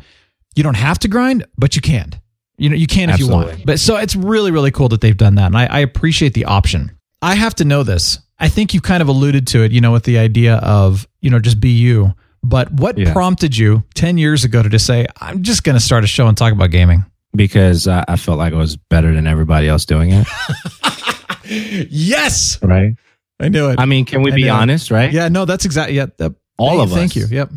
you 0.56 0.62
don't 0.62 0.76
have 0.76 1.00
to 1.00 1.08
grind, 1.08 1.48
but 1.58 1.76
you 1.76 1.82
can. 1.82 2.14
You 2.58 2.70
know, 2.70 2.76
you 2.76 2.86
can 2.86 3.10
if 3.10 3.18
you 3.18 3.28
want. 3.28 3.66
But 3.66 3.80
so 3.80 3.98
it's 3.98 4.16
really, 4.16 4.52
really 4.52 4.70
cool 4.70 4.90
that 4.90 5.02
they've 5.02 5.18
done 5.18 5.34
that. 5.36 5.48
And 5.48 5.58
I, 5.58 5.66
I 5.66 5.80
appreciate 5.80 6.36
the 6.36 6.46
option. 6.46 6.92
I 7.24 7.34
have 7.34 7.56
to 7.56 7.66
know 7.66 7.82
this. 7.82 8.20
I 8.44 8.50
think 8.50 8.74
you 8.74 8.82
kind 8.82 9.02
of 9.02 9.08
alluded 9.08 9.48
to 9.48 9.64
it, 9.64 9.72
you 9.72 9.80
know, 9.82 9.92
with 9.94 10.04
the 10.04 10.18
idea 10.18 10.56
of, 10.58 11.08
you 11.22 11.30
know, 11.30 11.40
just 11.40 11.60
be 11.60 11.70
you. 11.70 12.14
But 12.44 12.72
what 12.74 12.98
Yeah. 12.98 13.14
prompted 13.14 13.56
you 13.56 13.84
10 13.96 14.18
years 14.18 14.44
ago 14.44 14.62
to 14.62 14.68
just 14.70 14.86
say, 14.86 15.08
I'm 15.22 15.44
just 15.44 15.64
going 15.64 15.76
to 15.76 15.80
start 15.80 16.04
a 16.04 16.08
show 16.08 16.28
and 16.28 16.38
talk 16.38 16.52
about 16.54 16.70
gaming? 16.72 17.06
because 17.36 17.88
uh, 17.88 18.06
i 18.08 18.16
felt 18.16 18.38
like 18.38 18.54
i 18.54 18.56
was 18.56 18.78
better 18.78 19.12
than 19.16 19.26
everybody 19.26 19.68
else 19.68 19.86
doing 19.86 20.12
it 20.14 20.28
Yes. 21.90 22.60
right 22.62 22.96
I 23.40 23.50
knew 23.50 23.70
it. 23.70 23.80
i 23.80 23.86
mean 23.86 24.06
can 24.06 24.22
we 24.22 24.32
I 24.32 24.36
be 24.36 24.42
knew 24.44 24.48
it. 24.50 24.52
honest 24.52 24.92
right 24.92 25.12
yeah, 25.12 25.30
no, 25.30 25.46
that's 25.46 25.66
exactly, 25.66 25.96
yeah. 25.96 26.06
that- 26.18 26.36
All 26.60 26.78
thank- 26.78 26.82
of 26.84 26.92
us. 26.92 26.98
Thank 26.98 27.16
you. 27.16 27.26
Yep. 27.26 27.50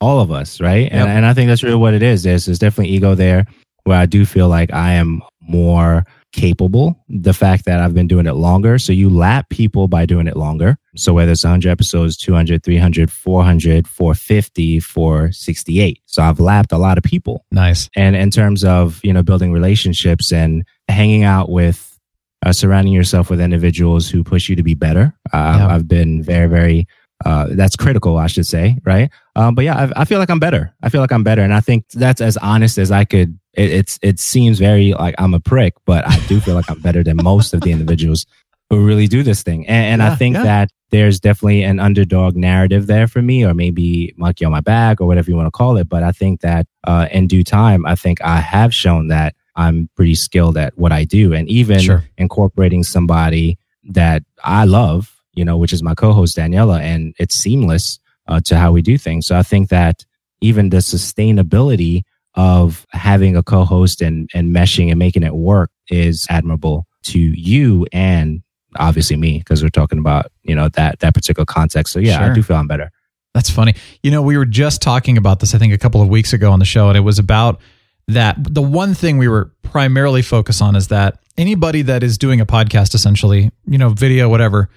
all 0.00 0.20
of 0.20 0.32
us, 0.32 0.60
right? 0.60 0.82
Yep. 0.82 0.92
And, 0.92 1.08
and 1.08 1.26
I 1.26 1.34
think 1.34 1.46
that's 1.48 1.62
really 1.62 1.76
what 1.76 1.94
it 1.94 2.02
is. 2.02 2.24
There's, 2.24 2.46
there's 2.46 2.58
definitely 2.58 2.92
ego 2.94 3.14
there 3.14 3.46
where 3.84 3.98
I 3.98 4.06
do 4.06 4.26
feel 4.26 4.48
like 4.48 4.72
I 4.72 4.94
am 4.94 5.22
more 5.40 6.04
capable. 6.32 7.02
The 7.08 7.32
fact 7.32 7.64
that 7.64 7.80
I've 7.80 7.94
been 7.94 8.06
doing 8.06 8.26
it 8.26 8.34
longer. 8.34 8.78
So 8.78 8.92
you 8.92 9.10
lap 9.10 9.48
people 9.48 9.88
by 9.88 10.06
doing 10.06 10.26
it 10.26 10.36
longer. 10.36 10.76
So 10.96 11.12
whether 11.12 11.32
it's 11.32 11.44
100 11.44 11.68
episodes, 11.70 12.16
200, 12.16 12.62
300, 12.62 13.10
400, 13.10 13.88
450, 13.88 14.80
468. 14.80 16.00
So 16.06 16.22
I've 16.22 16.40
lapped 16.40 16.72
a 16.72 16.78
lot 16.78 16.98
of 16.98 17.04
people. 17.04 17.44
Nice. 17.50 17.88
And 17.96 18.14
in 18.16 18.30
terms 18.30 18.64
of, 18.64 19.00
you 19.02 19.12
know, 19.12 19.22
building 19.22 19.52
relationships 19.52 20.32
and 20.32 20.64
hanging 20.88 21.24
out 21.24 21.50
with, 21.50 21.98
uh, 22.44 22.52
surrounding 22.52 22.92
yourself 22.94 23.28
with 23.28 23.40
individuals 23.40 24.08
who 24.08 24.24
push 24.24 24.48
you 24.48 24.56
to 24.56 24.62
be 24.62 24.74
better. 24.74 25.14
Uh, 25.32 25.56
Yeah. 25.58 25.66
I've 25.68 25.88
been 25.88 26.22
very, 26.22 26.46
very, 26.46 26.86
uh, 27.24 27.48
that's 27.50 27.76
critical, 27.76 28.16
I 28.16 28.28
should 28.28 28.46
say, 28.46 28.78
right? 28.84 29.10
Um, 29.36 29.54
but 29.54 29.64
yeah, 29.64 29.90
I, 29.94 30.02
I 30.02 30.04
feel 30.06 30.18
like 30.18 30.30
I'm 30.30 30.38
better. 30.38 30.72
I 30.82 30.88
feel 30.88 31.00
like 31.02 31.12
I'm 31.12 31.22
better, 31.22 31.42
and 31.42 31.52
I 31.52 31.60
think 31.60 31.84
that's 31.90 32.20
as 32.20 32.36
honest 32.38 32.78
as 32.78 32.90
I 32.90 33.04
could. 33.04 33.38
It, 33.54 33.70
it's 33.70 33.98
it 34.02 34.20
seems 34.20 34.58
very 34.58 34.92
like 34.92 35.14
I'm 35.18 35.34
a 35.34 35.40
prick, 35.40 35.74
but 35.84 36.06
I 36.06 36.18
do 36.28 36.40
feel 36.40 36.54
like 36.54 36.70
I'm 36.70 36.80
better 36.80 37.02
than 37.02 37.16
most 37.16 37.52
of 37.54 37.60
the 37.62 37.72
individuals 37.72 38.26
who 38.68 38.84
really 38.86 39.08
do 39.08 39.22
this 39.24 39.42
thing. 39.42 39.66
And, 39.66 39.86
and 39.94 40.02
Yeah, 40.02 40.12
I 40.12 40.16
think 40.16 40.36
yeah. 40.36 40.42
that 40.44 40.70
there's 40.90 41.18
definitely 41.20 41.62
an 41.64 41.80
underdog 41.80 42.36
narrative 42.36 42.86
there 42.86 43.08
for 43.08 43.22
me, 43.22 43.44
or 43.44 43.54
maybe 43.54 44.14
monkey 44.16 44.44
on 44.44 44.52
my 44.52 44.60
back, 44.60 45.00
or 45.00 45.06
whatever 45.06 45.30
you 45.30 45.36
want 45.36 45.46
to 45.46 45.50
call 45.50 45.76
it. 45.76 45.88
But 45.88 46.02
I 46.04 46.12
think 46.12 46.40
that 46.42 46.66
uh, 46.84 47.08
in 47.10 47.26
due 47.26 47.42
time, 47.44 47.84
I 47.86 47.94
think 47.96 48.20
I 48.22 48.38
have 48.40 48.72
shown 48.74 49.08
that 49.08 49.34
I'm 49.56 49.88
pretty 49.96 50.14
skilled 50.14 50.56
at 50.56 50.76
what 50.78 50.92
I 50.92 51.04
do, 51.04 51.32
and 51.32 51.48
even 51.48 51.80
Sure. 51.80 52.04
incorporating 52.18 52.84
somebody 52.84 53.58
that 53.84 54.22
I 54.44 54.64
love, 54.64 55.16
you 55.34 55.44
know, 55.44 55.56
which 55.56 55.72
is 55.72 55.82
my 55.82 55.94
co-host 55.94 56.36
Daniela, 56.36 56.80
and 56.80 57.14
it's 57.18 57.34
seamless 57.34 57.98
uh, 58.28 58.40
to 58.44 58.56
how 58.56 58.70
we 58.70 58.82
do 58.82 58.96
things. 58.96 59.26
So 59.26 59.36
I 59.36 59.42
think 59.42 59.68
that 59.70 60.04
even 60.40 60.70
the 60.70 60.78
sustainability 60.78 62.02
of 62.34 62.86
having 62.90 63.36
a 63.36 63.42
co-host 63.42 64.00
and 64.00 64.30
and 64.34 64.54
meshing 64.54 64.90
and 64.90 64.98
making 64.98 65.22
it 65.22 65.34
work 65.34 65.70
is 65.88 66.26
admirable 66.30 66.86
to 67.02 67.18
you 67.18 67.86
and 67.92 68.42
obviously 68.76 69.16
me 69.16 69.38
because 69.38 69.62
we're 69.62 69.68
talking 69.68 69.98
about 69.98 70.30
you 70.42 70.54
know 70.54 70.68
that 70.70 71.00
that 71.00 71.14
particular 71.14 71.44
context. 71.44 71.92
So 71.92 71.98
yeah, 71.98 72.18
Sure. 72.18 72.30
I 72.30 72.34
do 72.34 72.42
feel 72.42 72.56
I'm 72.56 72.68
better. 72.68 72.90
That's 73.34 73.50
funny. 73.50 73.74
You 74.02 74.10
know, 74.10 74.22
we 74.22 74.36
were 74.36 74.44
just 74.44 74.82
talking 74.82 75.16
about 75.16 75.38
this, 75.38 75.54
I 75.54 75.58
think, 75.58 75.72
a 75.72 75.78
couple 75.78 76.02
of 76.02 76.08
weeks 76.08 76.32
ago 76.32 76.50
on 76.50 76.58
the 76.58 76.64
show, 76.64 76.88
and 76.88 76.96
it 76.96 77.02
was 77.02 77.18
about 77.18 77.60
that. 78.08 78.36
The 78.38 78.62
one 78.62 78.94
thing 78.94 79.18
we 79.18 79.28
were 79.28 79.52
primarily 79.62 80.22
focused 80.22 80.60
on 80.60 80.74
is 80.74 80.88
that 80.88 81.20
anybody 81.38 81.82
that 81.82 82.02
is 82.02 82.18
doing 82.18 82.40
a 82.40 82.46
podcast, 82.46 82.94
essentially, 82.94 83.50
you 83.66 83.78
know, 83.78 83.90
video, 83.90 84.28
whatever, 84.28 84.68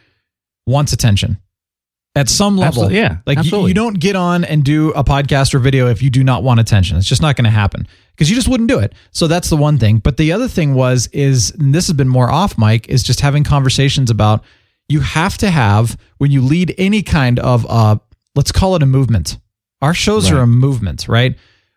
wants 0.68 0.94
attention 0.94 1.40
at 2.16 2.30
some 2.30 2.58
level. 2.58 2.84
Absolutely, 2.84 2.98
yeah, 2.98 3.18
Like 3.26 3.44
you, 3.44 3.68
you 3.68 3.74
don't 3.74 4.00
get 4.00 4.16
on 4.16 4.46
and 4.46 4.64
do 4.64 4.92
a 4.92 5.04
podcast 5.04 5.54
or 5.54 5.60
video 5.60 5.90
if 5.90 6.02
you 6.02 6.10
do 6.10 6.24
not 6.24 6.44
want 6.44 6.60
attention. 6.60 6.98
It's 6.98 7.08
just 7.08 7.22
not 7.22 7.36
going 7.36 7.46
to 7.46 7.52
happen 7.52 7.88
because 8.12 8.30
you 8.30 8.36
just 8.36 8.48
wouldn't 8.48 8.70
do 8.70 8.80
it. 8.80 8.94
So 9.12 9.28
that's 9.28 9.50
the 9.50 9.58
one 9.58 9.80
thing. 9.80 9.98
But 9.98 10.18
the 10.18 10.32
other 10.32 10.48
thing 10.48 10.76
was, 10.76 11.08
is 11.08 11.52
and 11.52 11.74
this 11.74 11.88
has 11.88 11.96
been 11.96 12.10
more 12.10 12.30
off 12.30 12.58
mic, 12.58 12.88
is 12.88 13.02
just 13.02 13.22
having 13.22 13.44
conversations 13.44 14.12
about 14.12 14.44
you 14.88 15.00
have 15.00 15.38
to 15.40 15.50
have 15.50 15.98
when 16.18 16.30
you 16.30 16.42
lead 16.42 16.76
any 16.78 17.02
kind 17.02 17.40
of 17.40 17.66
uh 17.70 17.98
let's 18.36 18.52
call 18.52 18.76
it 18.76 18.84
a 18.84 18.88
movement. 18.88 19.38
Our 19.82 19.94
shows 19.94 20.30
are 20.32 20.40
a 20.42 20.48
movement, 20.48 21.08
right? 21.08 21.36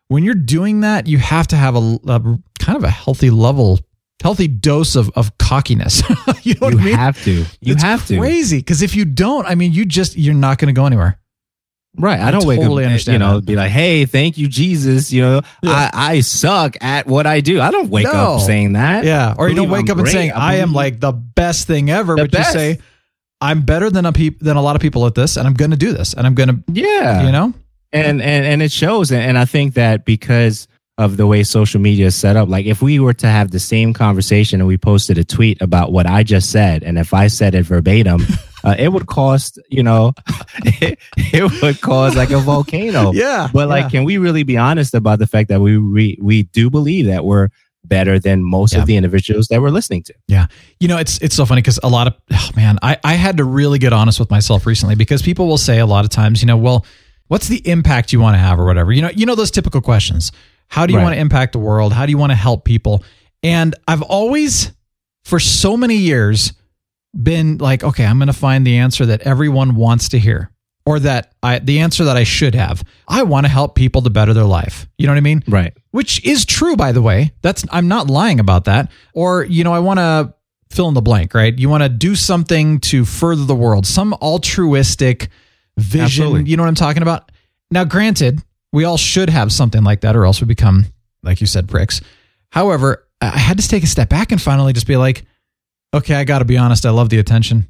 When 0.09 0.23
you're 0.23 0.35
doing 0.35 0.81
that, 0.83 1.09
you 1.09 1.19
have 1.19 1.49
to 1.49 1.57
have 1.57 1.75
a, 1.75 1.99
a 2.07 2.21
kind 2.61 2.77
of 2.77 2.85
a 2.85 2.91
healthy 2.91 3.31
level, 3.31 3.81
healthy 4.27 4.49
dose 4.49 4.97
of 4.97 5.09
of 5.15 5.37
cockiness. 5.39 6.01
you 6.43 6.55
know 6.55 6.67
what 6.67 6.73
you 6.75 6.81
I 6.81 6.85
mean? 6.85 6.95
have 6.95 7.23
to. 7.25 7.33
You 7.33 7.75
it's 7.75 7.83
have 7.83 8.07
to. 8.09 8.19
crazy 8.19 8.59
because 8.59 8.83
if 8.83 8.97
you 8.97 9.05
don't, 9.05 9.47
I 9.47 9.55
mean, 9.55 9.73
you 9.73 9.85
just 9.85 10.17
you're 10.17 10.35
not 10.35 10.59
going 10.59 10.75
to 10.75 10.79
go 10.81 10.87
anywhere. 10.87 11.19
Right. 11.99 12.21
I 12.21 12.29
I 12.29 12.31
don't 12.31 12.45
wake 12.45 12.59
totally 12.61 12.85
up, 12.85 12.89
understand 12.89 13.15
you 13.15 13.19
know, 13.21 13.37
that. 13.41 13.47
be 13.47 13.57
like, 13.57 13.71
hey, 13.71 14.05
thank 14.05 14.37
you, 14.37 14.49
Jesus. 14.49 15.13
You 15.13 15.23
know, 15.23 15.41
Yeah. 15.63 15.91
I, 15.95 16.13
I 16.17 16.21
suck 16.21 16.77
at 16.83 17.07
what 17.07 17.27
I 17.27 17.41
do. 17.41 17.61
I 17.61 17.71
don't 17.71 17.89
wake 17.89 18.05
No. 18.05 18.35
up 18.35 18.41
saying 18.43 18.73
that. 18.75 19.05
Yeah, 19.05 19.35
or 19.39 19.49
you 19.49 19.55
don't 19.55 19.71
wake 19.71 19.89
I'm 19.89 19.93
up 19.99 20.05
and 20.05 20.09
saying 20.09 20.33
I, 20.33 20.57
am 20.57 20.73
like 20.75 21.01
the 21.01 21.13
best 21.13 21.67
thing 21.67 21.89
ever, 21.89 22.17
The 22.17 22.25
but 22.25 22.33
best. 22.33 22.55
you 22.55 22.61
say 22.61 22.79
I'm 23.41 23.63
better 23.63 23.89
than 23.91 24.05
a 24.07 24.13
peop- 24.13 24.41
than 24.41 24.57
a 24.57 24.63
lot 24.63 24.77
of 24.77 24.83
people 24.83 25.07
at 25.07 25.15
this, 25.15 25.37
and 25.39 25.47
I'm 25.47 25.55
going 25.55 25.71
to 25.71 25.77
do 25.77 25.93
this, 25.93 26.13
and 26.15 26.27
I'm 26.27 26.35
going 26.35 26.49
to, 26.51 26.59
yeah. 26.73 27.25
you 27.25 27.33
know, 27.33 27.55
and 27.93 28.21
and 28.21 28.45
and 28.45 28.63
it 28.63 28.73
shows 28.73 29.13
and 29.13 29.39
i 29.39 29.45
think 29.45 29.75
that 29.75 30.05
because 30.05 30.67
of 30.99 31.17
the 31.19 31.27
way 31.27 31.43
social 31.43 31.81
media 31.81 32.07
is 32.07 32.15
set 32.17 32.37
up 32.37 32.49
like 32.49 32.65
if 32.65 32.81
we 32.81 32.99
were 32.99 33.13
to 33.13 33.27
have 33.27 33.51
the 33.51 33.61
same 33.61 33.93
conversation 33.93 34.61
and 34.61 34.67
we 34.67 34.79
posted 34.79 35.19
a 35.19 35.25
tweet 35.25 35.61
about 35.61 35.93
what 35.93 36.07
i 36.07 36.23
just 36.23 36.51
said 36.51 36.83
and 36.83 36.99
if 36.99 37.13
i 37.13 37.27
said 37.27 37.55
it 37.55 37.65
verbatim 37.65 38.23
uh, 38.65 38.75
it 38.79 38.89
would 38.89 39.07
cost 39.07 39.59
you 39.69 39.83
know 39.83 40.13
it, 40.65 40.99
it 41.17 41.63
would 41.63 41.81
cause 41.83 42.17
like 42.17 42.31
a 42.31 42.39
volcano 42.39 43.13
yeah. 43.15 43.49
but 43.53 43.69
like 43.69 43.85
yeah. 43.85 43.91
can 43.91 44.05
we 44.05 44.17
really 44.17 44.43
be 44.43 44.57
honest 44.57 44.95
about 44.95 45.19
the 45.19 45.27
fact 45.27 45.49
that 45.51 45.61
we 45.61 45.77
we, 45.77 46.19
we 46.23 46.45
do 46.45 46.71
believe 46.71 47.07
that 47.07 47.25
we're 47.25 47.49
better 47.85 48.19
than 48.19 48.43
most 48.43 48.73
Yeah. 48.73 48.81
of 48.81 48.87
the 48.87 48.97
individuals 48.97 49.47
that 49.49 49.61
we're 49.63 49.71
listening 49.71 50.03
to 50.05 50.15
Yeah. 50.27 50.47
You 50.81 50.89
know, 50.89 50.97
it's 50.99 51.19
it's 51.19 51.37
so 51.37 51.47
funny 51.47 51.61
because 51.61 51.79
a 51.85 51.89
lot 51.89 52.09
of 52.09 52.15
oh 52.33 52.51
man, 52.57 52.79
I 52.83 52.99
I 53.05 53.15
had 53.15 53.37
to 53.37 53.45
really 53.45 53.79
get 53.79 53.93
honest 53.93 54.19
with 54.19 54.29
myself 54.29 54.67
recently 54.67 54.97
because 54.97 55.23
people 55.23 55.47
will 55.47 55.57
say 55.59 55.79
a 55.79 55.87
lot 55.87 56.05
of 56.05 56.11
times, 56.11 56.43
you 56.43 56.47
know, 56.47 56.57
well, 56.57 56.85
what's 57.29 57.47
the 57.47 57.59
impact 57.69 58.13
you 58.13 58.19
want 58.19 58.35
to 58.35 58.39
have 58.39 58.59
or 58.59 58.65
whatever. 58.65 58.93
You 58.93 59.03
know, 59.03 59.11
you 59.15 59.25
know 59.25 59.37
those 59.37 59.53
typical 59.53 59.81
questions. 59.81 60.33
How 60.69 60.87
do 60.87 60.93
you 60.93 60.99
Right. 60.99 61.05
want 61.05 61.15
to 61.15 61.21
impact 61.21 61.53
the 61.53 61.59
world? 61.59 61.93
How 61.93 62.07
do 62.07 62.11
you 62.11 62.19
want 62.19 62.31
to 62.31 62.37
help 62.37 62.65
people? 62.65 63.03
And 63.43 63.75
I've 63.87 64.03
always 64.03 64.73
for 65.25 65.39
so 65.41 65.77
many 65.77 65.97
years 65.97 66.53
been 67.21 67.59
like, 67.59 67.83
okay, 67.83 68.05
I'm 68.05 68.19
going 68.19 68.27
to 68.27 68.33
find 68.33 68.67
the 68.67 68.77
answer 68.79 69.07
that 69.07 69.23
everyone 69.23 69.75
wants 69.77 70.11
to 70.11 70.19
hear 70.19 70.51
or 70.85 71.01
that 71.01 71.33
I 71.43 71.59
the 71.59 71.81
answer 71.81 72.05
that 72.05 72.17
I 72.17 72.25
should 72.25 72.55
have. 72.55 72.85
I 73.09 73.23
want 73.23 73.47
to 73.47 73.49
help 73.51 73.75
people 73.75 74.03
to 74.03 74.11
better 74.11 74.35
their 74.35 74.45
life. 74.45 74.87
You 74.99 75.07
know 75.07 75.13
what 75.13 75.19
I 75.19 75.23
mean? 75.23 75.43
right 75.49 75.73
which 75.93 76.23
is 76.27 76.45
true 76.45 76.77
by 76.77 76.93
the 76.93 77.01
way 77.01 77.33
that's 77.41 77.65
i'm 77.71 77.89
not 77.89 78.09
lying 78.09 78.39
about 78.39 78.67
that 78.67 78.91
or 79.15 79.45
you 79.45 79.65
know 79.65 79.73
i 79.73 79.79
want 79.79 79.99
to 79.99 80.35
fill 80.69 80.89
in 80.89 80.95
the 80.95 81.01
blank 81.01 81.33
right 81.33 81.59
you 81.59 81.71
want 81.71 81.83
to 81.83 81.89
do 81.89 82.15
something 82.15 82.79
to 82.81 83.07
further 83.07 83.47
the 83.47 83.55
world 83.55 83.87
some 83.87 84.13
altruistic 84.21 85.29
vision 85.79 86.25
Absolutely. 86.25 86.51
you 86.51 86.57
know 86.59 86.65
what 86.65 86.69
i'm 86.69 86.75
talking 86.75 87.03
about 87.03 87.33
now 87.71 87.83
granted 87.85 88.43
we 88.77 88.85
all 88.85 88.97
should 88.99 89.31
have 89.31 89.51
something 89.51 89.83
like 89.83 90.03
that 90.03 90.15
or 90.15 90.25
else 90.27 90.41
we 90.41 90.47
become 90.47 90.85
like 91.23 91.41
you 91.41 91.47
said 91.47 91.69
pricks 91.69 92.01
however 92.51 93.07
i 93.21 93.39
had 93.39 93.59
to 93.59 93.67
take 93.67 93.83
a 93.83 93.87
step 93.87 94.09
back 94.09 94.31
and 94.33 94.41
finally 94.41 94.73
just 94.73 94.87
be 94.87 94.97
like 94.97 95.25
okay 95.95 96.15
i 96.15 96.25
gotta 96.25 96.45
be 96.45 96.57
honest 96.59 96.85
i 96.87 96.91
love 96.91 97.09
the 97.09 97.19
attention 97.19 97.67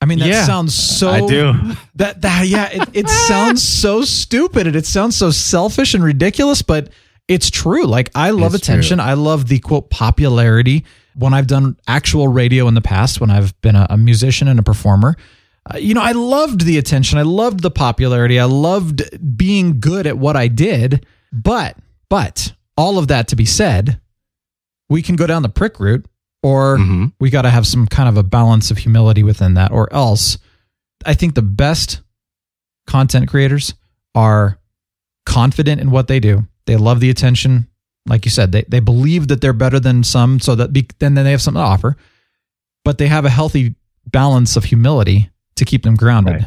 i 0.00 0.06
mean 0.06 0.18
that 0.18 0.28
Yeah, 0.28 0.44
sounds 0.44 0.74
so 0.74 1.08
i 1.08 1.20
do 1.26 1.52
that 1.96 2.20
that 2.22 2.46
yeah, 2.46 2.68
it, 2.70 2.88
it 2.92 3.08
sounds 3.08 3.62
so 3.62 4.02
stupid 4.02 4.66
and 4.66 4.76
it 4.76 4.86
sounds 4.86 5.16
so 5.16 5.30
selfish 5.30 5.94
and 5.94 6.02
ridiculous, 6.04 6.62
but 6.62 6.90
it's 7.28 7.50
true. 7.50 7.84
Like 7.86 8.10
I 8.14 8.30
love 8.30 8.54
It's 8.54 8.62
attention. 8.64 8.98
I 9.00 9.14
love 9.14 9.46
the 9.48 9.58
quote 9.60 9.88
popularity. 9.90 10.84
When 11.14 11.32
I've 11.34 11.46
done 11.46 11.76
actual 11.86 12.28
radio 12.28 12.66
in 12.68 12.74
the 12.74 12.80
past, 12.80 13.20
when 13.20 13.30
I've 13.30 13.52
been 13.60 13.76
a, 13.76 13.86
a 13.90 13.96
musician 13.96 14.48
and 14.48 14.58
a 14.58 14.62
performer, 14.62 15.16
you 15.78 15.94
know, 15.94 16.02
I 16.02 16.12
loved 16.12 16.62
the 16.62 16.78
attention. 16.78 17.18
I 17.18 17.22
loved 17.22 17.60
the 17.60 17.70
popularity. 17.70 18.38
I 18.40 18.44
loved 18.44 19.02
being 19.36 19.80
good 19.80 20.06
at 20.06 20.18
what 20.18 20.36
I 20.36 20.48
did. 20.48 21.06
But 21.32 21.76
but 22.08 22.52
all 22.76 22.98
of 22.98 23.08
that 23.08 23.28
to 23.28 23.36
be 23.36 23.44
said, 23.44 24.00
we 24.88 25.02
can 25.02 25.16
go 25.16 25.26
down 25.26 25.42
the 25.42 25.48
prick 25.48 25.78
route, 25.78 26.06
or 26.42 26.76
Mhm. 26.78 27.12
we 27.20 27.30
got 27.30 27.42
to 27.42 27.50
have 27.50 27.66
some 27.66 27.86
kind 27.86 28.08
of 28.08 28.16
a 28.16 28.22
balance 28.22 28.70
of 28.70 28.78
humility 28.78 29.22
within 29.22 29.54
that, 29.54 29.70
or 29.70 29.92
else 29.92 30.38
I 31.06 31.14
think 31.14 31.34
the 31.34 31.42
best 31.42 32.00
content 32.86 33.28
creators 33.28 33.74
are 34.14 34.58
confident 35.26 35.80
in 35.80 35.90
what 35.90 36.08
they 36.08 36.18
do. 36.20 36.46
They 36.66 36.76
love 36.76 37.00
the 37.00 37.10
attention. 37.10 37.68
Like 38.08 38.24
you 38.24 38.30
said, 38.30 38.50
they, 38.52 38.64
they 38.66 38.80
believe 38.80 39.28
that 39.28 39.40
they're 39.40 39.52
better 39.52 39.78
than 39.78 40.02
some, 40.02 40.40
so 40.40 40.54
that 40.56 40.72
be, 40.72 40.88
then 40.98 41.14
then 41.14 41.24
they 41.24 41.30
have 41.30 41.42
something 41.42 41.60
to 41.60 41.64
offer. 41.66 41.96
But 42.84 42.98
they 42.98 43.06
have 43.06 43.24
a 43.24 43.30
healthy 43.30 43.76
balance 44.10 44.56
of 44.56 44.64
humility 44.64 45.29
to 45.60 45.64
keep 45.64 45.84
them 45.84 45.94
grounded. 45.94 46.34
Right. 46.36 46.46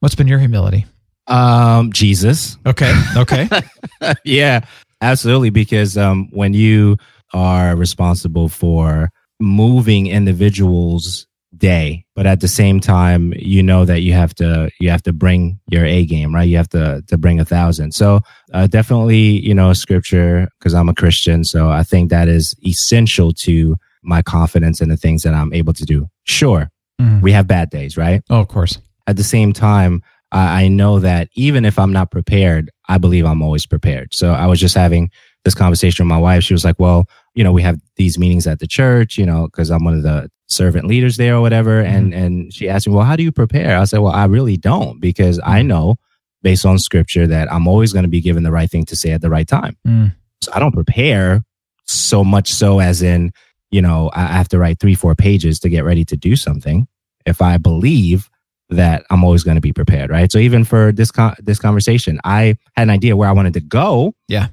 What's 0.00 0.16
been 0.16 0.26
your 0.28 0.40
humility? 0.40 0.86
um 1.26 1.90
jesus 1.90 2.58
Okay. 2.66 2.92
Okay. 3.16 3.48
yeah, 4.24 4.60
absolutely. 5.00 5.48
Because 5.50 5.96
um, 5.96 6.28
when 6.32 6.52
you 6.52 6.98
are 7.32 7.74
responsible 7.76 8.50
for 8.50 9.08
moving 9.40 10.06
individuals' 10.06 11.26
day, 11.56 12.04
but 12.14 12.26
at 12.26 12.40
the 12.40 12.48
same 12.48 12.78
time, 12.80 13.32
you 13.36 13.62
know 13.62 13.84
that 13.86 14.00
you 14.00 14.12
have 14.12 14.34
to 14.34 14.70
you 14.80 14.90
have 14.90 15.02
to 15.04 15.12
bring 15.14 15.58
your 15.68 15.84
A 15.86 16.04
game, 16.04 16.34
right? 16.34 16.48
You 16.48 16.58
have 16.58 16.68
to 16.70 17.02
to 17.08 17.16
bring 17.16 17.40
a 17.40 17.44
thousand. 17.44 17.92
So 17.92 18.20
uh, 18.52 18.66
definitely, 18.66 19.40
you 19.48 19.54
know, 19.54 19.72
scripture 19.72 20.48
because 20.58 20.74
I'm 20.74 20.90
a 20.90 20.94
Christian, 20.94 21.44
so 21.44 21.70
I 21.70 21.84
think 21.84 22.10
that 22.10 22.28
is 22.28 22.54
essential 22.66 23.32
to 23.32 23.76
my 24.02 24.20
confidence 24.20 24.82
in 24.82 24.90
the 24.90 24.98
things 24.98 25.22
that 25.22 25.32
I'm 25.32 25.52
able 25.54 25.72
to 25.72 25.84
do. 25.84 26.08
Sure, 26.24 26.70
Mhm. 27.00 27.22
we 27.22 27.32
have 27.32 27.46
bad 27.46 27.70
days, 27.70 27.96
right? 27.96 28.22
oh, 28.30 28.40
of 28.40 28.48
course. 28.48 28.78
at 29.06 29.16
the 29.16 29.24
same 29.24 29.52
time, 29.52 30.02
I, 30.32 30.64
I 30.64 30.68
know 30.68 30.98
that 31.00 31.28
even 31.34 31.64
if 31.64 31.78
I'm 31.78 31.92
not 31.92 32.10
prepared, 32.10 32.70
I 32.88 32.98
believe 32.98 33.24
I'm 33.26 33.42
always 33.42 33.66
prepared. 33.66 34.14
So 34.14 34.32
I 34.32 34.46
was 34.46 34.60
just 34.60 34.74
having 34.74 35.10
this 35.44 35.54
conversation 35.54 36.04
with 36.06 36.08
my 36.10 36.18
wife. 36.18 36.42
She 36.44 36.54
was 36.54 36.64
like, 36.64 36.78
well, 36.78 37.06
you 37.34 37.44
know, 37.44 37.52
we 37.52 37.62
have 37.62 37.78
these 37.96 38.18
meetings 38.18 38.46
at 38.46 38.60
the 38.60 38.66
church, 38.66 39.18
you 39.18 39.26
know, 39.26 39.48
cause 39.48 39.70
I'm 39.70 39.84
one 39.84 39.94
of 39.94 40.02
the 40.02 40.30
servant 40.46 40.86
leaders 40.86 41.16
there 41.16 41.36
or 41.36 41.40
whatever. 41.40 41.80
And, 41.80 42.14
and 42.14 42.52
she 42.52 42.68
asked 42.68 42.86
me, 42.86 42.94
well, 42.94 43.04
how 43.04 43.16
do 43.16 43.22
you 43.22 43.32
prepare? 43.32 43.76
I 43.78 43.84
said, 43.84 43.98
well, 44.00 44.12
I 44.12 44.24
really 44.26 44.56
don't 44.56 45.00
because 45.00 45.40
I 45.44 45.62
know 45.62 45.96
based 46.42 46.64
on 46.64 46.78
scripture 46.78 47.26
that 47.26 47.52
I'm 47.52 47.66
always 47.66 47.92
going 47.92 48.04
to 48.04 48.08
be 48.08 48.20
given 48.20 48.42
the 48.42 48.52
right 48.52 48.70
thing 48.70 48.84
to 48.86 48.96
say 48.96 49.10
at 49.12 49.20
the 49.20 49.30
right 49.30 49.48
time. 49.48 49.76
Mm. 49.86 50.14
So 50.42 50.52
I 50.54 50.60
don't 50.60 50.72
prepare 50.72 51.42
so 51.86 52.22
much 52.24 52.52
so 52.52 52.78
as 52.80 53.02
in, 53.02 53.32
you 53.74 53.82
know, 53.82 54.10
I 54.14 54.26
have 54.26 54.48
to 54.50 54.58
write 54.58 54.78
three, 54.78 54.94
four 54.94 55.14
pages 55.16 55.58
to 55.60 55.68
get 55.68 55.84
ready 55.84 56.04
to 56.04 56.16
do 56.16 56.36
something. 56.36 56.86
If 57.26 57.42
I 57.42 57.58
believe 57.58 58.30
that 58.70 59.04
I'm 59.10 59.24
always 59.24 59.42
going 59.42 59.56
to 59.56 59.60
be 59.60 59.72
prepared, 59.72 60.10
right? 60.10 60.30
So 60.30 60.38
even 60.38 60.64
for 60.64 60.92
this 60.92 61.10
con- 61.10 61.34
this 61.42 61.58
conversation, 61.58 62.20
I 62.24 62.56
had 62.76 62.84
an 62.84 62.90
idea 62.90 63.16
where 63.16 63.28
I 63.28 63.32
wanted 63.32 63.54
to 63.54 63.60
go. 63.60 64.14
Yeah. 64.28 64.48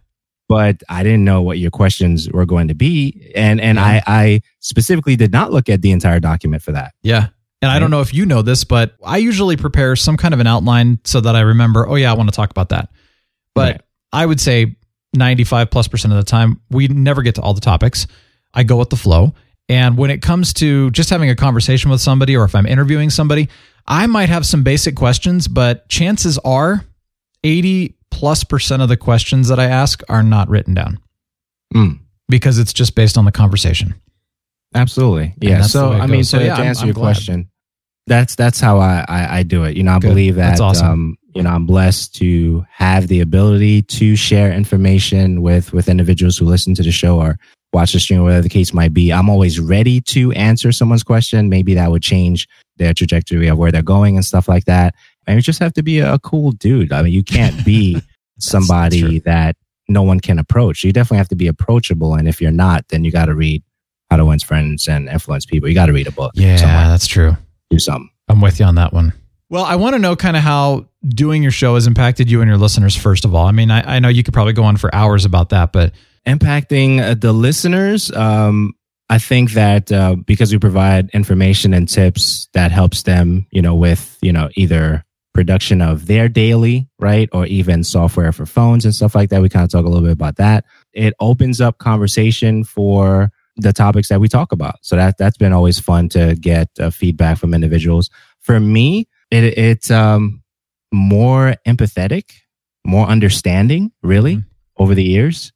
But 0.49 0.81
I 0.89 1.03
didn't 1.03 1.23
know 1.23 1.41
what 1.43 1.59
your 1.59 1.71
questions 1.71 2.29
were 2.31 2.45
going 2.47 2.67
to 2.69 2.73
be, 2.73 3.31
and 3.35 3.61
and 3.61 3.77
Yeah. 3.77 3.85
I 3.85 4.21
I 4.23 4.41
specifically 4.59 5.15
did 5.15 5.31
not 5.31 5.51
look 5.53 5.69
at 5.69 5.81
the 5.81 5.91
entire 5.91 6.19
document 6.19 6.63
for 6.63 6.71
that. 6.73 6.93
Yeah. 7.03 7.27
And 7.61 7.69
I 7.69 7.77
don't 7.77 7.91
know 7.91 8.01
if 8.01 8.11
you 8.13 8.25
know 8.25 8.41
this, 8.41 8.63
but 8.63 8.95
I 9.05 9.17
usually 9.17 9.55
prepare 9.55 9.95
some 9.95 10.17
kind 10.17 10.33
of 10.33 10.39
an 10.39 10.47
outline 10.47 10.97
so 11.03 11.21
that 11.21 11.35
I 11.35 11.41
remember, 11.41 11.87
oh, 11.87 11.93
yeah, 11.95 12.09
I 12.11 12.15
want 12.15 12.27
to 12.27 12.35
talk 12.35 12.49
about 12.49 12.69
that. 12.69 12.89
But 13.53 13.71
Right. 13.73 13.81
I 14.11 14.25
would 14.25 14.39
say 14.41 14.75
95 15.13 15.69
plus 15.69 15.87
percent 15.87 16.11
of 16.11 16.17
the 16.17 16.25
time, 16.25 16.59
we 16.71 16.87
never 16.87 17.21
get 17.21 17.35
to 17.35 17.41
all 17.41 17.53
the 17.53 17.61
topics. 17.61 18.07
I 18.53 18.63
go 18.63 18.77
with 18.77 18.89
the 18.89 18.95
flow. 18.97 19.33
And 19.69 19.97
when 19.97 20.11
it 20.11 20.21
comes 20.21 20.53
to 20.55 20.91
just 20.91 21.09
having 21.09 21.29
a 21.29 21.35
conversation 21.35 21.91
with 21.91 22.01
somebody 22.01 22.35
or 22.35 22.43
if 22.43 22.55
I'm 22.55 22.65
interviewing 22.65 23.09
somebody, 23.09 23.47
I 23.87 24.05
might 24.07 24.29
have 24.29 24.45
some 24.45 24.63
basic 24.63 24.95
questions, 24.95 25.47
but 25.47 25.87
chances 25.89 26.37
are 26.39 26.83
80 27.43 27.95
plus 28.11 28.43
percent 28.43 28.81
of 28.81 28.89
the 28.89 28.97
questions 28.97 29.47
that 29.47 29.59
I 29.59 29.65
ask 29.65 30.01
are 30.09 30.23
not 30.23 30.49
written 30.49 30.73
down 30.73 30.99
Mm. 31.73 31.99
because 32.27 32.59
it's 32.59 32.73
just 32.73 32.95
based 32.95 33.17
on 33.17 33.23
the 33.25 33.31
conversation. 33.31 33.95
Absolutely. 34.75 35.33
Yeah. 35.41 35.61
So 35.63 35.91
I 35.93 36.07
mean, 36.07 36.19
to, 36.21 36.25
So, 36.25 36.39
yeah, 36.39 36.55
to 36.55 36.61
I'm- 36.61 36.67
answer 36.67 36.81
I'm 36.81 36.87
your 36.87 36.93
glad. 36.95 37.03
question, 37.15 37.47
that's 38.07 38.35
that's 38.35 38.59
how 38.59 38.79
I, 38.79 39.05
I 39.07 39.37
I 39.39 39.43
do 39.43 39.63
it. 39.63 39.77
You 39.77 39.83
know, 39.83 39.93
I 39.93 39.99
Good. 39.99 40.07
believe 40.09 40.35
that 40.35 40.49
That's 40.49 40.61
awesome. 40.61 40.87
um, 40.87 41.17
you 41.35 41.43
know 41.43 41.49
I'm 41.49 41.65
blessed 41.65 42.15
to 42.15 42.65
have 42.71 43.07
the 43.07 43.19
ability 43.21 43.83
to 43.83 44.15
share 44.15 44.51
information 44.51 45.41
with 45.41 45.71
with 45.73 45.87
individuals 45.87 46.37
who 46.37 46.45
listen 46.45 46.73
to 46.75 46.83
the 46.83 46.91
show 46.91 47.19
or 47.19 47.37
watch 47.73 47.93
the 47.93 47.99
stream, 47.99 48.23
whatever 48.23 48.41
the 48.41 48.49
case 48.49 48.73
might 48.73 48.93
be. 48.93 49.11
I'm 49.11 49.29
always 49.29 49.59
ready 49.59 50.01
to 50.01 50.31
answer 50.33 50.71
someone's 50.71 51.03
question. 51.03 51.49
Maybe 51.49 51.73
that 51.75 51.91
would 51.91 52.03
change 52.03 52.47
their 52.77 52.93
trajectory 52.93 53.47
of 53.47 53.57
where 53.57 53.71
they're 53.71 53.81
going 53.81 54.15
and 54.15 54.25
stuff 54.25 54.47
like 54.47 54.65
that. 54.65 54.95
And 55.27 55.35
you 55.35 55.41
just 55.41 55.59
have 55.59 55.73
to 55.73 55.83
be 55.83 55.99
a 55.99 56.19
cool 56.19 56.51
dude. 56.51 56.91
I 56.91 57.01
mean, 57.03 57.13
you 57.13 57.23
can't 57.23 57.63
be 57.63 58.01
somebody 58.39 59.19
that 59.19 59.55
no 59.87 60.03
one 60.03 60.19
can 60.19 60.39
approach. 60.39 60.83
You 60.83 60.91
definitely 60.91 61.19
have 61.19 61.29
to 61.29 61.35
be 61.35 61.47
approachable. 61.47 62.15
And 62.15 62.27
if 62.27 62.41
you're 62.41 62.51
not, 62.51 62.87
then 62.89 63.03
you 63.03 63.11
got 63.11 63.25
to 63.25 63.35
read 63.35 63.63
How 64.09 64.17
to 64.17 64.25
Win 64.25 64.39
Friends 64.39 64.87
and 64.87 65.07
Influence 65.09 65.45
People. 65.45 65.69
You 65.69 65.75
got 65.75 65.87
to 65.87 65.93
read 65.93 66.07
a 66.07 66.11
book. 66.11 66.31
Yeah, 66.35 66.57
somewhere. 66.57 66.87
that's 66.87 67.07
true. 67.07 67.37
Do 67.69 67.79
something. 67.79 68.09
I'm 68.27 68.41
with 68.41 68.59
you 68.59 68.65
on 68.65 68.75
that 68.75 68.93
one. 68.93 69.13
Well, 69.49 69.65
I 69.65 69.75
want 69.75 69.95
to 69.95 69.99
know 69.99 70.15
kind 70.15 70.37
of 70.37 70.43
how 70.43 70.87
doing 71.05 71.43
your 71.43 71.51
show 71.51 71.75
has 71.75 71.85
impacted 71.85 72.31
you 72.31 72.41
and 72.41 72.47
your 72.47 72.57
listeners, 72.57 72.95
first 72.95 73.25
of 73.25 73.35
all. 73.35 73.47
I 73.47 73.51
mean, 73.51 73.69
I, 73.69 73.97
I 73.97 73.99
know 73.99 74.07
you 74.07 74.23
could 74.23 74.33
probably 74.33 74.53
go 74.53 74.63
on 74.63 74.77
for 74.77 74.93
hours 74.95 75.25
about 75.25 75.49
that, 75.49 75.73
but 75.73 75.93
Impacting 76.27 77.01
uh, 77.01 77.15
the 77.15 77.33
listeners. 77.33 78.11
Um, 78.11 78.73
I 79.09 79.17
think 79.17 79.51
that 79.51 79.91
uh, 79.91 80.15
because 80.15 80.51
we 80.51 80.59
provide 80.59 81.09
information 81.09 81.73
and 81.73 81.89
tips 81.89 82.47
that 82.53 82.71
helps 82.71 83.03
them, 83.03 83.47
you 83.51 83.61
know, 83.61 83.75
with, 83.75 84.17
you 84.21 84.31
know, 84.31 84.49
either 84.55 85.03
production 85.33 85.81
of 85.81 86.07
their 86.07 86.29
daily, 86.29 86.87
right? 86.99 87.27
Or 87.33 87.45
even 87.45 87.83
software 87.83 88.31
for 88.31 88.45
phones 88.45 88.85
and 88.85 88.93
stuff 88.93 89.15
like 89.15 89.29
that. 89.29 89.41
We 89.41 89.49
kind 89.49 89.63
of 89.63 89.71
talk 89.71 89.85
a 89.85 89.89
little 89.89 90.03
bit 90.03 90.13
about 90.13 90.37
that. 90.37 90.65
It 90.93 91.13
opens 91.19 91.59
up 91.59 91.77
conversation 91.77 92.63
for 92.63 93.31
the 93.57 93.73
topics 93.73 94.09
that 94.09 94.21
we 94.21 94.27
talk 94.27 94.51
about. 94.51 94.75
So 94.81 94.95
that, 94.95 95.17
that's 95.17 95.37
been 95.37 95.53
always 95.53 95.79
fun 95.79 96.07
to 96.09 96.35
get 96.35 96.69
uh, 96.79 96.89
feedback 96.89 97.37
from 97.37 97.53
individuals. 97.53 98.09
For 98.39 98.59
me, 98.59 99.07
it, 99.29 99.57
it's, 99.57 99.91
um, 99.91 100.41
more 100.93 101.55
empathetic, 101.65 102.31
more 102.85 103.07
understanding, 103.07 103.91
really, 104.03 104.43
over 104.77 104.93
the 104.93 105.03
years, 105.03 105.53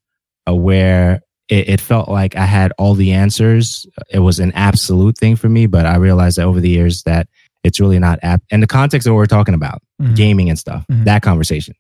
uh, 0.48 0.56
where 0.56 1.22
it, 1.50 1.70
it 1.70 1.82
felt 1.82 2.10
like 2.10 2.36
I 2.36 2.46
had 2.46 2.72
all 2.78 2.94
the 2.94 3.12
answers. 3.14 3.86
It 4.10 4.20
was 4.20 4.40
an 4.40 4.52
absolute 4.54 5.18
thing 5.18 5.36
for 5.36 5.50
me, 5.50 5.68
but 5.68 5.86
I 5.86 5.98
realized 5.98 6.38
that 6.38 6.46
over 6.46 6.60
the 6.60 6.70
years 6.70 7.04
that 7.04 7.28
it's 7.64 7.80
really 7.80 8.00
not 8.00 8.20
app. 8.24 8.42
And 8.52 8.62
the 8.64 8.68
context 8.68 9.08
of 9.08 9.14
what 9.14 9.18
we're 9.18 9.26
talking 9.26 9.54
about, 9.56 9.82
Mhm. 10.02 10.16
gaming 10.16 10.50
and 10.50 10.58
stuff, 10.60 10.86
Mhm. 10.92 11.06
that 11.06 11.22
conversation, 11.22 11.74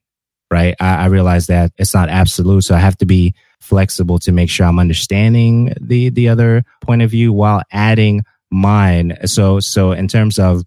right? 0.51 0.75
I, 0.79 0.95
I 0.95 1.05
realized 1.07 1.47
that 1.49 1.71
it's 1.77 1.93
not 1.93 2.09
absolute, 2.09 2.63
so 2.63 2.75
I 2.75 2.79
have 2.79 2.97
to 2.97 3.05
be 3.05 3.33
flexible 3.61 4.19
to 4.19 4.31
make 4.31 4.49
sure 4.49 4.65
I'm 4.67 4.79
understanding 4.79 5.73
the 5.81 6.09
the 6.09 6.29
other 6.29 6.63
point 6.81 7.01
of 7.01 7.09
view 7.11 7.33
while 7.33 7.61
adding 7.71 8.23
mine. 8.51 9.17
So 9.25 9.59
so 9.59 9.91
in 9.91 10.07
terms 10.07 10.37
of 10.39 10.63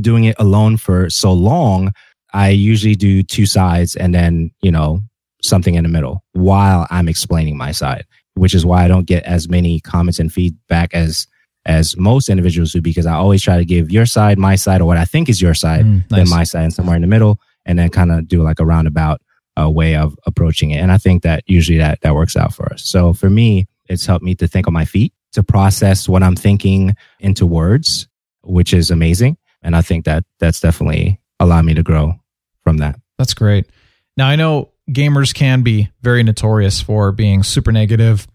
doing 0.00 0.24
it 0.24 0.36
alone 0.38 0.76
for 0.76 1.08
so 1.10 1.32
long, 1.32 1.92
I 2.32 2.50
usually 2.50 2.94
do 2.96 3.22
two 3.22 3.46
sides 3.46 3.96
and 3.96 4.14
then, 4.14 4.50
you 4.62 4.70
know, 4.70 5.00
something 5.42 5.74
in 5.74 5.82
the 5.82 5.88
middle 5.88 6.24
while 6.32 6.86
I'm 6.90 7.08
explaining 7.08 7.56
my 7.56 7.72
side, 7.72 8.04
which 8.34 8.54
is 8.54 8.64
why 8.64 8.84
I 8.84 8.88
don't 8.88 9.06
get 9.06 9.24
as 9.24 9.48
many 9.48 9.80
comments 9.80 10.18
and 10.18 10.32
feedback 10.32 10.94
as 10.94 11.26
as 11.64 11.96
most 11.96 12.28
individuals 12.28 12.72
do 12.72 12.80
because 12.80 13.06
I 13.06 13.14
always 13.14 13.42
try 13.42 13.56
to 13.56 13.64
give 13.64 13.90
your 13.90 14.06
side, 14.06 14.38
my 14.38 14.54
side, 14.54 14.80
or 14.80 14.84
what 14.84 14.98
I 14.98 15.04
think 15.04 15.28
is 15.28 15.42
your 15.42 15.54
side, 15.54 15.84
Mm, 15.84 16.08
then 16.08 16.28
my 16.28 16.44
side, 16.44 16.62
and 16.62 16.72
somewhere 16.72 16.94
in 16.94 17.02
the 17.02 17.08
middle, 17.08 17.40
and 17.64 17.76
then 17.76 17.88
kind 17.88 18.12
of 18.12 18.28
do 18.28 18.42
like 18.42 18.60
a 18.60 18.64
roundabout 18.64 19.20
uh, 19.60 19.68
way 19.68 19.96
of 19.96 20.14
approaching 20.26 20.70
it. 20.70 20.78
And 20.78 20.92
I 20.92 20.98
think 20.98 21.24
that 21.24 21.42
usually 21.46 21.78
that 21.78 22.00
that 22.02 22.14
works 22.14 22.36
out 22.36 22.54
for 22.54 22.72
us. 22.72 22.84
So 22.84 23.12
for 23.12 23.28
me, 23.28 23.66
it's 23.88 24.06
helped 24.06 24.24
me 24.24 24.34
to 24.36 24.46
think 24.46 24.68
on 24.68 24.74
my 24.74 24.84
feet, 24.84 25.12
to 25.32 25.42
process 25.42 26.08
what 26.08 26.22
I'm 26.22 26.36
thinking 26.36 26.94
into 27.18 27.46
words, 27.46 28.06
which 28.42 28.72
is 28.72 28.90
amazing. 28.90 29.36
And 29.62 29.74
I 29.74 29.82
think 29.82 30.04
that 30.04 30.24
that's 30.38 30.60
definitely 30.60 31.18
allowed 31.40 31.64
me 31.64 31.74
to 31.74 31.82
grow 31.82 32.14
from 32.62 32.78
that. 32.78 33.00
That's 33.18 33.34
great. 33.34 33.66
Now, 34.16 34.28
I 34.28 34.36
know 34.36 34.70
gamers 34.90 35.34
can 35.34 35.62
be 35.62 35.90
very 36.02 36.22
notorious 36.22 36.80
for 36.80 37.12
being 37.12 37.42
super 37.42 37.72
negative, 37.72 38.26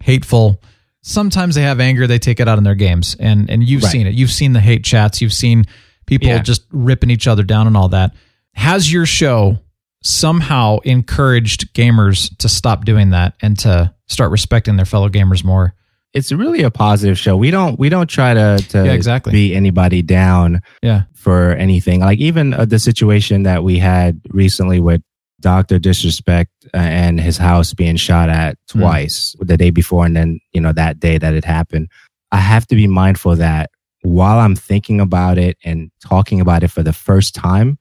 hateful. 0.00 0.60
Sometimes 1.02 1.54
they 1.54 1.62
have 1.62 1.80
anger, 1.80 2.06
they 2.06 2.18
take 2.18 2.40
it 2.40 2.48
out 2.48 2.58
in 2.58 2.64
their 2.64 2.74
games. 2.74 3.16
And 3.20 3.50
and 3.50 3.62
you've 3.62 3.82
Right. 3.82 3.92
seen 3.92 4.06
it. 4.06 4.14
You've 4.14 4.30
seen 4.32 4.52
the 4.54 4.60
hate 4.60 4.84
chats, 4.84 5.20
you've 5.20 5.32
seen 5.34 5.64
people 6.06 6.28
Yeah. 6.28 6.38
just 6.42 6.62
ripping 6.70 7.10
each 7.10 7.26
other 7.26 7.42
down 7.42 7.66
and 7.66 7.76
all 7.76 7.88
that. 7.90 8.12
Has 8.54 8.90
your 8.92 9.06
show 9.06 9.58
somehow 10.02 10.78
encouraged 10.84 11.72
gamers 11.74 12.34
to 12.38 12.48
stop 12.48 12.84
doing 12.84 13.10
that 13.10 13.34
and 13.42 13.58
to 13.58 13.92
start 14.06 14.30
respecting 14.30 14.76
their 14.76 14.86
fellow 14.86 15.08
gamers 15.08 15.44
more? 15.44 15.74
It's 16.12 16.30
really 16.30 16.62
a 16.62 16.70
positive 16.70 17.18
show. 17.18 17.36
We 17.36 17.50
don't 17.50 17.78
we 17.78 17.88
don't 17.88 18.06
try 18.08 18.34
to 18.34 18.58
to 18.70 18.84
Yeah, 18.84 18.92
exactly. 18.92 19.32
beat 19.32 19.54
anybody 19.54 20.02
down 20.02 20.60
Yeah. 20.82 21.02
for 21.14 21.52
anything. 21.52 22.00
Like 22.00 22.20
even 22.20 22.54
uh, 22.54 22.64
the 22.66 22.78
situation 22.78 23.42
that 23.44 23.64
we 23.64 23.78
had 23.78 24.20
recently 24.30 24.78
with 24.80 25.02
Doctor 25.44 25.78
Disrespect 25.78 26.50
uh, 26.72 26.78
and 26.78 27.20
his 27.20 27.36
house 27.36 27.74
being 27.74 27.96
shot 27.96 28.28
at 28.30 28.56
Hmm. 28.72 28.80
twice 28.80 29.36
the 29.40 29.56
day 29.56 29.70
before, 29.70 30.04
and 30.06 30.16
then 30.16 30.40
you 30.52 30.60
know 30.60 30.72
that 30.72 30.98
day 30.98 31.18
that 31.18 31.34
it 31.34 31.44
happened. 31.44 31.88
I 32.32 32.38
have 32.38 32.66
to 32.68 32.74
be 32.74 32.86
mindful 32.88 33.36
that 33.36 33.70
while 34.02 34.38
I'm 34.40 34.56
thinking 34.56 35.00
about 35.00 35.38
it 35.38 35.56
and 35.64 35.90
talking 36.00 36.40
about 36.40 36.62
it 36.62 36.68
for 36.68 36.82
the 36.82 36.92
first 36.92 37.34
time, 37.34 37.78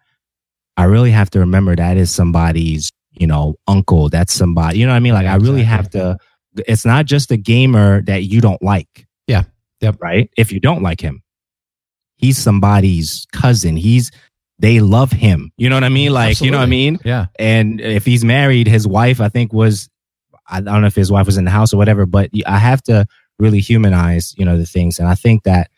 I 0.77 0.83
really 0.83 1.11
have 1.11 1.29
to 1.31 1.39
remember 1.39 1.75
that 1.75 1.97
is 1.97 2.11
somebody's 2.11 2.91
you 3.11 3.27
know 3.27 3.55
uncle. 3.67 4.09
That's 4.09 4.33
somebody. 4.33 4.79
You 4.79 4.85
know 4.85 4.91
what 4.91 4.97
I 4.97 4.99
mean? 5.07 5.13
Like 5.13 5.27
I 5.27 5.35
really 5.35 5.63
have 5.63 5.89
to. 5.91 6.17
It's 6.67 6.85
not 6.85 7.05
just 7.05 7.31
a 7.31 7.37
gamer 7.37 8.01
that 8.03 8.23
you 8.25 8.41
don't 8.41 8.61
like. 8.61 9.07
Yeah. 9.27 9.43
Yep. 9.81 9.95
Right. 10.01 10.29
If 10.37 10.51
you 10.51 10.59
don't 10.59 10.83
like 10.83 11.01
him, 11.01 11.23
he's 12.17 12.37
somebody's 12.37 13.25
cousin. 13.31 13.75
He's 13.75 14.11
they 14.63 14.79
love 14.79 15.11
him. 15.11 15.51
You 15.57 15.67
know 15.69 15.75
what 15.75 15.83
I 15.83 15.89
mean? 15.89 16.13
Like, 16.13 16.39
you 16.39 16.49
know 16.49 16.57
what 16.57 16.63
I 16.63 16.67
mean? 16.67 16.97
Yeah. 17.03 17.25
And 17.37 17.81
if 17.81 18.05
he's 18.05 18.23
married, 18.23 18.65
his 18.65 18.87
wife, 18.87 19.19
I 19.19 19.27
think 19.27 19.51
was, 19.51 19.89
I 20.47 20.61
don't 20.61 20.79
know 20.79 20.87
if 20.87 20.95
his 20.95 21.11
wife 21.11 21.25
was 21.25 21.37
in 21.37 21.43
the 21.43 21.51
house 21.51 21.73
or 21.73 21.77
whatever, 21.77 22.05
but 22.05 22.29
I 22.47 22.59
have 22.59 22.81
to 22.83 23.05
really 23.39 23.59
humanize, 23.59 24.33
you 24.37 24.45
know, 24.45 24.57
the 24.57 24.65
things. 24.65 24.99
And 24.99 25.07
I 25.09 25.15
think 25.15 25.43
that 25.43 25.69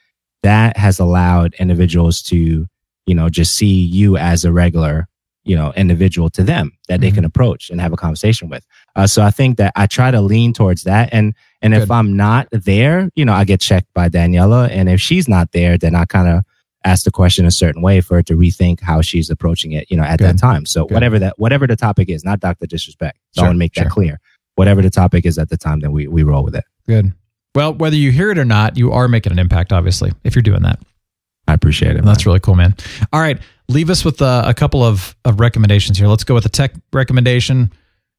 that 0.44 0.78
has 0.78 1.00
allowed 1.00 1.56
individuals 1.56 2.22
to, 2.24 2.68
you 3.08 3.16
know, 3.16 3.28
just 3.28 3.56
see 3.56 3.74
you 3.86 4.18
as 4.18 4.46
a 4.46 4.54
regular, 4.54 5.08
you 5.46 5.56
know, 5.56 5.74
individual 5.76 6.30
to 6.30 6.44
them 6.44 6.72
that 6.88 7.02
they 7.02 7.10
Mhm. 7.10 7.16
can 7.16 7.26
approach 7.26 7.72
and 7.72 7.82
have 7.82 7.92
a 7.92 7.98
conversation 7.98 8.50
with. 8.50 8.64
Uh, 8.96 9.08
so 9.08 9.24
I 9.24 9.32
think 9.32 9.58
that 9.58 9.74
I 9.76 9.88
try 9.88 10.12
to 10.12 10.22
lean 10.22 10.54
towards 10.54 10.84
that. 10.84 11.10
And, 11.12 11.34
and 11.64 11.74
if 11.74 11.90
I'm 11.90 12.16
not 12.16 12.48
there, 12.52 13.10
you 13.16 13.26
know, 13.26 13.34
I 13.34 13.46
get 13.46 13.62
checked 13.62 13.88
by 13.96 14.10
Daniela. 14.10 14.70
And 14.70 14.90
if 14.90 15.02
she's 15.02 15.28
not 15.28 15.54
there, 15.54 15.76
then 15.76 15.96
I 15.96 16.06
kind 16.06 16.28
of 16.28 16.44
ask 16.86 17.04
the 17.04 17.12
question 17.12 17.46
a 17.46 17.52
certain 17.52 17.82
way 17.82 18.00
for 18.00 18.16
her 18.16 18.24
to 18.24 18.36
rethink 18.38 18.80
how 18.80 19.02
she's 19.02 19.30
approaching 19.30 19.72
it, 19.74 19.90
you 19.90 19.98
know, 19.98 20.04
at 20.04 20.20
Good. 20.20 20.28
that 20.30 20.38
time. 20.38 20.66
So 20.66 20.86
Good. 20.86 20.94
whatever 20.94 21.20
that, 21.20 21.38
whatever 21.38 21.68
the 21.68 21.76
topic 21.76 22.10
is, 22.10 22.24
not 22.24 22.40
Dr. 22.40 22.68
Disrespect. 22.68 23.18
So 23.32 23.40
Sure, 23.42 23.46
I 23.46 23.50
want 23.50 23.56
to 23.56 23.60
make 23.60 23.74
sure. 23.76 23.84
that 23.84 23.90
clear. 23.90 24.20
Whatever 24.56 24.82
the 24.82 24.90
topic 24.90 25.26
is 25.26 25.38
at 25.38 25.50
the 25.50 25.58
time, 25.58 25.82
then 25.82 25.92
we, 25.92 26.08
we 26.08 26.24
roll 26.24 26.44
with 26.44 26.56
it. 26.56 26.64
Good. 26.88 27.12
Well, 27.56 27.74
whether 27.74 27.96
you 27.96 28.12
hear 28.12 28.32
it 28.32 28.38
or 28.38 28.46
not, 28.46 28.78
you 28.78 28.92
are 28.94 29.08
making 29.08 29.32
an 29.34 29.40
impact, 29.40 29.74
obviously, 29.74 30.14
if 30.24 30.36
you're 30.36 30.44
doing 30.44 30.62
that. 30.62 30.80
I 31.48 31.54
appreciate 31.54 31.92
it. 31.92 31.98
And 31.98 32.08
that's 32.08 32.26
really 32.26 32.40
cool, 32.40 32.56
man. 32.56 32.76
All 33.14 33.20
right, 33.20 33.40
leave 33.68 33.90
us 33.90 34.04
with 34.06 34.22
uh, 34.22 34.44
a 34.46 34.54
couple 34.54 34.84
of, 34.84 35.16
of 35.26 35.40
recommendations 35.40 35.98
here. 35.98 36.08
Let's 36.08 36.24
go 36.24 36.34
with 36.34 36.46
a 36.46 36.50
tech 36.50 36.74
recommendation, 36.94 37.72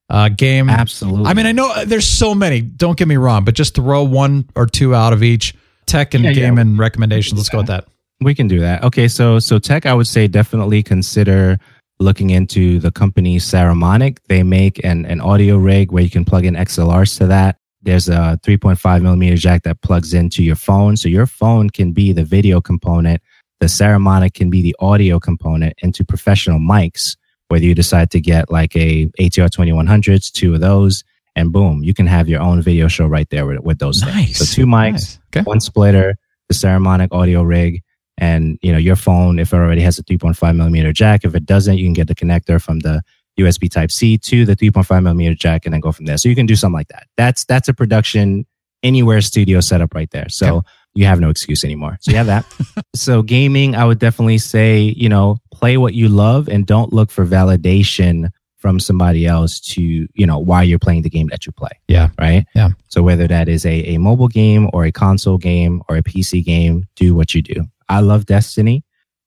uh, 0.09 0.29
game. 0.29 0.69
Absolutely. 0.71 1.27
I 1.27 1.35
mean, 1.35 1.47
I 1.47 1.53
know 1.53 1.71
uh, 1.73 1.85
there's 1.85 2.09
so 2.09 2.35
many. 2.35 2.61
Don't 2.61 2.97
get 2.99 3.09
me 3.09 3.17
wrong, 3.17 3.45
but 3.45 3.55
just 3.55 3.75
throw 3.75 4.05
one 4.05 4.49
or 4.55 4.67
two 4.67 4.95
out 4.95 5.13
of 5.13 5.23
each 5.23 5.55
tech 5.87 6.15
and 6.15 6.23
Yeah, 6.25 6.31
yeah, 6.31 6.35
game 6.37 6.55
we 6.57 6.61
and 6.63 6.79
recommendations. 6.79 7.39
Let's 7.39 7.49
go 7.49 7.59
with 7.59 7.67
that. 7.69 7.87
We 8.21 8.35
can 8.35 8.49
do 8.49 8.61
that. 8.61 8.83
Okay, 8.85 9.09
so 9.09 9.39
so 9.39 9.59
tech, 9.59 9.87
I 9.87 9.95
would 9.95 10.07
say 10.07 10.27
definitely 10.27 10.83
consider 10.83 11.59
looking 11.99 12.31
into 12.31 12.79
the 12.79 12.91
company 12.91 13.37
Saramonic. 13.39 14.19
They 14.29 14.43
make 14.43 14.83
an 14.85 15.05
an 15.07 15.21
audio 15.21 15.57
rig 15.59 15.93
where 15.93 16.03
you 16.03 16.11
can 16.11 16.25
plug 16.25 16.45
in 16.45 16.55
XLRs 16.55 17.19
to 17.19 17.27
that. 17.27 17.57
There's 17.83 18.09
a 18.09 18.39
3.5 18.43 19.03
millimeter 19.03 19.37
jack 19.37 19.63
that 19.63 19.81
plugs 19.83 20.13
into 20.13 20.43
your 20.43 20.57
phone. 20.57 20.97
So 20.97 21.09
your 21.09 21.27
phone 21.27 21.71
can 21.71 21.93
be 21.93 22.13
the 22.13 22.25
video 22.25 22.61
component. 22.61 23.23
The 23.61 23.67
Saramonic 23.67 24.35
can 24.35 24.51
be 24.51 24.61
the 24.61 24.75
audio 24.81 25.21
component 25.21 25.75
into 25.83 26.05
professional 26.05 26.59
mics, 26.59 27.17
whether 27.49 27.65
you 27.65 27.75
decide 27.75 28.11
to 28.11 28.21
get 28.21 28.51
like 28.51 28.75
a 28.77 29.07
ATR 29.21 29.49
2100s, 29.49 30.33
two 30.33 30.53
of 30.55 30.61
those, 30.61 31.05
and 31.37 31.53
boom, 31.53 31.83
you 31.83 31.95
can 31.95 32.07
have 32.07 32.29
your 32.29 32.41
own 32.41 32.61
video 32.61 32.89
show 32.89 33.07
right 33.07 33.29
there 33.31 33.47
with, 33.47 33.61
with 33.61 33.79
those 33.79 34.03
Nice. 34.03 34.15
things. 34.37 34.39
So 34.39 34.45
two 34.63 34.67
mics, 34.67 34.93
Nice. 34.93 35.19
Okay. 35.29 35.43
one 35.43 35.61
splitter, 35.61 36.17
the 36.49 36.55
Saramonic 36.55 37.09
audio 37.13 37.43
rig, 37.43 37.83
and 38.19 38.59
you 38.63 38.73
know 38.73 38.79
your 38.79 38.97
phone 38.97 39.39
if 39.39 39.53
it 39.53 39.57
already 39.57 39.83
has 39.83 39.99
a 39.99 40.03
3.5 40.03 40.57
millimeter 40.57 40.93
jack. 40.93 41.25
If 41.25 41.35
it 41.35 41.47
doesn't, 41.47 41.79
you 41.79 41.85
can 41.85 41.93
get 41.93 42.09
the 42.09 42.15
connector 42.15 42.61
from 42.61 42.81
the 42.81 43.03
USB 43.39 43.71
Type 43.71 43.91
C 43.91 44.17
to 44.19 44.45
the 44.45 44.57
3.5 44.57 45.03
millimeter 45.03 45.35
jack, 45.35 45.67
and 45.67 45.75
then 45.75 45.81
go 45.81 45.93
from 45.93 46.07
there. 46.07 46.17
So 46.17 46.29
you 46.29 46.35
can 46.35 46.47
do 46.47 46.57
something 46.57 46.75
like 46.75 46.89
that. 46.89 47.07
That's 47.17 47.45
that's 47.45 47.69
a 47.69 47.75
production 47.75 48.47
anywhere 48.83 49.21
studio 49.21 49.61
setup 49.61 49.95
right 49.95 50.11
there. 50.11 50.29
So 50.29 50.63
you 50.95 51.07
have 51.07 51.21
no 51.21 51.29
excuse 51.29 51.65
anymore. 51.65 51.99
So 52.01 52.11
you 52.11 52.17
have 52.17 52.27
that. 52.27 52.47
so 52.95 53.23
gaming, 53.23 53.75
I 53.75 53.85
would 53.85 53.99
definitely 53.99 54.39
say 54.39 54.81
you 54.81 55.09
know 55.09 55.39
play 55.53 55.77
what 55.77 55.95
you 55.95 56.09
love 56.09 56.49
and 56.49 56.67
don't 56.67 56.93
look 56.93 57.11
for 57.11 57.27
validation 57.27 58.31
from 58.67 58.81
somebody 58.81 59.27
else 59.27 59.61
to 59.61 59.81
you 60.15 60.27
know 60.27 60.41
why 60.41 60.61
you're 60.65 60.81
playing 60.87 61.03
the 61.03 61.09
game 61.11 61.29
that 61.29 61.47
you 61.47 61.53
play 61.53 61.71
Yeah. 61.87 62.09
right? 62.19 62.45
Yeah. 62.53 62.71
So 62.89 63.01
whether 63.01 63.29
that 63.29 63.49
is 63.49 63.65
a, 63.65 63.95
a 63.95 63.99
mobile 63.99 64.27
game 64.27 64.69
or 64.73 64.85
a 64.85 64.91
console 64.91 65.39
game 65.39 65.83
or 65.89 65.97
a 65.97 66.03
PC 66.03 66.45
game, 66.45 66.89
do 66.97 67.15
what 67.15 67.33
you 67.33 67.43
do. 67.43 67.67
I 67.89 68.01
love 68.01 68.27
Destiny 68.27 68.83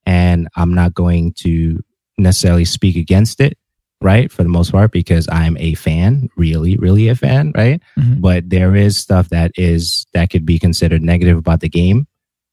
and 0.06 0.50
I'm 0.58 0.74
not 0.74 0.94
going 0.94 1.32
to 1.46 1.82
necessarily 2.18 2.66
speak 2.66 2.98
against 2.98 3.40
it, 3.40 3.58
right? 4.02 4.30
For 4.30 4.44
the 4.44 4.50
most 4.50 4.74
part, 4.74 4.92
because 4.92 5.26
I'm 5.32 5.56
a 5.58 5.74
fan, 5.76 6.28
really, 6.36 6.76
really 6.76 7.08
a 7.08 7.16
fan, 7.16 7.54
right? 7.56 7.82
Mhm. 7.98 8.20
But 8.20 8.50
there 8.50 8.76
is 8.76 8.98
stuff 8.98 9.30
that 9.30 9.52
is 9.56 10.06
that 10.14 10.32
could 10.32 10.46
be 10.46 10.60
considered 10.60 11.02
negative 11.02 11.38
about 11.38 11.62
the 11.62 11.70
game, 11.70 12.08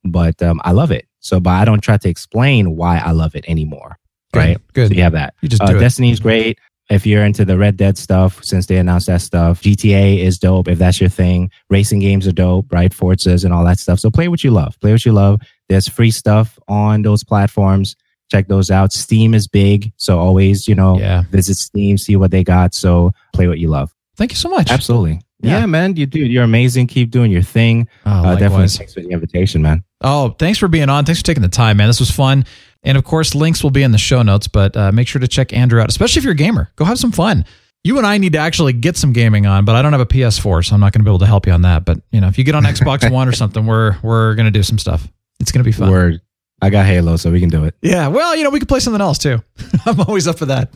but 0.05 0.41
um, 0.41 0.61
I 0.64 0.70
love 0.70 0.93
it. 0.93 1.07
So, 1.18 1.41
but 1.41 1.51
I 1.51 1.64
don't 1.64 1.80
try 1.80 1.97
to 1.97 2.09
explain 2.09 2.76
why 2.76 2.99
I 2.99 3.11
love 3.11 3.34
it 3.34 3.45
anymore, 3.49 3.99
Good. 4.32 4.39
right? 4.39 4.59
Good. 4.72 4.89
So 4.89 4.95
you 4.95 5.03
have 5.03 5.14
that. 5.14 5.34
You 5.43 5.49
just 5.49 5.62
Uh. 5.62 5.72
Destiny's 5.72 6.20
great. 6.20 6.59
If 6.89 7.05
you're 7.05 7.24
into 7.24 7.45
the 7.45 7.59
Red 7.59 7.76
Dead 7.76 7.99
stuff, 7.99 8.43
since 8.45 8.66
they 8.66 8.76
announced 8.76 9.09
that 9.09 9.20
stuff, 9.20 9.61
GTA 9.61 10.18
is 10.20 10.39
dope. 10.39 10.68
If 10.68 10.78
that's 10.78 11.01
your 11.01 11.11
thing, 11.11 11.51
racing 11.68 11.99
games 11.99 12.26
are 12.28 12.32
dope, 12.32 12.72
right? 12.72 12.93
Forzas 12.93 13.45
and 13.45 13.53
all 13.53 13.64
that 13.64 13.80
stuff. 13.80 13.99
So 13.99 14.09
play 14.11 14.28
what 14.28 14.45
you 14.45 14.53
love. 14.53 14.78
Play 14.80 14.93
what 14.93 15.05
you 15.05 15.12
love. 15.12 15.41
There's 15.68 15.89
free 15.89 16.12
stuff 16.12 16.59
on 16.68 17.03
those 17.03 17.24
platforms. 17.24 17.97
Check 18.30 18.47
those 18.49 18.70
out. 18.70 18.93
Steam 18.93 19.34
is 19.34 19.49
big, 19.49 19.93
so 19.97 20.18
always 20.18 20.68
you 20.68 20.74
know 20.76 20.99
Yeah. 20.99 21.22
visit 21.30 21.57
Steam, 21.57 21.99
see 21.99 22.14
what 22.16 22.30
they 22.30 22.45
got. 22.45 22.72
So 22.74 23.12
play 23.32 23.49
what 23.49 23.59
you 23.59 23.68
love. 23.68 23.93
Thank 24.16 24.30
you 24.32 24.37
so 24.37 24.49
much. 24.49 24.70
Absolutely. 24.70 25.20
Yeah. 25.41 25.61
Yeah, 25.61 25.66
man. 25.66 25.97
You 25.97 26.07
dude, 26.07 26.30
you're 26.30 26.45
amazing. 26.45 26.87
Keep 26.87 27.11
doing 27.11 27.30
your 27.30 27.43
thing. 27.43 27.89
Oh, 28.07 28.11
Uh, 28.11 28.37
definitely 28.37 28.68
thanks 28.68 28.95
for 28.95 29.01
the 29.01 29.11
invitation, 29.11 29.61
man. 29.62 29.84
Oh, 30.01 30.30
thanks 30.39 30.59
for 30.59 30.68
being 30.68 30.89
on. 30.89 31.05
Thanks 31.05 31.20
for 31.20 31.26
taking 31.26 31.43
the 31.43 31.49
time, 31.49 31.76
man. 31.76 31.89
This 31.89 32.01
was 32.01 32.11
fun. 32.11 32.45
And 32.82 32.97
of 32.97 33.05
course, 33.05 33.34
links 33.34 33.62
will 33.62 33.70
be 33.70 33.82
in 33.82 33.93
the 33.93 33.99
show 33.99 34.22
notes, 34.22 34.49
but 34.49 34.76
uh, 34.76 34.93
make 34.93 35.09
sure 35.09 35.20
to 35.20 35.28
check 35.28 35.53
Andrew 35.53 35.80
out, 35.80 35.89
especially 35.89 36.20
if 36.20 36.24
you're 36.24 36.32
a 36.32 36.37
gamer. 36.37 36.70
Go 36.76 36.84
have 36.84 36.99
some 36.99 37.12
fun. 37.12 37.45
You 37.84 37.99
and 37.99 38.07
I 38.07 38.18
need 38.18 38.32
to 38.32 38.39
actually 38.39 38.72
get 38.72 38.97
some 38.97 39.12
gaming 39.12 39.47
on, 39.47 39.64
but 39.64 39.74
I 39.76 39.82
don't 39.82 39.93
have 39.93 40.01
a 40.01 40.07
PS4, 40.07 40.64
so 40.66 40.74
I'm 40.74 40.80
not 40.80 40.93
going 40.93 41.01
to 41.01 41.05
be 41.05 41.11
able 41.11 41.18
to 41.20 41.26
help 41.26 41.47
you 41.47 41.53
on 41.53 41.62
that. 41.62 41.84
But 41.84 41.99
you 42.12 42.20
know, 42.20 42.28
if 42.28 42.39
you 42.39 42.45
get 42.45 42.55
on 42.55 42.62
Xbox 42.64 43.11
One 43.11 43.28
or 43.28 43.32
something, 43.32 43.66
we're 43.66 43.97
we're 44.03 44.34
going 44.37 44.47
to 44.47 44.51
do 44.51 44.62
some 44.62 44.78
stuff. 44.78 45.07
It's 45.41 45.53
going 45.53 45.62
to 45.64 45.68
be 45.68 45.72
fun. 45.72 45.91
Word. 45.91 46.20
I 46.62 46.70
got 46.70 46.87
Halo, 46.87 47.16
so 47.16 47.30
we 47.30 47.41
can 47.41 47.51
do 47.51 47.64
it. 47.64 47.74
Yeah. 47.82 48.09
Well, 48.09 48.34
you 48.34 48.43
know, 48.43 48.51
we 48.51 48.59
could 48.59 48.68
play 48.68 48.80
something 48.80 49.03
else 49.03 49.18
too. 49.18 49.43
I'm 49.87 50.01
always 50.01 50.26
up 50.26 50.39
for 50.39 50.47
that. 50.47 50.70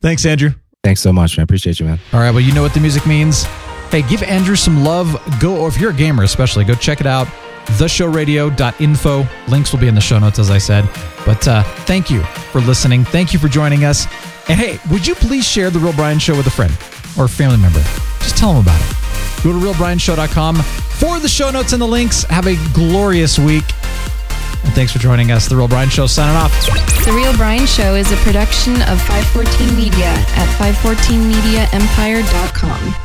Thanks, 0.00 0.24
Andrew. 0.26 0.50
Thanks 0.84 1.00
so 1.00 1.12
much, 1.12 1.38
man. 1.38 1.44
Appreciate 1.44 1.80
you, 1.80 1.86
man. 1.86 1.98
All 2.12 2.20
right, 2.20 2.30
well, 2.30 2.40
you 2.40 2.52
know 2.52 2.62
what 2.62 2.74
the 2.74 2.80
music 2.80 3.06
means. 3.06 3.44
Hey, 3.90 4.02
give 4.02 4.22
Andrew 4.22 4.54
some 4.54 4.84
love. 4.84 5.16
Go, 5.40 5.56
or 5.56 5.68
if 5.68 5.80
you're 5.80 5.90
a 5.90 5.94
gamer 5.94 6.24
especially, 6.24 6.64
go 6.64 6.74
check 6.74 7.00
it 7.00 7.06
out. 7.06 7.26
Theshowradio.info. 7.78 9.26
Links 9.48 9.72
will 9.72 9.80
be 9.80 9.88
in 9.88 9.94
the 9.94 10.00
show 10.02 10.18
notes, 10.18 10.38
as 10.38 10.50
I 10.50 10.58
said. 10.58 10.86
But 11.24 11.48
uh, 11.48 11.62
thank 11.86 12.10
you 12.10 12.22
for 12.22 12.60
listening. 12.60 13.02
Thank 13.04 13.32
you 13.32 13.38
for 13.38 13.48
joining 13.48 13.84
us. 13.86 14.04
And 14.50 14.60
hey, 14.60 14.78
would 14.90 15.06
you 15.06 15.14
please 15.14 15.46
share 15.48 15.70
The 15.70 15.78
Real 15.78 15.94
Brian 15.94 16.18
Show 16.18 16.36
with 16.36 16.46
a 16.46 16.50
friend 16.50 16.72
or 17.18 17.24
a 17.24 17.28
family 17.28 17.56
member? 17.56 17.80
Just 18.20 18.36
tell 18.36 18.52
them 18.52 18.62
about 18.62 18.78
it. 18.82 19.42
Go 19.42 19.52
to 19.52 19.58
realbrianshow.com 19.58 20.56
for 20.56 21.18
the 21.18 21.28
show 21.28 21.50
notes 21.50 21.72
and 21.72 21.80
the 21.80 21.88
links. 21.88 22.24
Have 22.24 22.46
a 22.46 22.56
glorious 22.74 23.38
week. 23.38 23.64
Thanks 24.72 24.92
for 24.92 24.98
joining 24.98 25.30
us. 25.30 25.46
The 25.48 25.56
Real 25.56 25.68
Brian 25.68 25.90
Show 25.90 26.06
signing 26.06 26.36
off. 26.36 26.50
The 27.04 27.12
Real 27.12 27.36
Brian 27.36 27.66
Show 27.66 27.94
is 27.94 28.10
a 28.10 28.16
production 28.16 28.80
of 28.82 29.00
514 29.02 29.76
Media 29.76 30.06
at 30.06 30.48
514mediaempire.com. 30.58 33.03